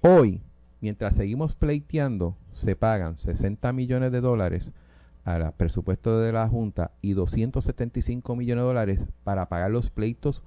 hoy, 0.00 0.42
mientras 0.80 1.14
seguimos 1.14 1.54
pleiteando, 1.54 2.36
se 2.50 2.76
pagan 2.76 3.16
60 3.16 3.72
millones 3.72 4.12
de 4.12 4.20
dólares 4.20 4.72
al 5.24 5.52
presupuesto 5.54 6.20
de 6.20 6.32
la 6.32 6.48
Junta 6.48 6.92
y 7.02 7.14
275 7.14 8.36
millones 8.36 8.62
de 8.62 8.66
dólares 8.66 9.00
para 9.24 9.48
pagar 9.48 9.70
los 9.70 9.90
pleitos 9.90 10.44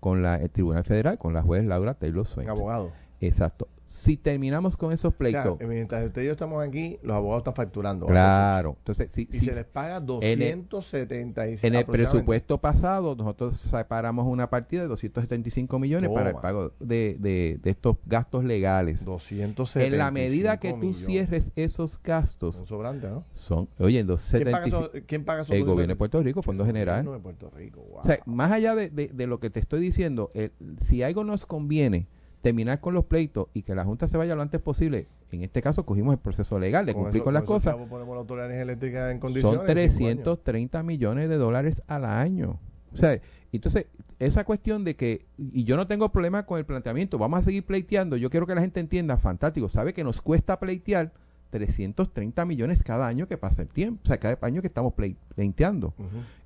con 0.00 0.22
la, 0.22 0.36
el 0.36 0.50
Tribunal 0.50 0.84
Federal, 0.84 1.18
con 1.18 1.32
la 1.32 1.42
juez 1.42 1.64
Laura 1.66 1.94
Taylor 1.94 2.26
Swain. 2.26 2.48
Abogado. 2.48 2.92
Exacto 3.20 3.68
si 3.88 4.18
terminamos 4.18 4.76
con 4.76 4.92
esos 4.92 5.14
pleitos. 5.14 5.58
mientras 5.66 6.04
usted 6.04 6.22
y 6.22 6.26
yo 6.26 6.32
estamos 6.32 6.62
aquí, 6.62 6.98
los 7.02 7.16
abogados 7.16 7.40
están 7.40 7.54
facturando. 7.54 8.04
Claro. 8.04 8.76
Entonces, 8.80 9.10
si, 9.10 9.26
y 9.32 9.40
se 9.40 9.54
les 9.54 9.64
paga 9.64 9.98
276 9.98 11.64
En 11.64 11.74
el, 11.74 11.86
presupuesto 11.86 12.58
pasado, 12.58 13.16
nosotros 13.16 13.56
separamos 13.56 14.26
una 14.26 14.50
partida 14.50 14.82
de 14.82 14.88
275 14.88 15.78
millones 15.78 16.10
para 16.10 16.30
el 16.30 16.36
pago 16.36 16.74
de, 16.78 17.16
de, 17.18 17.58
estos 17.64 17.96
gastos 18.04 18.44
legales. 18.44 19.06
275 19.06 19.94
En 19.94 19.98
la 19.98 20.10
medida 20.10 20.60
que 20.60 20.74
tú 20.74 20.92
cierres 20.92 21.50
esos 21.56 21.98
gastos. 22.02 22.56
Son 22.56 22.66
sobrantes, 22.66 23.10
¿no? 23.10 23.24
Son, 23.32 23.70
oye, 23.78 24.00
en 24.00 24.06
¿Quién 24.06 24.44
paga, 24.50 24.66
eso, 24.66 24.90
¿Quién 25.06 25.24
paga 25.24 25.44
El 25.48 25.64
gobierno 25.64 25.94
de 25.94 25.96
Puerto 25.96 26.22
Rico, 26.22 26.42
Fondo 26.42 26.66
General. 26.66 27.06
El 27.06 27.12
de 27.12 27.20
Puerto 27.20 27.50
Rico, 27.56 27.86
O 27.94 28.04
sea, 28.04 28.18
más 28.26 28.52
allá 28.52 28.74
de, 28.74 28.90
de, 28.90 29.26
lo 29.26 29.40
que 29.40 29.48
te 29.48 29.60
estoy 29.60 29.80
diciendo, 29.80 30.28
si 30.78 31.02
algo 31.02 31.24
nos 31.24 31.46
conviene 31.46 32.06
terminar 32.40 32.80
con 32.80 32.94
los 32.94 33.04
pleitos 33.04 33.48
y 33.52 33.62
que 33.62 33.74
la 33.74 33.84
Junta 33.84 34.06
se 34.06 34.16
vaya 34.16 34.34
lo 34.34 34.42
antes 34.42 34.60
posible. 34.60 35.08
En 35.30 35.42
este 35.42 35.60
caso 35.60 35.84
cogimos 35.84 36.14
el 36.14 36.20
proceso 36.20 36.58
legal 36.58 36.86
de 36.86 36.94
cumplir 36.94 37.22
con 37.22 37.34
las 37.34 37.42
cosas. 37.42 37.76
son 39.42 39.66
330 39.66 40.82
millones 40.82 41.28
de 41.28 41.36
dólares 41.36 41.82
al 41.86 42.04
año. 42.04 42.58
O 42.92 42.96
sea, 42.96 43.20
entonces, 43.52 43.86
esa 44.18 44.44
cuestión 44.44 44.84
de 44.84 44.96
que, 44.96 45.26
y 45.36 45.64
yo 45.64 45.76
no 45.76 45.86
tengo 45.86 46.10
problema 46.10 46.46
con 46.46 46.58
el 46.58 46.64
planteamiento, 46.64 47.18
vamos 47.18 47.40
a 47.40 47.42
seguir 47.42 47.64
pleiteando, 47.64 48.16
yo 48.16 48.30
quiero 48.30 48.46
que 48.46 48.54
la 48.54 48.60
gente 48.60 48.80
entienda, 48.80 49.18
fantástico, 49.18 49.68
sabe 49.68 49.92
que 49.92 50.04
nos 50.04 50.22
cuesta 50.22 50.58
pleitear 50.58 51.12
330 51.50 52.44
millones 52.44 52.82
cada 52.82 53.06
año 53.06 53.26
que 53.26 53.38
pasa 53.38 53.62
el 53.62 53.68
tiempo, 53.68 54.00
o 54.04 54.06
sea, 54.06 54.18
cada 54.18 54.38
año 54.42 54.60
que 54.60 54.68
estamos 54.68 54.94
pleiteando. 55.34 55.94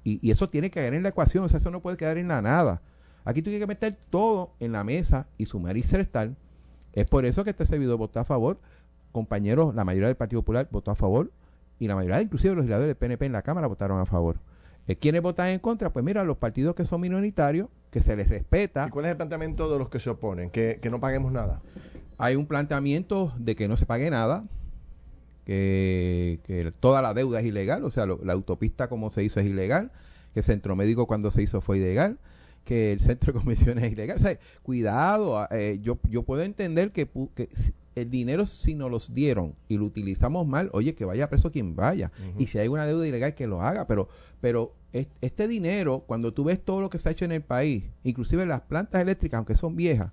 y, 0.05 0.19
y, 0.27 0.31
eso 0.31 0.49
tiene 0.49 0.71
que 0.71 0.81
quedar 0.81 0.95
en 0.95 1.03
la 1.03 1.11
ecuación, 1.11 1.45
o 1.45 1.49
sea, 1.49 1.59
eso 1.59 1.71
no 1.71 1.81
puede 1.81 1.97
quedar 1.97 2.19
en 2.19 2.29
la 2.29 2.43
nada. 2.43 2.83
Aquí 3.25 3.41
tú 3.43 3.51
tienes 3.51 3.61
que 3.61 3.67
meter 3.67 3.97
todo 4.11 4.55
en 4.61 4.73
la 4.73 4.85
mesa 4.85 5.27
y 5.39 5.47
sumar 5.47 5.77
y 5.77 5.83
restar. 5.83 6.31
Es 6.93 7.07
por 7.07 7.25
eso 7.25 7.45
que 7.45 7.51
este 7.51 7.67
servidor 7.67 7.97
votó 7.97 8.21
a 8.21 8.25
favor. 8.25 8.59
Compañeros, 9.13 9.75
la 9.75 9.85
mayoría 9.85 10.09
del 10.09 10.17
Partido 10.17 10.43
Popular 10.43 10.69
votó 10.71 10.91
a 10.91 10.95
favor 10.95 11.31
y 11.79 11.89
la 11.89 11.97
mayoría, 11.97 12.23
inclusive 12.23 12.55
los 12.55 12.65
legisladores 12.65 12.89
del 12.89 12.97
PNP 12.97 13.27
en 13.27 13.33
la 13.33 13.43
Cámara, 13.43 13.67
votaron 13.67 14.01
a 14.01 14.07
favor. 14.07 14.37
Eh, 14.87 14.97
¿Quiénes 14.97 15.23
votan 15.23 15.49
en 15.49 15.59
contra? 15.59 15.93
Pues 15.93 16.05
mira, 16.05 16.25
los 16.25 16.37
partidos 16.37 16.75
que 16.75 16.85
son 16.85 17.01
minoritarios, 17.01 17.69
que 17.91 18.03
se 18.03 18.17
les 18.17 18.29
respeta. 18.29 18.87
¿Y 18.89 18.91
cuál 18.91 19.07
es 19.07 19.11
el 19.13 19.17
planteamiento 19.17 19.71
de 19.71 19.79
los 19.79 19.89
que 19.89 20.01
se 20.01 20.11
oponen? 20.11 20.51
Que, 20.51 20.81
no 20.91 21.01
paguemos 21.01 21.33
nada. 21.33 21.61
Hay 22.19 22.37
un 22.37 22.47
planteamiento 22.47 23.33
de 23.37 23.57
que 23.57 23.69
no 23.69 23.77
se 23.77 23.87
pague 23.87 24.11
nada, 24.11 24.45
que, 25.45 26.73
toda 26.81 27.03
la 27.03 27.15
deuda 27.15 27.41
es 27.41 27.47
ilegal, 27.47 27.85
o 27.85 27.91
sea, 27.91 28.07
la 28.07 28.33
autopista 28.33 28.89
como 28.89 29.11
se 29.11 29.25
hizo 29.25 29.41
es 29.41 29.47
ilegal, 29.47 29.91
que 30.35 30.41
el 30.41 30.45
centro 30.45 30.77
médico 30.77 31.07
cuando 31.07 31.31
se 31.31 31.43
hizo 31.43 31.61
fue 31.61 31.79
ilegal, 31.79 32.19
que 32.65 32.93
el 32.93 33.01
centro 33.01 33.33
de 33.33 33.41
comisiones 33.41 33.85
es 33.85 33.93
ilegal. 33.93 34.17
O 34.17 34.21
sea, 34.21 34.39
cuidado, 34.63 35.39
ah, 35.39 35.49
eh, 35.51 35.79
yo, 35.83 35.99
yo 36.09 36.23
puedo 36.23 36.43
entender 36.43 36.93
que, 36.93 37.09
el 37.95 38.09
dinero 38.09 38.47
si 38.47 38.75
nos 38.75 38.91
los 38.91 39.13
dieron 39.13 39.55
y 39.69 39.77
lo 39.77 39.85
utilizamos 39.85 40.47
mal, 40.47 40.71
oye, 40.73 40.95
que 40.95 41.05
vaya 41.05 41.29
preso 41.29 41.53
quien 41.53 41.77
vaya. 41.77 42.11
Y 42.39 42.47
si 42.47 42.59
hay 42.59 42.69
una 42.69 42.87
deuda 42.87 43.07
ilegal, 43.07 43.35
que 43.35 43.47
lo 43.47 43.61
haga. 43.61 43.87
Pero, 43.87 44.09
pero 44.41 44.75
este 45.21 45.49
dinero, 45.49 46.05
cuando 46.07 46.33
tú 46.33 46.45
ves 46.45 46.63
todo 46.65 46.81
lo 46.81 46.91
que 46.91 46.99
se 46.99 47.09
ha 47.09 47.13
hecho 47.13 47.25
en 47.25 47.33
el 47.33 47.43
país, 47.43 47.85
inclusive 48.03 48.47
las 48.47 48.63
plantas 48.63 49.03
eléctricas, 49.03 49.39
aunque 49.39 49.55
son 49.55 49.77
viejas, 49.77 50.13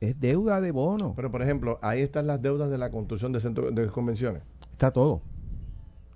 es 0.00 0.20
deuda 0.20 0.60
de 0.60 0.70
bono. 0.70 1.14
Pero, 1.16 1.30
por 1.30 1.42
ejemplo, 1.42 1.78
ahí 1.82 2.02
están 2.02 2.26
las 2.26 2.40
deudas 2.42 2.70
de 2.70 2.78
la 2.78 2.90
construcción 2.90 3.32
de 3.32 3.40
centros 3.40 3.74
de 3.74 3.86
convenciones. 3.88 4.42
Está 4.72 4.90
todo. 4.90 5.22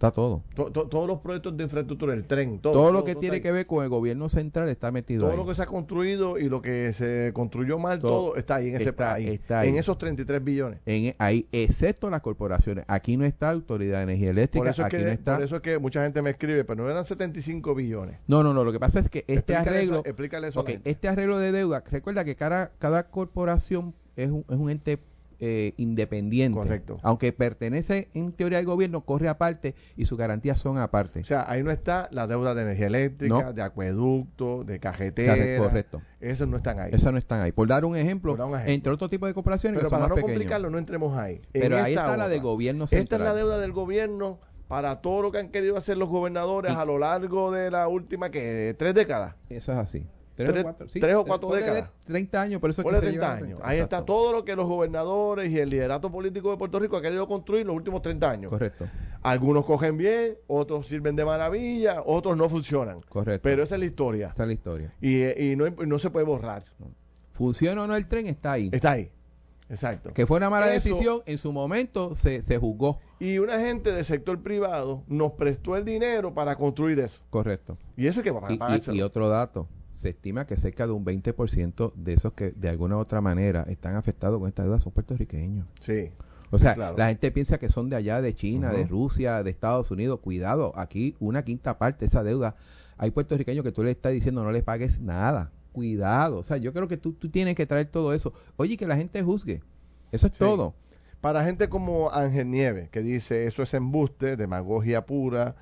Está 0.03 0.11
todo. 0.11 0.43
todos 0.55 1.07
los 1.07 1.21
proyectos 1.21 1.57
de 1.57 1.63
infraestructura, 1.63 2.13
el 2.13 2.25
tren, 2.25 2.59
todo. 2.59 2.73
Todo, 2.73 2.91
lo 2.91 3.05
que 3.05 3.15
tiene 3.15 3.41
que 3.41 3.53
ver 3.53 3.69
con 3.69 3.85
el 3.85 3.89
gobierno 3.89 4.29
central 4.29 4.69
está 4.69 4.91
metido 4.91 5.29
todo 5.29 5.37
lo 5.37 5.47
que 5.47 5.55
se 5.55 5.63
ha 5.63 5.67
construido 5.67 6.39
y 6.39 6.49
lo 6.49 6.61
que 6.61 6.93
se 6.93 7.31
construyó 7.33 7.79
mal, 7.79 8.01
todo, 8.01 8.35
está 8.35 8.57
ahí 8.57 8.71
en 8.71 8.77
ese 8.77 8.93
país. 8.93 9.41
En 9.49 9.77
esos 9.77 9.97
33 9.99 10.43
billones. 10.43 10.81
En, 10.87 11.15
ahí, 11.19 11.47
excepto 11.53 12.11
las 12.11 12.21
corporaciones. 12.21 12.85
Aquí 12.89 13.17
no 13.17 13.25
está 13.25 13.51
Autoridad 13.51 13.99
de 13.99 14.03
Energía 14.05 14.31
Eléctrica. 14.31 14.65
Por 14.65 14.71
eso, 14.71 14.85
aquí 14.85 14.97
es 14.97 15.03
que, 15.03 15.07
no 15.07 15.13
está. 15.13 15.35
por 15.37 15.45
eso 15.45 15.57
es 15.57 15.63
que 15.63 15.79
mucha 15.79 16.03
gente 16.03 16.21
me 16.21 16.31
escribe, 16.31 16.65
pero 16.65 16.83
no 16.83 16.91
eran 16.91 17.05
75 17.05 17.73
billones. 17.73 18.21
No, 18.27 18.43
no, 18.43 18.53
no. 18.53 18.65
Lo 18.65 18.73
que 18.73 18.81
pasa 18.81 18.99
es 18.99 19.09
que 19.09 19.25
este 19.29 19.55
arreglo. 19.55 20.03
este 20.85 21.09
arreglo 21.09 21.39
de 21.39 21.53
deuda, 21.53 21.85
recuerda 21.89 22.25
que 22.25 22.35
cada, 22.35 22.73
cada 22.79 23.09
corporación 23.09 23.95
es 24.17 24.31
un, 24.31 24.45
es 24.49 24.57
un 24.57 24.69
ente 24.69 24.99
eh, 25.45 25.75
independiente. 25.77 26.57
Correcto. 26.57 26.99
Aunque 27.03 27.33
pertenece 27.33 28.09
en 28.15 28.31
teoría 28.31 28.59
al 28.59 28.65
gobierno, 28.65 29.01
corre 29.01 29.29
aparte 29.29 29.75
y 29.97 30.05
sus 30.05 30.17
garantías 30.17 30.61
son 30.61 30.79
aparte. 30.79 31.19
O 31.19 31.25
sea, 31.25 31.45
ahí 31.51 31.65
no 31.65 31.73
está 31.73 32.09
la 32.13 32.29
deuda 32.29 32.55
de 32.55 32.63
energía 32.63 32.87
eléctrica, 32.87 33.53
de 33.53 33.61
acueducto, 33.61 34.63
de 34.63 34.79
cajetera. 34.79 35.59
Correcto. 35.59 36.01
Esos 36.21 36.47
no 36.47 36.59
están 36.59 36.79
ahí. 36.79 36.93
Esos 36.95 37.11
no 37.11 37.19
están 37.19 37.41
ahí. 37.41 37.51
Por 37.51 37.67
dar 37.67 37.85
un 37.85 37.97
ejemplo, 37.97 38.39
entre 38.67 38.93
otros 38.93 39.11
tipos 39.11 39.29
de 39.29 39.35
corporaciones 39.35 39.79
Pero 39.79 39.91
para 39.91 40.07
no 40.07 40.15
complicarlo, 40.15 40.71
no 40.71 40.79
entremos 40.79 41.19
ahí. 41.19 41.41
Pero 41.51 41.77
ahí 41.77 41.95
está 41.95 42.17
la 42.17 42.29
de 42.29 42.39
gobierno 42.39 42.87
central. 42.87 43.03
Esta 43.03 43.17
es 43.17 43.23
la 43.23 43.35
deuda 43.35 43.59
del 43.59 43.73
gobierno 43.73 44.39
para 44.69 45.01
todo 45.01 45.23
lo 45.23 45.33
que 45.33 45.39
han 45.39 45.49
querido 45.49 45.77
hacer 45.77 45.97
los 45.97 46.09
gobernadores 46.09 46.71
a 46.71 46.85
lo 46.85 46.99
largo 46.99 47.51
de 47.51 47.69
la 47.69 47.89
última, 47.89 48.31
que 48.31 48.77
tres 48.79 48.95
décadas. 48.95 49.35
Eso 49.49 49.73
es 49.73 49.79
así. 49.79 50.07
Tres, 50.45 51.15
o 51.15 51.25
cuatro, 51.25 51.51
décadas. 51.51 51.91
30 52.07 52.41
años, 52.41 52.61
por 52.61 52.71
eso 52.71 52.83
que 52.83 52.91
30 52.91 53.33
años. 53.33 53.61
Ahí 53.63 53.79
está 53.79 54.05
todo 54.05 54.33
lo 54.33 54.45
que 54.45 54.57
los 54.57 54.67
gobernadores 54.67 55.51
y 55.51 55.59
el 55.59 55.71
liderato 55.71 56.11
político 56.11 56.51
de 56.51 56.57
Puerto 56.57 56.79
Rico 56.79 56.97
ha 56.97 57.03
querido 57.03 57.27
construir 57.27 57.67
los 57.67 57.77
últimos 57.77 58.03
30 58.03 58.31
años. 58.31 58.51
Correcto. 58.51 58.89
Algunos 59.23 59.65
cogen 59.65 59.97
bien, 59.97 60.37
otros 60.47 60.89
sirven 60.89 61.17
de 61.17 61.25
maravilla, 61.25 62.03
otros 62.05 62.37
no 62.37 62.49
funcionan. 62.49 63.01
Correcto. 63.03 63.43
Pero 63.43 63.63
esa 63.63 63.77
es 63.77 63.81
la 63.81 63.87
historia. 63.87 64.29
Esa 64.29 64.43
es 64.43 64.47
la 64.47 64.53
historia. 64.53 64.95
Y, 65.01 65.55
no, 65.57 65.99
se 65.99 66.11
puede 66.11 66.27
borrar. 66.27 66.65
¿Funciona 67.33 67.85
o 67.85 67.87
no 67.87 67.97
el 67.97 68.07
tren? 68.07 68.27
Está 68.27 68.53
ahí. 68.53 68.69
Está 68.73 68.93
ahí. 68.93 69.11
Exacto. 69.73 70.13
Que 70.13 70.27
fue 70.27 70.37
una 70.37 70.51
mala 70.51 70.67
decisión, 70.67 71.23
en 71.25 71.39
su 71.39 71.51
momento 71.51 72.15
se, 72.15 72.43
se 72.43 72.59
juzgó. 72.59 73.01
Y 73.19 73.39
una 73.39 73.59
gente 73.59 73.91
del 73.91 74.05
sector 74.05 74.43
privado 74.43 75.03
nos 75.07 75.33
prestó 75.33 75.77
el 75.77 75.85
dinero 75.85 76.35
para 76.35 76.57
construir 76.57 76.99
eso. 76.99 77.23
Correcto. 77.31 77.79
Y 77.97 78.07
eso 78.07 78.21
es 78.21 78.25
que 78.25 78.31
va 78.33 78.47
a 78.47 78.77
y, 78.77 78.97
y 78.97 79.01
otro 79.01 79.31
dato, 79.31 79.69
se 79.93 80.11
estima 80.11 80.47
que 80.47 80.57
cerca 80.57 80.87
de 80.87 80.93
un 80.93 81.05
20% 81.05 81.93
de 81.95 82.13
esos 82.15 82.33
que 82.33 82.51
de 82.53 82.69
alguna 82.69 82.97
u 82.97 83.01
otra 83.01 83.21
manera 83.21 83.65
están 83.69 83.97
afectados 83.97 84.39
con 84.39 84.49
esta 84.49 84.63
deuda 84.63 84.81
son 84.81 84.93
puertorriqueños. 84.93 85.67
Sí. 85.81 86.11
O 86.51 86.59
sea, 86.59 86.77
la 86.97 87.09
gente 87.09 87.31
piensa 87.31 87.59
que 87.59 87.71
son 87.71 87.89
de 87.89 87.97
allá, 87.97 88.21
de 88.21 88.35
China, 88.35 88.73
de 88.73 88.87
Rusia, 88.87 89.43
de 89.43 89.51
Estados 89.51 89.91
Unidos. 89.91 90.21
Cuidado, 90.21 90.73
aquí 90.77 91.17
una 91.19 91.45
quinta 91.45 91.79
parte 91.79 92.01
de 92.01 92.07
esa 92.07 92.23
deuda. 92.23 92.57
Hay 92.99 93.11
puertorriqueños 93.11 93.65
que 93.65 93.73
tú 93.73 93.83
le 93.83 93.91
estás 93.91 94.13
diciendo 94.13 94.45
no 94.45 94.53
les 94.53 94.63
pagues 94.63 95.01
nada. 95.01 95.51
Cuidado. 95.73 96.39
O 96.39 96.43
sea, 96.43 96.59
yo 96.59 96.75
creo 96.75 96.89
que 96.89 96.99
tú, 96.99 97.15
tú 97.15 97.31
tienes 97.31 97.57
que 97.57 97.65
traer 97.65 97.87
todo 97.87 98.13
eso. 98.13 98.35
Oye, 98.57 98.77
que 98.77 98.87
la 98.87 98.97
gente 98.97 99.23
juzgue. 99.23 99.63
Eso 100.11 100.27
es 100.27 100.33
todo. 100.35 100.75
Para 101.23 101.43
gente 101.45 101.69
como 101.71 102.11
Ángel 102.13 102.51
Nieves, 102.51 102.91
que 102.91 103.01
dice 103.01 103.47
eso 103.47 103.63
es 103.63 103.73
embuste, 103.73 104.37
demagogia 104.37 105.07
pura, 105.07 105.57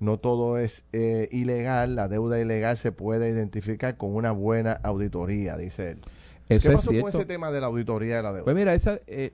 no 0.00 0.18
todo 0.18 0.58
es 0.58 0.84
eh, 0.92 1.28
ilegal, 1.32 1.96
la 1.96 2.08
deuda 2.08 2.40
ilegal 2.40 2.76
se 2.76 2.92
puede 2.92 3.30
identificar 3.30 3.96
con 3.96 4.14
una 4.14 4.32
buena 4.32 4.72
auditoría, 4.72 5.56
dice 5.56 5.92
él. 5.92 6.00
Eso 6.48 6.68
¿Qué 6.68 6.74
pasó 6.76 6.92
con 7.00 7.08
ese 7.08 7.24
tema 7.24 7.50
de 7.50 7.60
la 7.60 7.68
auditoría 7.68 8.16
de 8.16 8.22
la 8.22 8.32
deuda? 8.32 8.44
Pues 8.44 8.56
mira, 8.56 8.74
esa, 8.74 8.98
eh, 9.06 9.32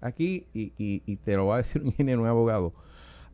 aquí, 0.00 0.46
y, 0.52 0.72
y, 0.76 1.16
te 1.16 1.36
lo 1.36 1.46
va 1.46 1.56
a 1.56 1.58
decir 1.58 1.82
un 1.82 1.88
ingeniero, 1.88 2.22
un 2.22 2.28
abogado, 2.28 2.74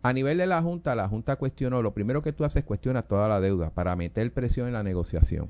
a 0.02 0.12
nivel 0.12 0.36
de 0.36 0.46
la 0.46 0.60
Junta, 0.60 0.94
la 0.94 1.08
Junta 1.08 1.36
cuestionó, 1.36 1.80
lo 1.80 1.94
primero 1.94 2.20
que 2.20 2.32
tú 2.32 2.44
haces 2.44 2.60
es 2.60 2.64
cuestionar 2.64 3.04
toda 3.04 3.26
la 3.26 3.40
deuda 3.40 3.70
para 3.70 3.96
meter 3.96 4.30
presión 4.32 4.66
en 4.66 4.74
la 4.74 4.82
negociación. 4.82 5.48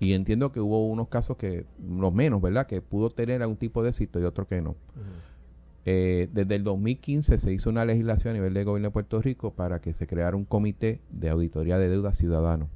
Y 0.00 0.14
entiendo 0.14 0.50
que 0.50 0.60
hubo 0.60 0.86
unos 0.86 1.08
casos 1.08 1.36
que, 1.36 1.66
los 1.86 2.12
menos, 2.12 2.40
¿verdad?, 2.40 2.66
que 2.66 2.80
pudo 2.80 3.10
tener 3.10 3.42
algún 3.42 3.56
tipo 3.56 3.82
de 3.82 3.90
éxito 3.90 4.18
y 4.18 4.24
otros 4.24 4.48
que 4.48 4.62
no. 4.62 4.76
Eh, 5.86 6.28
desde 6.32 6.54
el 6.54 6.64
2015 6.64 7.38
se 7.38 7.52
hizo 7.52 7.68
una 7.68 7.84
legislación 7.84 8.30
a 8.30 8.34
nivel 8.34 8.54
del 8.54 8.64
gobierno 8.64 8.88
de 8.88 8.92
Puerto 8.92 9.20
Rico 9.20 9.52
para 9.52 9.80
que 9.80 9.92
se 9.92 10.06
creara 10.06 10.36
un 10.36 10.44
comité 10.44 11.00
de 11.10 11.28
auditoría 11.28 11.78
de 11.78 11.88
deuda 11.88 12.12
ciudadano. 12.12 12.68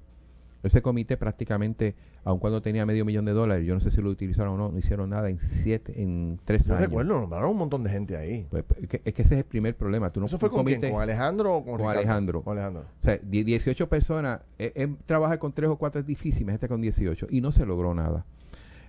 Ese 0.63 0.83
comité 0.83 1.17
prácticamente, 1.17 1.95
aun 2.25 2.41
cuando 2.41 2.61
tenía 2.61 2.85
medio 2.85 3.05
millón 3.05 3.25
de 3.25 3.33
dólares, 3.33 3.65
yo 3.65 3.75
no 3.75 3.81
sé 3.81 3.93
si 3.93 4.03
lo 4.03 4.11
utilizaron 4.11 4.55
o 4.55 4.57
no, 4.57 4.73
no 4.73 4.79
hicieron 4.79 5.09
nada 5.09 5.31
en 5.31 5.39
siete, 5.39 6.03
en 6.03 6.41
tres 6.45 6.69
años. 6.69 6.81
recuerdo, 6.81 7.21
nombraron 7.21 7.51
un 7.51 7.59
montón 7.59 7.85
de 7.85 7.91
gente 7.91 8.17
ahí. 8.17 8.45
Pues, 8.51 8.65
pues, 8.65 8.81
es, 8.83 8.89
que, 8.89 9.03
ese 9.05 9.35
es 9.35 9.41
el 9.41 9.45
primer 9.45 9.77
problema. 9.77 10.11
¿Tú 10.11 10.19
no 10.19 10.27
¿Eso 10.27 10.37
fue 10.37 10.51
con 10.51 10.67
quién? 10.67 10.81
¿Con 10.91 11.01
Alejandro 11.01 11.55
o 11.55 11.65
con, 11.65 11.79
con 11.79 11.89
Alejandro? 11.89 12.43
Con 12.43 12.59
Alejandro. 12.59 12.87
O 13.01 13.05
sea, 13.05 13.19
18 13.23 13.89
personas, 13.89 14.41
eh, 14.59 14.95
trabajar 15.07 15.39
con 15.39 15.53
tres 15.53 15.71
o 15.71 15.77
cuatro 15.77 16.01
es 16.01 16.07
difícil, 16.07 16.49
este 16.49 16.69
con 16.69 16.81
18, 16.81 17.29
y 17.31 17.41
no 17.41 17.53
se 17.53 17.65
logró 17.65 17.95
nada. 17.95 18.27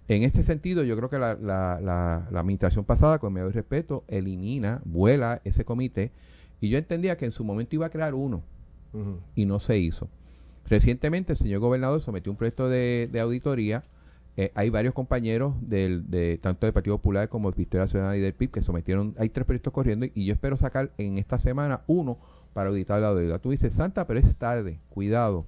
En 0.10 0.24
este 0.24 0.42
sentido, 0.42 0.84
yo 0.84 0.98
creo 0.98 1.08
que 1.12 1.20
la, 1.20 1.36
la, 1.36 1.80
la, 1.80 2.40
administración 2.40 2.84
pasada, 2.84 3.20
con 3.20 3.32
mayor 3.32 3.54
respeto, 3.54 4.04
elimina, 4.08 4.82
vuela 4.84 5.40
ese 5.44 5.66
comité, 5.66 6.12
y 6.60 6.70
yo 6.70 6.80
entendía 6.80 7.16
que 7.16 7.26
en 7.26 7.32
su 7.32 7.44
momento 7.44 7.76
iba 7.76 7.86
a 7.86 7.92
crear 7.92 8.16
uno, 8.16 8.42
y 9.36 9.46
no 9.46 9.60
se 9.60 9.78
hizo. 9.78 10.10
Recientemente 10.66 11.34
el 11.34 11.38
señor 11.38 11.60
gobernador 11.60 12.02
sometió 12.02 12.32
un 12.32 12.40
proyecto 12.40 12.68
de, 12.68 13.08
auditoría. 13.22 13.84
Eh, 14.36 14.52
hay 14.56 14.72
varios 14.72 14.96
compañeros 14.96 15.54
del, 15.62 16.10
de 16.10 16.40
tanto 16.40 16.66
del 16.66 16.74
Partido 16.74 16.98
Popular 16.98 17.30
como 17.30 17.52
de 17.52 17.58
Victoria 17.58 17.86
Ciudadana 17.86 18.18
y 18.18 18.20
del 18.20 18.34
PIB 18.34 18.50
que 18.50 18.62
sometieron, 18.64 19.14
hay 19.20 19.30
tres 19.30 19.46
proyectos 19.46 19.72
corriendo 19.72 20.08
y, 20.08 20.26
yo 20.26 20.34
espero 20.34 20.58
sacar 20.58 20.92
en 20.98 21.20
esta 21.20 21.38
semana 21.38 21.82
uno 21.86 22.18
para 22.54 22.70
auditar 22.70 23.00
la 23.00 23.14
deuda. 23.14 23.38
Tú 23.38 23.52
dices, 23.52 23.74
Santa, 23.74 24.08
pero 24.08 24.20
es 24.20 24.36
tarde, 24.36 24.80
cuidado. 24.90 25.46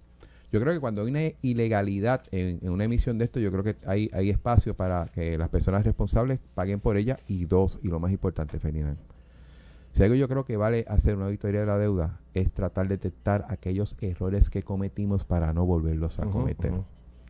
Yo 0.51 0.59
creo 0.59 0.73
que 0.73 0.79
cuando 0.79 1.01
hay 1.01 1.09
una 1.09 1.21
ilegalidad 1.41 2.23
en, 2.31 2.69
una 2.69 2.83
emisión 2.83 3.17
de 3.17 3.25
esto, 3.25 3.39
yo 3.39 3.51
creo 3.51 3.63
que 3.63 3.77
hay, 3.85 4.09
hay 4.13 4.29
espacio 4.29 4.75
para 4.75 5.05
que 5.05 5.37
las 5.37 5.49
personas 5.49 5.85
responsables 5.85 6.39
paguen 6.55 6.81
por 6.81 6.97
ella. 6.97 7.19
Y 7.27 7.45
dos, 7.45 7.79
y 7.81 7.87
lo 7.87 7.99
más 7.99 8.11
importante, 8.11 8.59
Ferdinand, 8.59 8.97
si 9.93 10.03
algo 10.03 10.15
yo 10.15 10.27
creo 10.27 10.45
que 10.45 10.57
vale 10.57 10.85
hacer 10.87 11.15
una 11.15 11.25
auditoría 11.25 11.61
de 11.61 11.65
la 11.65 11.77
deuda 11.77 12.19
es 12.33 12.51
tratar 12.51 12.87
de 12.87 12.97
detectar 12.97 13.45
aquellos 13.49 13.95
errores 14.01 14.49
que 14.49 14.63
cometimos 14.63 15.25
para 15.25 15.53
no 15.53 15.65
volverlos 15.65 16.19
a 16.19 16.25
cometer. 16.25 16.73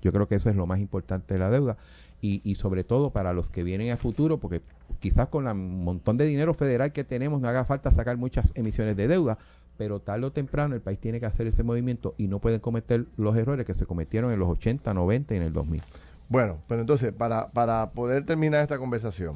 Yo 0.01 0.11
creo 0.11 0.27
que 0.27 0.35
eso 0.35 0.49
es 0.49 0.55
lo 0.55 0.65
más 0.65 0.79
importante 0.79 1.35
de 1.35 1.39
la 1.39 1.51
deuda. 1.51 1.77
Y, 2.21 2.41
y 2.43 2.55
sobre 2.55 2.83
todo 2.83 3.11
para 3.11 3.33
los 3.33 3.49
que 3.49 3.63
vienen 3.63 3.91
a 3.91 3.97
futuro, 3.97 4.39
porque 4.39 4.61
quizás 4.99 5.27
con 5.29 5.47
el 5.47 5.55
montón 5.55 6.17
de 6.17 6.25
dinero 6.25 6.53
federal 6.53 6.91
que 6.91 7.03
tenemos 7.03 7.41
no 7.41 7.47
haga 7.47 7.65
falta 7.65 7.91
sacar 7.91 8.17
muchas 8.17 8.51
emisiones 8.55 8.95
de 8.95 9.07
deuda, 9.07 9.39
pero 9.77 9.99
tarde 9.99 10.25
o 10.25 10.31
temprano 10.31 10.75
el 10.75 10.81
país 10.81 10.99
tiene 10.99 11.19
que 11.19 11.25
hacer 11.25 11.47
ese 11.47 11.63
movimiento 11.63 12.13
y 12.17 12.27
no 12.27 12.39
pueden 12.39 12.59
cometer 12.59 13.05
los 13.17 13.35
errores 13.35 13.65
que 13.65 13.73
se 13.73 13.85
cometieron 13.85 14.31
en 14.31 14.39
los 14.39 14.49
80, 14.49 14.93
90 14.93 15.33
y 15.33 15.37
en 15.37 15.43
el 15.43 15.53
2000. 15.53 15.81
Bueno, 16.29 16.59
pero 16.67 16.81
entonces, 16.81 17.11
para, 17.11 17.51
para 17.51 17.91
poder 17.91 18.25
terminar 18.25 18.61
esta 18.61 18.77
conversación, 18.77 19.33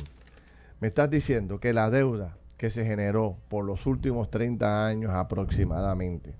me 0.80 0.88
estás 0.88 1.10
diciendo 1.10 1.60
que 1.60 1.74
la 1.74 1.90
deuda 1.90 2.38
que 2.58 2.70
se 2.70 2.86
generó 2.86 3.38
por 3.50 3.66
los 3.66 3.86
últimos 3.86 4.30
30 4.30 4.88
años 4.88 5.12
aproximadamente 5.14 6.36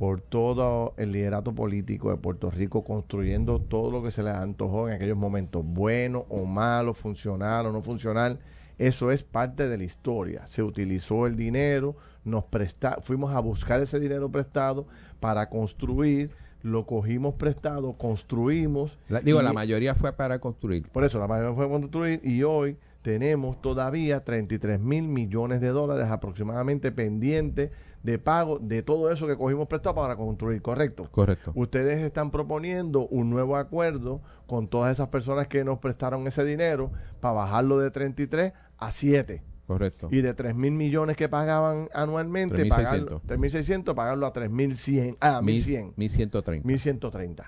por 0.00 0.22
todo 0.22 0.94
el 0.96 1.12
liderato 1.12 1.54
político 1.54 2.10
de 2.10 2.16
Puerto 2.16 2.50
Rico 2.50 2.84
construyendo 2.84 3.60
todo 3.60 3.90
lo 3.90 4.02
que 4.02 4.10
se 4.10 4.22
les 4.22 4.34
antojó 4.34 4.88
en 4.88 4.94
aquellos 4.94 5.18
momentos, 5.18 5.62
bueno 5.62 6.24
o 6.30 6.46
malo, 6.46 6.94
funcional 6.94 7.66
o 7.66 7.72
no 7.72 7.82
funcional, 7.82 8.38
eso 8.80 9.10
es 9.10 9.22
parte 9.22 9.68
de 9.68 9.76
la 9.76 9.84
historia. 9.84 10.46
Se 10.46 10.62
utilizó 10.62 11.26
el 11.26 11.36
dinero, 11.36 11.96
nos 12.24 12.44
presta, 12.44 12.96
fuimos 13.02 13.34
a 13.34 13.40
buscar 13.40 13.78
ese 13.82 14.00
dinero 14.00 14.30
prestado 14.32 14.86
para 15.20 15.50
construir, 15.50 16.30
lo 16.62 16.86
cogimos 16.86 17.34
prestado, 17.34 17.92
construimos. 17.92 18.98
digo, 19.22 19.42
la 19.42 19.52
mayoría 19.52 19.94
fue 19.94 20.14
para 20.14 20.38
construir. 20.38 20.88
Por 20.88 21.04
eso, 21.04 21.18
la 21.18 21.26
mayoría 21.26 21.54
fue 21.54 21.66
para 21.66 21.78
construir 21.78 22.22
y 22.24 22.42
hoy 22.42 22.78
tenemos 23.02 23.60
todavía 23.60 24.24
33 24.24 24.80
mil 24.80 25.08
millones 25.08 25.60
de 25.60 25.68
dólares 25.68 26.08
aproximadamente 26.08 26.90
pendientes 26.90 27.70
de 28.02 28.18
pago 28.18 28.58
de 28.58 28.82
todo 28.82 29.10
eso 29.10 29.26
que 29.26 29.36
cogimos 29.36 29.68
prestado 29.68 29.96
para 29.96 30.16
construir, 30.16 30.62
¿correcto? 30.62 31.06
Correcto. 31.10 31.52
Ustedes 31.54 31.98
están 31.98 32.30
proponiendo 32.30 33.06
un 33.08 33.28
nuevo 33.28 33.56
acuerdo 33.56 34.22
con 34.50 34.66
todas 34.66 34.90
esas 34.90 35.06
personas 35.10 35.46
que 35.46 35.62
nos 35.62 35.78
prestaron 35.78 36.26
ese 36.26 36.44
dinero 36.44 36.90
para 37.20 37.34
bajarlo 37.34 37.78
de 37.78 37.92
33 37.92 38.52
a 38.78 38.90
7. 38.90 39.44
Correcto. 39.68 40.08
Y 40.10 40.22
de 40.22 40.34
3 40.34 40.56
mil 40.56 40.72
millones 40.72 41.16
que 41.16 41.28
pagaban 41.28 41.88
anualmente, 41.94 42.64
3.600, 42.64 43.94
pagarlo 43.94 44.26
a 44.26 44.32
3.100, 44.32 45.18
ah, 45.20 45.40
1.100. 45.40 45.94
1.130. 45.94 46.62
1.130, 46.64 47.44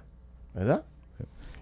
¿verdad? 0.55 0.85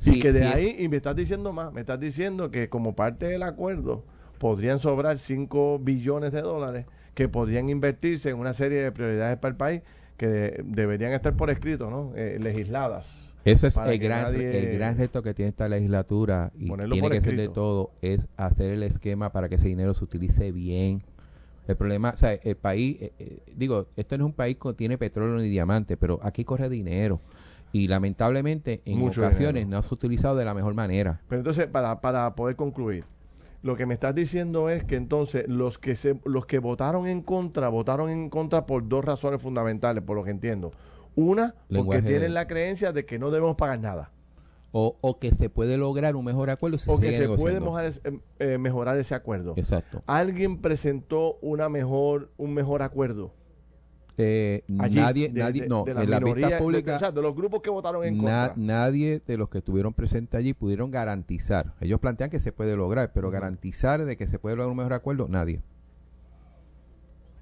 y 0.05 0.21
que 0.21 0.31
de 0.33 0.45
ahí, 0.45 0.77
y 0.79 0.89
me 0.91 0.99
estás 0.99 1.17
diciendo 1.17 1.55
más, 1.55 1.73
me 1.73 1.81
estás 1.81 1.99
diciendo 1.99 2.51
que 2.51 2.69
como 2.69 2.95
parte 2.95 3.25
del 3.25 3.43
acuerdo 3.43 4.05
podrían 4.37 4.79
sobrar 4.79 5.19
5 5.19 5.79
billones 5.79 6.33
de 6.33 6.43
dólares 6.43 6.85
que 7.15 7.31
podrían 7.31 7.71
invertirse 7.71 8.29
en 8.29 8.37
una 8.37 8.53
serie 8.53 8.83
de 8.83 8.93
prioridades 8.93 9.39
para 9.39 9.53
el 9.53 9.57
país 9.57 9.81
que 10.19 10.63
deberían 10.67 11.13
estar 11.13 11.35
por 11.35 11.49
escrito, 11.49 11.89
¿no? 11.89 12.13
Eh, 12.15 12.37
legisladas. 12.39 13.30
Eso 13.45 13.67
es 13.67 13.77
el 13.77 13.99
gran, 13.99 14.35
el 14.35 14.79
gran 14.79 14.99
reto 14.99 15.23
que 15.23 15.35
tiene 15.35 15.49
esta 15.49 15.69
legislatura 15.69 16.53
y 16.59 16.71
tiene 16.71 17.11
que 17.11 17.23
ser 17.23 17.37
de 17.37 17.49
todo, 17.49 17.91
es 18.03 18.29
hacer 18.37 18.71
el 18.71 18.83
esquema 18.83 19.33
para 19.33 19.49
que 19.49 19.55
ese 19.55 19.69
dinero 19.69 19.95
se 19.95 20.05
utilice 20.05 20.53
bien. 20.53 21.03
El 21.67 21.77
problema, 21.77 22.11
o 22.11 22.17
sea, 22.17 22.33
el 22.33 22.57
país, 22.57 22.97
eh, 23.01 23.13
eh, 23.19 23.39
digo, 23.55 23.87
esto 23.97 24.19
no 24.19 24.25
es 24.25 24.27
un 24.27 24.33
país 24.33 24.57
que 24.61 24.73
tiene 24.75 24.99
petróleo 24.99 25.39
ni 25.39 25.49
diamante, 25.49 25.97
pero 25.97 26.19
aquí 26.23 26.45
corre 26.45 26.69
dinero 26.69 27.21
y 27.73 27.87
lamentablemente 27.89 28.83
en 28.85 29.07
ocasiones 29.07 29.67
no 29.69 29.81
se 29.83 29.89
ha 29.89 29.95
utilizado 29.95 30.37
de 30.37 30.45
la 30.45 30.55
mejor 30.55 30.75
manera. 30.75 31.21
Pero 31.29 31.41
entonces, 31.41 31.67
para, 31.69 32.01
para 32.01 32.35
poder 32.35 32.57
concluir, 32.57 33.05
lo 33.63 33.77
que 33.77 33.87
me 33.87 33.95
estás 33.95 34.15
diciendo 34.15 34.69
es 34.69 34.85
que 34.85 34.97
entonces 34.97 35.47
los 35.49 35.79
que 35.79 35.95
se, 35.95 36.19
los 36.25 36.47
que 36.47 36.59
votaron 36.59 37.07
en 37.07 37.23
contra, 37.23 37.69
votaron 37.69 38.11
en 38.11 38.31
contra 38.31 38.67
por 38.67 38.89
dos 38.89 39.05
razones 39.05 39.41
fundamentales, 39.41 40.03
por 40.03 40.17
lo 40.17 40.25
que 40.25 40.31
entiendo. 40.31 40.73
Una, 41.15 41.55
porque 41.69 42.03
tienen 42.03 42.35
la 42.35 42.47
creencia 42.47 42.93
de 42.93 43.05
que 43.05 43.19
no 43.19 43.31
debemos 43.31 43.57
pagar 43.57 43.81
nada. 43.81 44.13
O, 44.73 44.97
o 45.01 45.19
que 45.19 45.35
se 45.35 45.51
puede 45.51 45.77
lograr 45.77 46.15
un 46.15 46.25
mejor 46.25 46.49
acuerdo. 46.49 46.79
Si 46.79 46.89
o 46.89 47.01
que 47.01 47.13
se 47.13 47.29
puede 47.29 47.59
mejorar, 47.59 47.93
em, 48.05 48.21
eh, 48.39 48.57
mejorar 48.57 48.99
ese 48.99 49.17
acuerdo. 49.17 49.55
Exacto. 49.57 50.03
Alguien 50.07 50.59
presentó 50.61 51.39
una 51.43 51.69
mejor, 51.69 52.31
un 52.37 52.55
mejor 52.55 52.83
acuerdo. 52.83 53.33
Eh, 54.23 54.65
nadie, 54.69 55.31
nadie, 55.33 55.67
no, 55.67 55.87
en 55.87 56.11
la 56.11 56.21
vista 56.21 56.59
pública, 56.59 57.11
de, 57.11 57.23
los 57.23 57.35
grupos 57.35 57.63
que 57.63 57.71
votaron 57.71 58.05
en 58.05 58.19
contra. 58.19 58.53
Nadie 58.55 59.23
de 59.27 59.39
los 59.39 59.49
que 59.49 59.59
estuvieron 59.59 59.95
presentes 59.95 60.39
allí 60.39 60.53
pudieron 60.53 60.91
garantizar. 60.91 61.75
Ellos 61.81 62.01
plantean 62.01 62.29
que 62.29 62.39
se 62.39 62.53
puede 62.53 62.77
lograr, 62.77 63.13
pero 63.15 63.31
garantizar 63.31 64.05
de 64.05 64.17
que 64.19 64.27
se 64.27 64.39
puede 64.39 64.57
lograr 64.57 64.71
un 64.71 64.77
mejor 64.77 64.93
acuerdo, 64.93 65.27
nadie. 65.27 65.63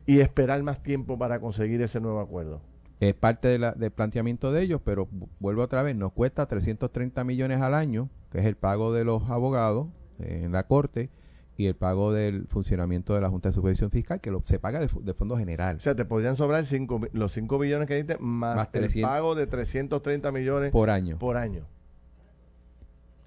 Y 0.06 0.20
esperar 0.20 0.62
más 0.62 0.80
tiempo 0.82 1.18
para 1.18 1.40
conseguir 1.40 1.82
ese 1.82 2.00
nuevo 2.00 2.20
acuerdo. 2.20 2.62
Es 3.00 3.14
parte 3.14 3.48
de 3.48 3.58
la, 3.58 3.72
del 3.72 3.90
planteamiento 3.90 4.50
de 4.52 4.62
ellos, 4.62 4.80
pero 4.84 5.08
vuelvo 5.38 5.62
otra 5.62 5.82
vez, 5.82 5.94
nos 5.94 6.12
cuesta 6.12 6.46
330 6.46 7.22
millones 7.24 7.60
al 7.60 7.74
año, 7.74 8.10
que 8.30 8.38
es 8.38 8.44
el 8.44 8.56
pago 8.56 8.92
de 8.92 9.04
los 9.04 9.30
abogados 9.30 9.88
eh, 10.18 10.42
en 10.44 10.52
la 10.52 10.66
corte, 10.66 11.10
y 11.56 11.66
el 11.66 11.74
pago 11.74 12.12
del 12.12 12.46
funcionamiento 12.46 13.14
de 13.14 13.20
la 13.20 13.28
Junta 13.28 13.48
de 13.48 13.52
Supervisión 13.52 13.90
Fiscal, 13.90 14.20
que 14.20 14.30
lo, 14.30 14.42
se 14.44 14.60
paga 14.60 14.78
de, 14.78 14.88
fondo 14.88 15.36
general. 15.36 15.76
O 15.76 15.80
sea, 15.80 15.96
te 15.96 16.04
podrían 16.04 16.36
sobrar 16.36 16.64
cinco, 16.64 17.00
los 17.12 17.32
5 17.32 17.58
millones 17.58 17.88
que 17.88 17.96
diste 17.96 18.16
más, 18.18 18.68
el 18.72 19.02
pago 19.02 19.34
de 19.34 19.48
330 19.48 20.30
millones 20.30 20.70
por 20.70 20.88
año. 20.88 21.18
Por 21.18 21.36
año. 21.36 21.66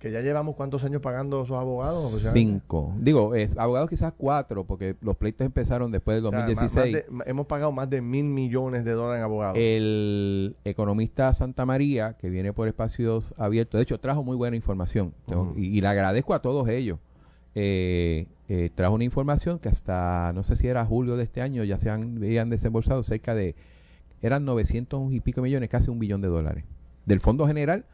Que 0.02 0.12
ya 0.12 0.20
llevamos 0.22 0.56
cuántos 0.56 0.84
años 0.84 1.02
pagando 1.02 1.44
esos 1.44 1.58
abogados? 1.58 2.12
Cinco. 2.34 2.94
Digo, 2.98 3.34
abogados 3.56 3.90
quizás 3.90 4.14
cuatro, 4.18 4.66
porque 4.66 4.96
los 5.02 5.16
pleitos 5.16 5.46
empezaron 5.46 5.92
después 5.92 6.16
del 6.16 6.24
2016. 6.24 7.06
hemos 7.26 7.46
pagado 7.46 7.72
más 7.72 7.90
de 7.90 8.02
mil 8.02 8.26
millones 8.26 8.84
de 8.84 8.92
dólares 8.92 9.20
en 9.20 9.24
abogados. 9.24 9.58
El 9.58 10.58
economista 10.66 11.34
Santa 11.34 11.66
María, 11.66 12.18
que 12.18 12.30
viene 12.30 12.52
por 12.52 12.68
espacios 12.68 13.34
abiertos, 13.38 13.78
de 13.78 13.84
hecho 13.84 14.00
trajo 14.00 14.24
muy 14.24 14.36
buena 14.36 14.56
información 14.56 15.14
y, 15.56 15.78
y 15.78 15.82
le 15.82 15.88
agradezco 15.88 16.34
a 16.34 16.42
todos 16.42 16.68
ellos 16.68 16.98
eh, 17.54 18.28
eh, 18.48 18.70
trajo 18.74 18.96
una 18.96 19.04
información 19.04 19.60
que 19.60 19.70
hasta, 19.70 20.32
no 20.34 20.44
sé 20.44 20.56
si 20.56 20.68
era 20.68 20.86
julio 20.86 21.18
de 21.18 21.24
este 21.24 21.42
año, 21.42 21.64
ya 21.64 21.78
se 21.80 21.90
han, 21.90 22.18
habían 22.18 22.50
desembolsado 22.50 23.04
cerca 23.04 23.36
de, 23.36 23.56
eran 24.22 24.46
900 24.46 25.12
y 25.12 25.20
pico 25.20 25.42
millones, 25.42 25.70
casi 25.70 25.90
un 25.90 26.00
billón 26.00 26.22
de 26.22 26.28
dólares, 26.28 26.64
del 27.06 27.20
Fondo 27.20 27.48
General 27.48 27.86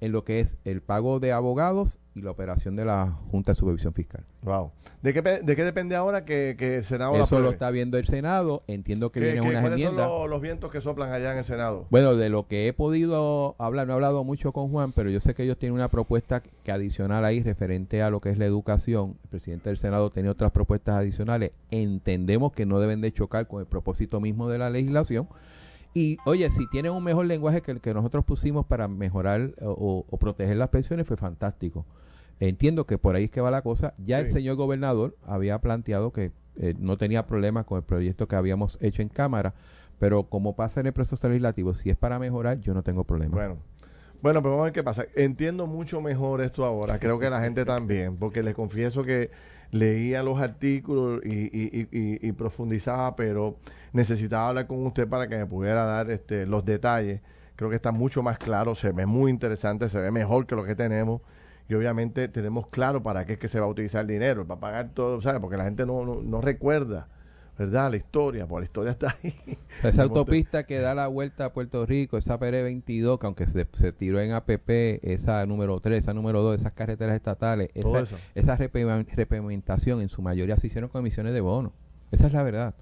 en 0.00 0.12
lo 0.12 0.24
que 0.24 0.40
es 0.40 0.58
el 0.64 0.82
pago 0.82 1.20
de 1.20 1.32
abogados 1.32 1.98
y 2.14 2.22
la 2.22 2.30
operación 2.30 2.76
de 2.76 2.84
la 2.84 3.10
Junta 3.30 3.52
de 3.52 3.56
Supervisión 3.56 3.92
Fiscal. 3.92 4.24
Wow. 4.42 4.72
¿De 5.02 5.12
qué, 5.12 5.20
de 5.20 5.56
qué 5.56 5.64
depende 5.64 5.96
ahora 5.96 6.24
que, 6.24 6.56
el 6.58 6.84
Senado 6.84 7.14
Eso 7.16 7.40
lo 7.40 7.50
está 7.50 7.70
viendo 7.70 7.98
el 7.98 8.06
Senado. 8.06 8.62
Entiendo 8.66 9.12
que 9.12 9.20
viene 9.20 9.40
una 9.42 9.58
enmienda. 9.58 10.06
¿Cuáles 10.06 10.08
son 10.08 10.30
los, 10.30 10.40
vientos 10.40 10.70
que 10.70 10.80
soplan 10.80 11.12
allá 11.12 11.32
en 11.32 11.38
el 11.38 11.44
Senado? 11.44 11.86
Bueno, 11.90 12.16
de 12.16 12.30
lo 12.30 12.46
que 12.46 12.68
he 12.68 12.72
podido 12.72 13.54
hablar, 13.58 13.86
no 13.86 13.92
he 13.92 13.96
hablado 13.96 14.24
mucho 14.24 14.52
con 14.52 14.70
Juan, 14.70 14.92
pero 14.92 15.10
yo 15.10 15.20
sé 15.20 15.34
que 15.34 15.42
ellos 15.42 15.58
tienen 15.58 15.74
una 15.74 15.88
propuesta 15.88 16.42
que 16.64 16.72
adicional 16.72 17.24
ahí 17.24 17.42
referente 17.42 18.02
a 18.02 18.10
lo 18.10 18.20
que 18.20 18.30
es 18.30 18.38
la 18.38 18.46
educación. 18.46 19.18
El 19.24 19.28
presidente 19.28 19.68
del 19.68 19.78
Senado 19.78 20.10
tiene 20.10 20.30
otras 20.30 20.52
propuestas 20.52 20.96
adicionales. 20.96 21.52
Entendemos 21.70 22.52
que 22.52 22.64
no 22.64 22.80
deben 22.80 23.02
de 23.02 23.12
chocar 23.12 23.46
con 23.46 23.60
el 23.60 23.66
propósito 23.66 24.20
mismo 24.20 24.48
de 24.48 24.58
la 24.58 24.70
legislación 24.70 25.28
y 25.96 26.18
oye, 26.26 26.50
si 26.50 26.66
tienen 26.66 26.92
un 26.92 27.02
mejor 27.02 27.24
lenguaje 27.24 27.62
que 27.62 27.70
el 27.70 27.80
que 27.80 27.94
nosotros 27.94 28.22
pusimos 28.22 28.66
para 28.66 28.86
mejorar 28.86 29.54
o, 29.62 30.04
proteger 30.20 30.58
las 30.58 30.68
pensiones, 30.68 31.06
fue 31.06 31.16
fantástico. 31.16 31.86
Entiendo 32.38 32.84
que 32.84 32.98
por 32.98 33.16
ahí 33.16 33.24
es 33.24 33.30
que 33.30 33.40
va 33.40 33.50
la 33.50 33.62
cosa. 33.62 33.94
Ya 33.96 34.20
el 34.20 34.30
señor 34.30 34.56
gobernador 34.56 35.16
había 35.24 35.58
planteado 35.62 36.12
que 36.12 36.32
eh, 36.56 36.74
no 36.78 36.98
tenía 36.98 37.26
problemas 37.26 37.64
con 37.64 37.78
el 37.78 37.82
proyecto 37.82 38.28
que 38.28 38.36
habíamos 38.36 38.76
hecho 38.82 39.00
en 39.00 39.08
Cámara, 39.08 39.54
pero 39.98 40.24
como 40.24 40.54
pasa 40.54 40.80
en 40.80 40.88
el 40.88 40.92
proceso 40.92 41.26
legislativo, 41.28 41.72
si 41.72 41.88
es 41.88 41.96
para 41.96 42.18
mejorar, 42.18 42.60
yo 42.60 42.74
no 42.74 42.82
tengo 42.82 43.04
problema. 43.04 43.34
Bueno. 43.34 43.56
Bueno, 44.22 44.42
pero 44.42 44.52
vamos 44.52 44.62
a 44.62 44.64
ver 44.64 44.72
qué 44.72 44.82
pasa. 44.82 45.06
Entiendo 45.14 45.66
mucho 45.66 46.00
mejor 46.00 46.42
esto 46.42 46.64
ahora, 46.64 46.98
creo 46.98 47.18
que 47.18 47.30
la 47.30 47.40
gente 47.40 47.64
también, 47.64 48.16
porque 48.16 48.42
les 48.42 48.54
confieso 48.54 49.02
que 49.02 49.30
leía 49.70 50.22
los 50.22 50.40
artículos 50.40 51.20
y, 51.24 52.32
profundizaba, 52.32 53.16
pero 53.16 53.56
necesitaba 53.96 54.48
hablar 54.48 54.66
con 54.66 54.86
usted 54.86 55.08
para 55.08 55.28
que 55.28 55.36
me 55.36 55.46
pudiera 55.46 55.84
dar 55.84 56.10
este, 56.10 56.46
los 56.46 56.64
detalles. 56.64 57.20
Creo 57.56 57.70
que 57.70 57.76
está 57.76 57.90
mucho 57.90 58.22
más 58.22 58.38
claro, 58.38 58.74
se 58.74 58.92
ve 58.92 59.06
muy 59.06 59.30
interesante, 59.30 59.88
se 59.88 60.00
ve 60.00 60.10
mejor 60.10 60.46
que 60.46 60.54
lo 60.54 60.64
que 60.64 60.74
tenemos 60.74 61.22
y 61.68 61.74
obviamente 61.74 62.28
tenemos 62.28 62.66
claro 62.68 63.02
para 63.02 63.24
qué 63.24 63.34
es 63.34 63.38
que 63.38 63.48
se 63.48 63.58
va 63.58 63.66
a 63.66 63.68
utilizar 63.68 64.02
el 64.02 64.06
dinero, 64.06 64.46
para 64.46 64.60
pagar 64.60 64.90
todo, 64.90 65.20
¿sabes? 65.20 65.40
Porque 65.40 65.56
la 65.56 65.64
gente 65.64 65.86
no, 65.86 66.04
no 66.04 66.40
recuerda 66.40 67.08
¿verdad? 67.58 67.90
La 67.90 67.96
historia, 67.96 68.46
pues 68.46 68.60
la 68.60 68.64
historia 68.64 68.90
está 68.92 69.16
ahí. 69.22 69.34
Esa 69.82 70.02
autopista 70.02 70.64
que 70.64 70.78
da 70.78 70.94
la 70.94 71.06
vuelta 71.08 71.46
a 71.46 71.52
Puerto 71.52 71.86
Rico, 71.86 72.18
esa 72.18 72.38
PR 72.38 72.62
22, 72.62 73.18
que 73.18 73.26
aunque 73.26 73.46
se, 73.46 73.66
se, 73.72 73.92
tiró 73.92 74.20
en 74.20 74.32
APP, 74.32 74.68
esa 75.02 75.44
número 75.46 75.80
3, 75.80 76.00
esa 76.00 76.14
número 76.14 76.42
2, 76.42 76.60
esas 76.60 76.72
carreteras 76.72 77.16
estatales, 77.16 77.70
esa, 77.74 78.16
esa 78.34 78.56
repavimentación 78.56 80.02
en 80.02 80.08
su 80.08 80.22
mayoría 80.22 80.56
se 80.56 80.66
hicieron 80.66 80.90
con 80.90 81.00
emisiones 81.00 81.32
de 81.32 81.40
bonos. 81.40 81.72
Esa 82.10 82.26
es 82.26 82.32
la 82.32 82.42
verdad. 82.42 82.74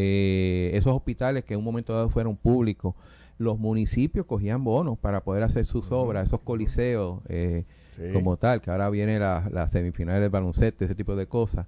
Eh, 0.00 0.70
esos 0.74 0.94
hospitales 0.94 1.42
que 1.42 1.54
en 1.54 1.58
un 1.58 1.64
momento 1.64 1.92
dado 1.92 2.08
fueron 2.08 2.36
públicos, 2.36 2.94
los 3.36 3.58
municipios 3.58 4.26
cogían 4.26 4.62
bonos 4.62 4.96
para 4.96 5.24
poder 5.24 5.42
hacer 5.42 5.64
sus 5.64 5.90
obras, 5.90 6.28
esos 6.28 6.40
coliseos 6.40 7.20
eh, 7.28 7.64
como 8.12 8.36
tal, 8.36 8.60
que 8.60 8.70
ahora 8.70 8.90
viene 8.90 9.18
la, 9.18 9.48
la 9.50 9.68
semifinal 9.68 10.20
del 10.20 10.30
baloncesto, 10.30 10.84
ese 10.84 10.94
tipo 10.94 11.16
de 11.16 11.26
cosas. 11.26 11.66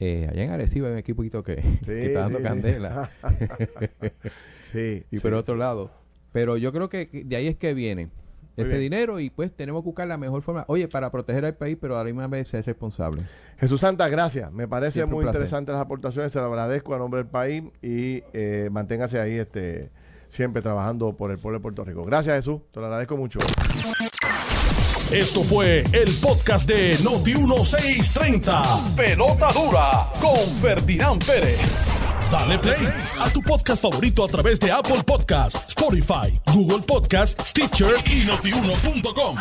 Eh, 0.00 0.26
allá 0.30 0.44
en 0.44 0.50
Arecibo 0.50 0.86
hay 0.86 0.92
un 0.92 0.98
equipo 0.98 1.22
que, 1.42 1.62
está 1.86 2.20
dando 2.20 2.40
candela. 2.40 3.10
sí. 4.72 5.04
y 5.10 5.18
por 5.18 5.34
otro 5.34 5.54
lado. 5.54 5.90
Pero 6.32 6.56
yo 6.56 6.72
creo 6.72 6.88
que 6.88 7.06
de 7.26 7.36
ahí 7.36 7.46
es 7.46 7.56
que 7.56 7.74
viene 7.74 8.08
ese 8.56 8.78
dinero 8.78 9.20
y 9.20 9.28
pues 9.28 9.54
tenemos 9.54 9.82
que 9.82 9.86
buscar 9.86 10.08
la 10.08 10.16
mejor 10.16 10.40
forma, 10.40 10.64
oye, 10.68 10.88
para 10.88 11.10
proteger 11.10 11.44
al 11.44 11.54
país, 11.54 11.76
pero 11.78 11.96
a 11.96 11.98
la 11.98 12.04
misma 12.04 12.26
vez 12.26 12.48
ser 12.48 12.64
responsable. 12.64 13.22
Jesús 13.58 13.80
Santa, 13.80 14.08
gracias. 14.08 14.52
Me 14.52 14.68
parece 14.68 15.04
muy 15.06 15.24
interesante 15.24 15.72
las 15.72 15.80
aportaciones, 15.80 16.32
se 16.32 16.38
lo 16.40 16.46
agradezco 16.46 16.94
a 16.94 16.98
nombre 16.98 17.22
del 17.22 17.30
país 17.30 17.62
y 17.82 18.22
eh, 18.32 18.68
manténgase 18.70 19.18
ahí 19.18 19.34
este 19.34 19.90
siempre 20.28 20.60
trabajando 20.60 21.16
por 21.16 21.30
el 21.30 21.38
pueblo 21.38 21.58
de 21.58 21.62
Puerto 21.62 21.84
Rico. 21.84 22.04
Gracias 22.04 22.36
Jesús, 22.36 22.60
te 22.72 22.80
lo 22.80 22.86
agradezco 22.86 23.16
mucho. 23.16 23.38
Esto 25.10 25.44
fue 25.44 25.84
el 25.92 26.12
podcast 26.20 26.68
de 26.68 26.96
Noti1630. 26.98 28.94
Pelota 28.96 29.52
dura 29.52 30.06
con 30.20 30.36
Ferdinand 30.60 31.24
Pérez. 31.24 31.60
Dale 32.30 32.58
play 32.58 32.88
a 33.20 33.30
tu 33.30 33.40
podcast 33.40 33.80
favorito 33.80 34.24
a 34.24 34.28
través 34.28 34.58
de 34.58 34.72
Apple 34.72 35.04
Podcasts, 35.06 35.68
Spotify, 35.68 36.34
Google 36.52 36.82
Podcasts, 36.84 37.50
Stitcher 37.50 37.94
y 38.04 38.24
notiuno.com. 38.26 39.36